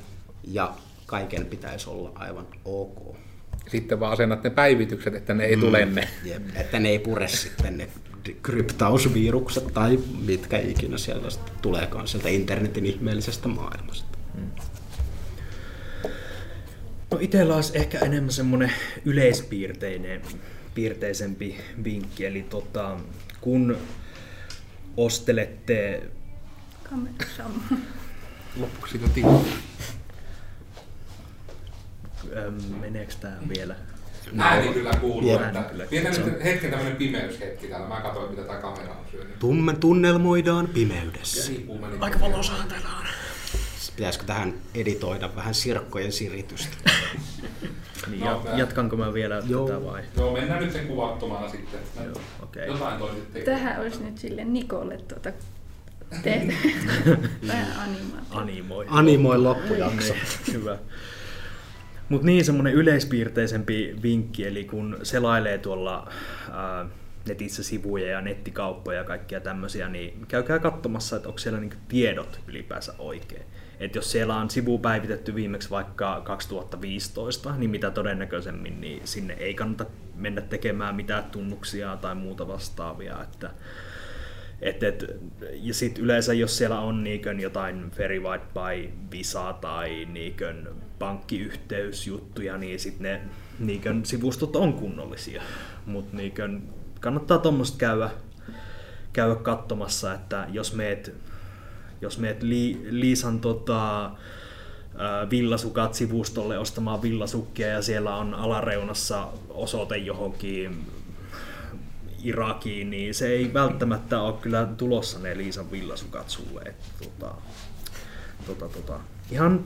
ja 0.45 0.75
kaiken 1.07 1.47
pitäisi 1.47 1.91
olla 1.91 2.13
aivan 2.15 2.47
ok 2.65 3.17
sitten 3.73 4.01
vaan 4.01 4.13
asennat 4.13 4.45
ne 4.45 4.51
päivitykset, 4.51 5.15
että 5.15 5.35
ne 5.35 5.45
ei 5.45 5.57
mm. 5.57 5.61
tule 5.61 5.85
ne. 5.85 6.09
Jep, 6.25 6.43
että 6.55 6.79
ne 6.79 6.89
ei 6.89 6.99
pure 6.99 7.29
sitten 7.29 7.79
ne 7.79 7.89
kryptausvirukset 8.43 9.67
tai 9.75 9.99
mitkä 10.27 10.59
ikinä 10.59 10.99
siellä 10.99 11.29
tuleekaan 11.63 12.09
sieltä 12.09 12.29
internetin 12.29 12.87
ihmeellisestä 12.87 13.49
maailmasta. 13.49 14.19
Mm. 14.35 14.51
No 17.11 17.19
itsellä 17.21 17.55
olisi 17.55 17.79
ehkä 17.79 17.99
enemmän 17.99 18.33
semmoinen 18.33 18.73
yleispiirteinen 19.05 20.23
piirteisempi 20.75 21.57
vinkki, 21.85 22.27
eli 22.27 22.43
tota, 22.43 22.97
kun 23.41 23.77
ostelette... 24.97 26.03
Loppuksi 28.57 29.01
jo 29.03 29.09
meneekö 32.81 33.13
tämä 33.21 33.37
vielä? 33.49 33.75
Ääni 34.39 34.69
kyllä 34.69 34.91
kuuluu. 35.01 35.31
Yeah. 35.31 35.47
Että 35.47 35.85
Pidetään 35.91 36.27
nyt 36.27 36.45
hetken 36.45 36.71
tämmöinen 36.71 36.97
pimeyshetki 36.97 37.67
täällä. 37.69 37.89
Mä 37.89 38.01
katsoin, 38.01 38.31
mitä 38.31 38.43
tämä 38.43 38.59
kamera 38.61 38.91
on 38.93 39.05
syönyt. 39.11 39.39
Tumme 39.39 39.77
tunnelmoidaan 39.77 40.69
pimeydessä. 40.69 41.53
Aika 42.01 42.21
valoisahan 42.21 42.69
täällä 42.69 42.89
on. 42.99 43.07
Pitäisikö 43.97 44.27
tähän 44.27 44.55
editoida 44.75 45.37
vähän 45.37 45.55
sirkkojen 45.55 46.13
siritystä? 46.13 46.77
niin, 48.11 48.25
no, 48.25 48.43
jatkanko 48.57 48.97
mä 48.97 49.15
vielä 49.15 49.43
Joo. 49.47 49.67
tätä 49.67 49.85
vai? 49.85 50.03
Joo, 50.17 50.33
mennään 50.33 50.63
nyt 50.63 50.73
sen 50.73 50.87
kuvattomana 50.87 51.49
sitten. 51.49 51.81
Joo, 52.05 52.15
okay. 52.43 52.67
Jotain 52.67 52.99
toisit 52.99 53.33
tekee. 53.33 53.55
Tähän 53.55 53.81
olisi 53.81 54.03
nyt 54.03 54.19
sille 54.19 54.45
Nikolle 54.45 54.99
tuota 55.09 55.33
tehty. 56.23 56.55
Vähän 57.49 57.91
animoi. 58.35 58.87
Animoi 58.89 59.39
loppujakso. 59.39 60.13
Niin, 60.13 60.53
hyvä. 60.53 60.79
Mutta 62.13 62.27
niin 62.27 62.45
semmoinen 62.45 62.75
yleispiirteisempi 62.75 63.97
vinkki, 64.03 64.47
eli 64.47 64.65
kun 64.65 64.99
selailee 65.03 65.59
tuolla 65.59 66.11
ää, 66.53 66.87
netissä 67.29 67.63
sivuja 67.63 68.11
ja 68.11 68.21
nettikauppoja 68.21 68.99
ja 68.99 69.05
kaikkia 69.05 69.41
tämmöisiä, 69.41 69.89
niin 69.89 70.27
käykää 70.29 70.59
katsomassa, 70.59 71.17
että 71.17 71.29
onko 71.29 71.39
siellä 71.39 71.61
niinku 71.61 71.77
tiedot 71.89 72.41
ylipäänsä 72.47 72.95
oikein. 72.99 73.43
Et 73.81 73.95
jos 73.95 74.13
siellä 74.13 74.37
on 74.37 74.51
sivu 74.51 74.79
päivitetty 74.79 75.35
viimeksi 75.35 75.71
vaikka 75.71 76.21
2015, 76.25 77.57
niin 77.57 77.71
mitä 77.71 77.91
todennäköisemmin, 77.91 78.81
niin 78.81 79.01
sinne 79.05 79.35
ei 79.35 79.55
kannata 79.55 79.87
mennä 80.15 80.41
tekemään 80.41 80.95
mitään 80.95 81.25
tunnuksia 81.25 81.97
tai 81.97 82.15
muuta 82.15 82.49
vastaavia. 82.49 83.23
Että 83.23 83.51
et, 84.63 84.83
et, 84.83 85.05
ja 85.53 85.75
sitten 85.75 86.05
yleensä, 86.05 86.35
jos 86.35 86.59
siellä 86.59 86.81
on 86.81 87.05
niinkön 87.05 87.41
jotain 87.41 87.93
verified 87.99 88.41
by 88.41 88.93
Visa 89.11 89.53
tai 89.53 90.09
niinkön 90.13 90.69
pankkiyhteysjuttuja, 91.03 92.59
niin 92.59 92.81
sitten 92.81 93.03
ne 93.03 93.21
niinkön 93.59 94.05
sivustot 94.05 94.57
on 94.57 94.73
kunnollisia. 94.73 95.43
Mutta 95.87 96.17
niinkön 96.17 96.63
kannattaa 97.01 97.39
tuommoista 97.39 97.79
käydä, 97.79 98.11
käydä 99.13 99.35
katsomassa, 99.35 100.15
että 100.15 100.47
jos 100.51 100.75
meet, 100.75 101.15
jos 102.01 102.19
meet 102.19 102.43
li, 102.43 102.87
Liisan 102.91 103.41
tota, 103.41 104.11
villasukat 105.31 105.95
sivustolle 105.95 106.59
ostamaan 106.59 107.03
villasukkia 107.03 107.69
ja 107.69 107.83
siellä 107.83 108.17
on 108.17 108.35
alareunassa 108.35 109.29
osoite 109.51 109.97
johonkin 109.97 110.87
Irakiin, 112.23 112.91
niin 112.91 113.15
se 113.15 113.29
ei 113.29 113.55
välttämättä 113.55 114.21
ole 114.21 114.35
kyllä 114.43 114.69
tulossa 114.77 115.19
ne 115.19 115.37
Liisan 115.37 115.71
villasukat 115.71 116.31
sulle. 116.31 116.63
Että, 116.67 116.87
tota, 116.99 117.35
tota, 118.47 118.69
tota, 118.69 119.01
ihan 119.31 119.65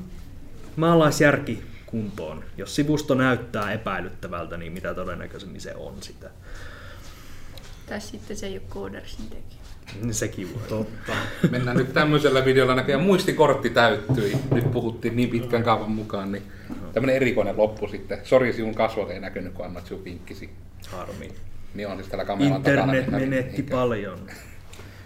maalaisjärki 0.76 1.62
kuntoon. 1.86 2.44
Jos 2.56 2.74
sivusto 2.74 3.14
näyttää 3.14 3.72
epäilyttävältä, 3.72 4.56
niin 4.56 4.72
mitä 4.72 4.94
todennäköisemmin 4.94 5.60
se 5.60 5.74
on 5.74 5.94
sitä. 6.00 6.30
Tai 7.86 8.00
sitten 8.00 8.36
se 8.36 8.46
ei 8.46 8.52
ole 8.52 8.62
koodersin 8.68 9.24
tekijä. 9.30 9.56
Niin 10.02 10.14
sekin 10.14 10.54
voi. 10.54 10.62
Totta. 10.68 11.12
Mennään 11.50 11.76
nyt 11.76 11.92
tämmöisellä 11.92 12.44
videolla 12.44 12.74
näköjään 12.74 13.02
muistikortti 13.02 13.70
täyttyi. 13.70 14.36
Nyt 14.50 14.70
puhuttiin 14.70 15.16
niin 15.16 15.28
pitkän 15.28 15.62
kaavan 15.62 15.90
mukaan, 15.90 16.32
niin 16.32 16.42
tämmöinen 16.92 17.16
erikoinen 17.16 17.56
loppu 17.56 17.88
sitten. 17.88 18.18
Sori, 18.24 18.52
sinun 18.52 18.74
kasvot 18.74 19.10
ei 19.10 19.20
näkynyt, 19.20 19.52
kun 19.52 19.64
annat 19.66 19.86
sinun 19.86 20.02
pinkkisi. 20.02 20.50
Harmi. 20.88 21.32
Niin 21.74 21.88
on 21.88 21.96
siis 21.96 22.08
täällä 22.08 22.24
kameran 22.24 22.56
Internet 22.56 22.80
takana. 22.80 22.98
Internet 22.98 23.20
niin 23.20 23.30
menetti 23.30 23.62
paljon. 23.62 24.18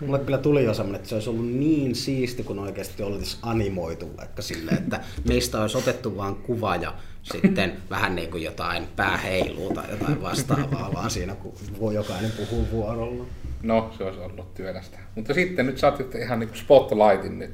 Mulle 0.01 0.18
kyllä 0.18 0.38
tuli 0.38 0.64
jo 0.64 0.74
semmoinen, 0.74 0.96
että 0.96 1.09
se 1.09 1.14
olisi 1.14 1.30
ollut 1.30 1.46
niin 1.46 1.94
siisti, 1.94 2.42
kun 2.42 2.59
oikeasti 2.59 3.03
olisi 3.03 3.36
animoitu 3.42 4.16
vaikka 4.16 4.43
sille, 4.43 4.70
että 4.70 5.01
meistä 5.28 5.60
olisi 5.60 5.78
otettu 5.78 6.16
vain 6.16 6.35
kuva 6.35 6.77
ja 6.77 6.94
sitten 7.22 7.72
vähän 7.90 8.14
niin 8.14 8.31
kuin 8.31 8.43
jotain 8.43 8.86
pääheilua 8.97 9.74
tai 9.74 9.90
jotain 9.90 10.22
vastaavaa, 10.22 10.90
vaan 10.94 11.10
siinä 11.10 11.35
kun 11.35 11.55
voi 11.81 11.94
jokainen 11.94 12.31
puhuu 12.31 12.66
vuorolla. 12.72 13.24
No, 13.62 13.90
se 13.98 14.05
olisi 14.05 14.20
ollut 14.20 14.55
työlästä. 14.55 14.98
Mutta 15.14 15.35
sitten 15.35 15.66
nyt 15.66 15.78
saatte 15.78 16.18
ihan 16.18 16.39
niin 16.39 16.51
spotlightin 16.55 17.39
nyt. 17.39 17.52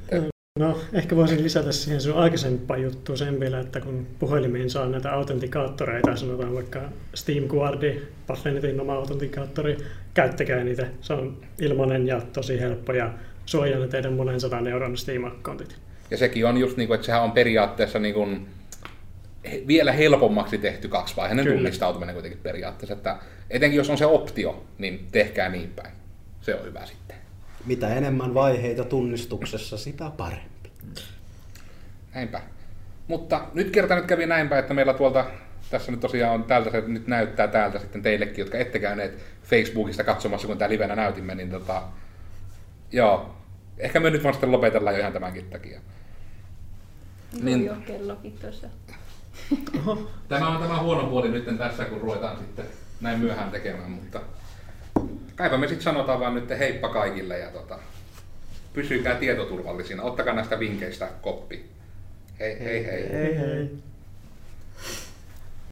No, 0.57 0.79
ehkä 0.93 1.15
voisin 1.15 1.43
lisätä 1.43 1.71
siihen 1.71 2.01
sun 2.01 2.17
aikaisempaan 2.17 2.81
juttuun 2.81 3.17
sen 3.17 3.39
vielä, 3.39 3.59
että 3.59 3.81
kun 3.81 4.07
puhelimiin 4.19 4.69
saa 4.69 4.85
näitä 4.85 5.11
autentikaattoreita, 5.11 6.15
sanotaan 6.15 6.55
vaikka 6.55 6.81
SteamGuardi, 7.15 8.01
Pathfinetin 8.27 8.81
oma 8.81 8.93
autentikaattori, 8.93 9.77
käyttäkää 10.13 10.63
niitä. 10.63 10.87
Se 11.01 11.13
on 11.13 11.37
ilmainen 11.61 12.07
ja 12.07 12.21
tosi 12.33 12.59
helppo 12.59 12.93
ja 12.93 13.13
suojaa 13.45 13.79
ne 13.79 13.87
teidän 13.87 14.13
monen 14.13 14.39
sadan 14.39 14.67
euron 14.67 14.97
Steam-accountit. 14.97 15.75
Ja 16.11 16.17
sekin 16.17 16.45
on 16.45 16.57
just 16.57 16.77
niin 16.77 16.87
kuin, 16.87 16.95
että 16.95 17.05
sehän 17.05 17.23
on 17.23 17.31
periaatteessa 17.31 17.99
niin 17.99 18.13
kuin 18.13 18.47
vielä 19.67 19.91
helpommaksi 19.91 20.57
tehty 20.57 20.87
kaksivaiheinen 20.87 21.45
tunnistautuminen 21.45 22.15
kuitenkin 22.15 22.39
periaatteessa. 22.43 22.93
Että 22.93 23.17
etenkin 23.49 23.77
jos 23.77 23.89
on 23.89 23.97
se 23.97 24.05
optio, 24.05 24.65
niin 24.77 25.07
tehkää 25.11 25.49
niin 25.49 25.69
päin. 25.75 25.93
Se 26.41 26.55
on 26.55 26.65
hyvä 26.65 26.85
sitten. 26.85 27.17
Mitä 27.65 27.87
enemmän 27.95 28.33
vaiheita 28.33 28.83
tunnistuksessa, 28.83 29.77
sitä 29.77 30.11
parempi. 30.17 30.71
Näinpä. 32.15 32.41
Mutta 33.07 33.47
nyt 33.53 33.71
kerta 33.71 33.95
nyt 33.95 34.05
kävi 34.05 34.25
näinpä, 34.25 34.59
että 34.59 34.73
meillä 34.73 34.93
tuolta, 34.93 35.25
tässä 35.69 35.91
nyt 35.91 35.99
tosiaan 35.99 36.33
on 36.33 36.43
täältä 36.43 36.71
se 36.71 36.81
nyt 36.81 37.07
näyttää 37.07 37.47
täältä 37.47 37.79
sitten 37.79 38.01
teillekin, 38.01 38.37
jotka 38.37 38.57
ette 38.57 38.79
käyneet 38.79 39.19
Facebookista 39.43 40.03
katsomassa, 40.03 40.47
kun 40.47 40.57
tämä 40.57 40.69
livenä 40.69 40.95
näytimme, 40.95 41.35
niin 41.35 41.49
tota, 41.49 41.83
joo, 42.91 43.37
Ehkä 43.77 43.99
me 43.99 44.09
nyt 44.09 44.23
vaan 44.23 44.33
sitten 44.33 44.51
lopetellaan 44.51 44.95
jo 44.95 44.99
ihan 44.99 45.13
tämänkin 45.13 45.49
takia. 45.49 45.79
Niin. 47.33 47.45
Niin. 47.45 47.65
Jo 47.65 47.75
kellokin 47.87 48.37
tuossa. 48.41 48.67
Tämä 50.27 50.47
on 50.47 50.61
tämä 50.61 50.79
huono 50.79 51.09
puoli 51.09 51.29
nyt 51.29 51.57
tässä, 51.57 51.85
kun 51.85 52.01
ruvetaan 52.01 52.37
sitten 52.37 52.65
näin 53.01 53.19
myöhään 53.19 53.51
tekemään, 53.51 53.91
mutta 53.91 54.21
kaipa 55.37 55.57
me 55.57 55.67
sitten 55.67 55.83
sanotaan 55.83 56.19
vaan 56.19 56.35
nyt 56.35 56.49
heippa 56.49 56.89
kaikille 56.89 57.39
ja 57.39 57.47
tota, 57.47 57.79
pysykää 58.73 59.15
tietoturvallisina. 59.15 60.03
Ottakaa 60.03 60.33
näistä 60.33 60.59
vinkkeistä 60.59 61.09
koppi. 61.21 61.65
Hei 62.39 62.59
hei 62.59 62.85
hei. 62.85 63.11
Hei 63.11 63.37
hei. 63.37 63.69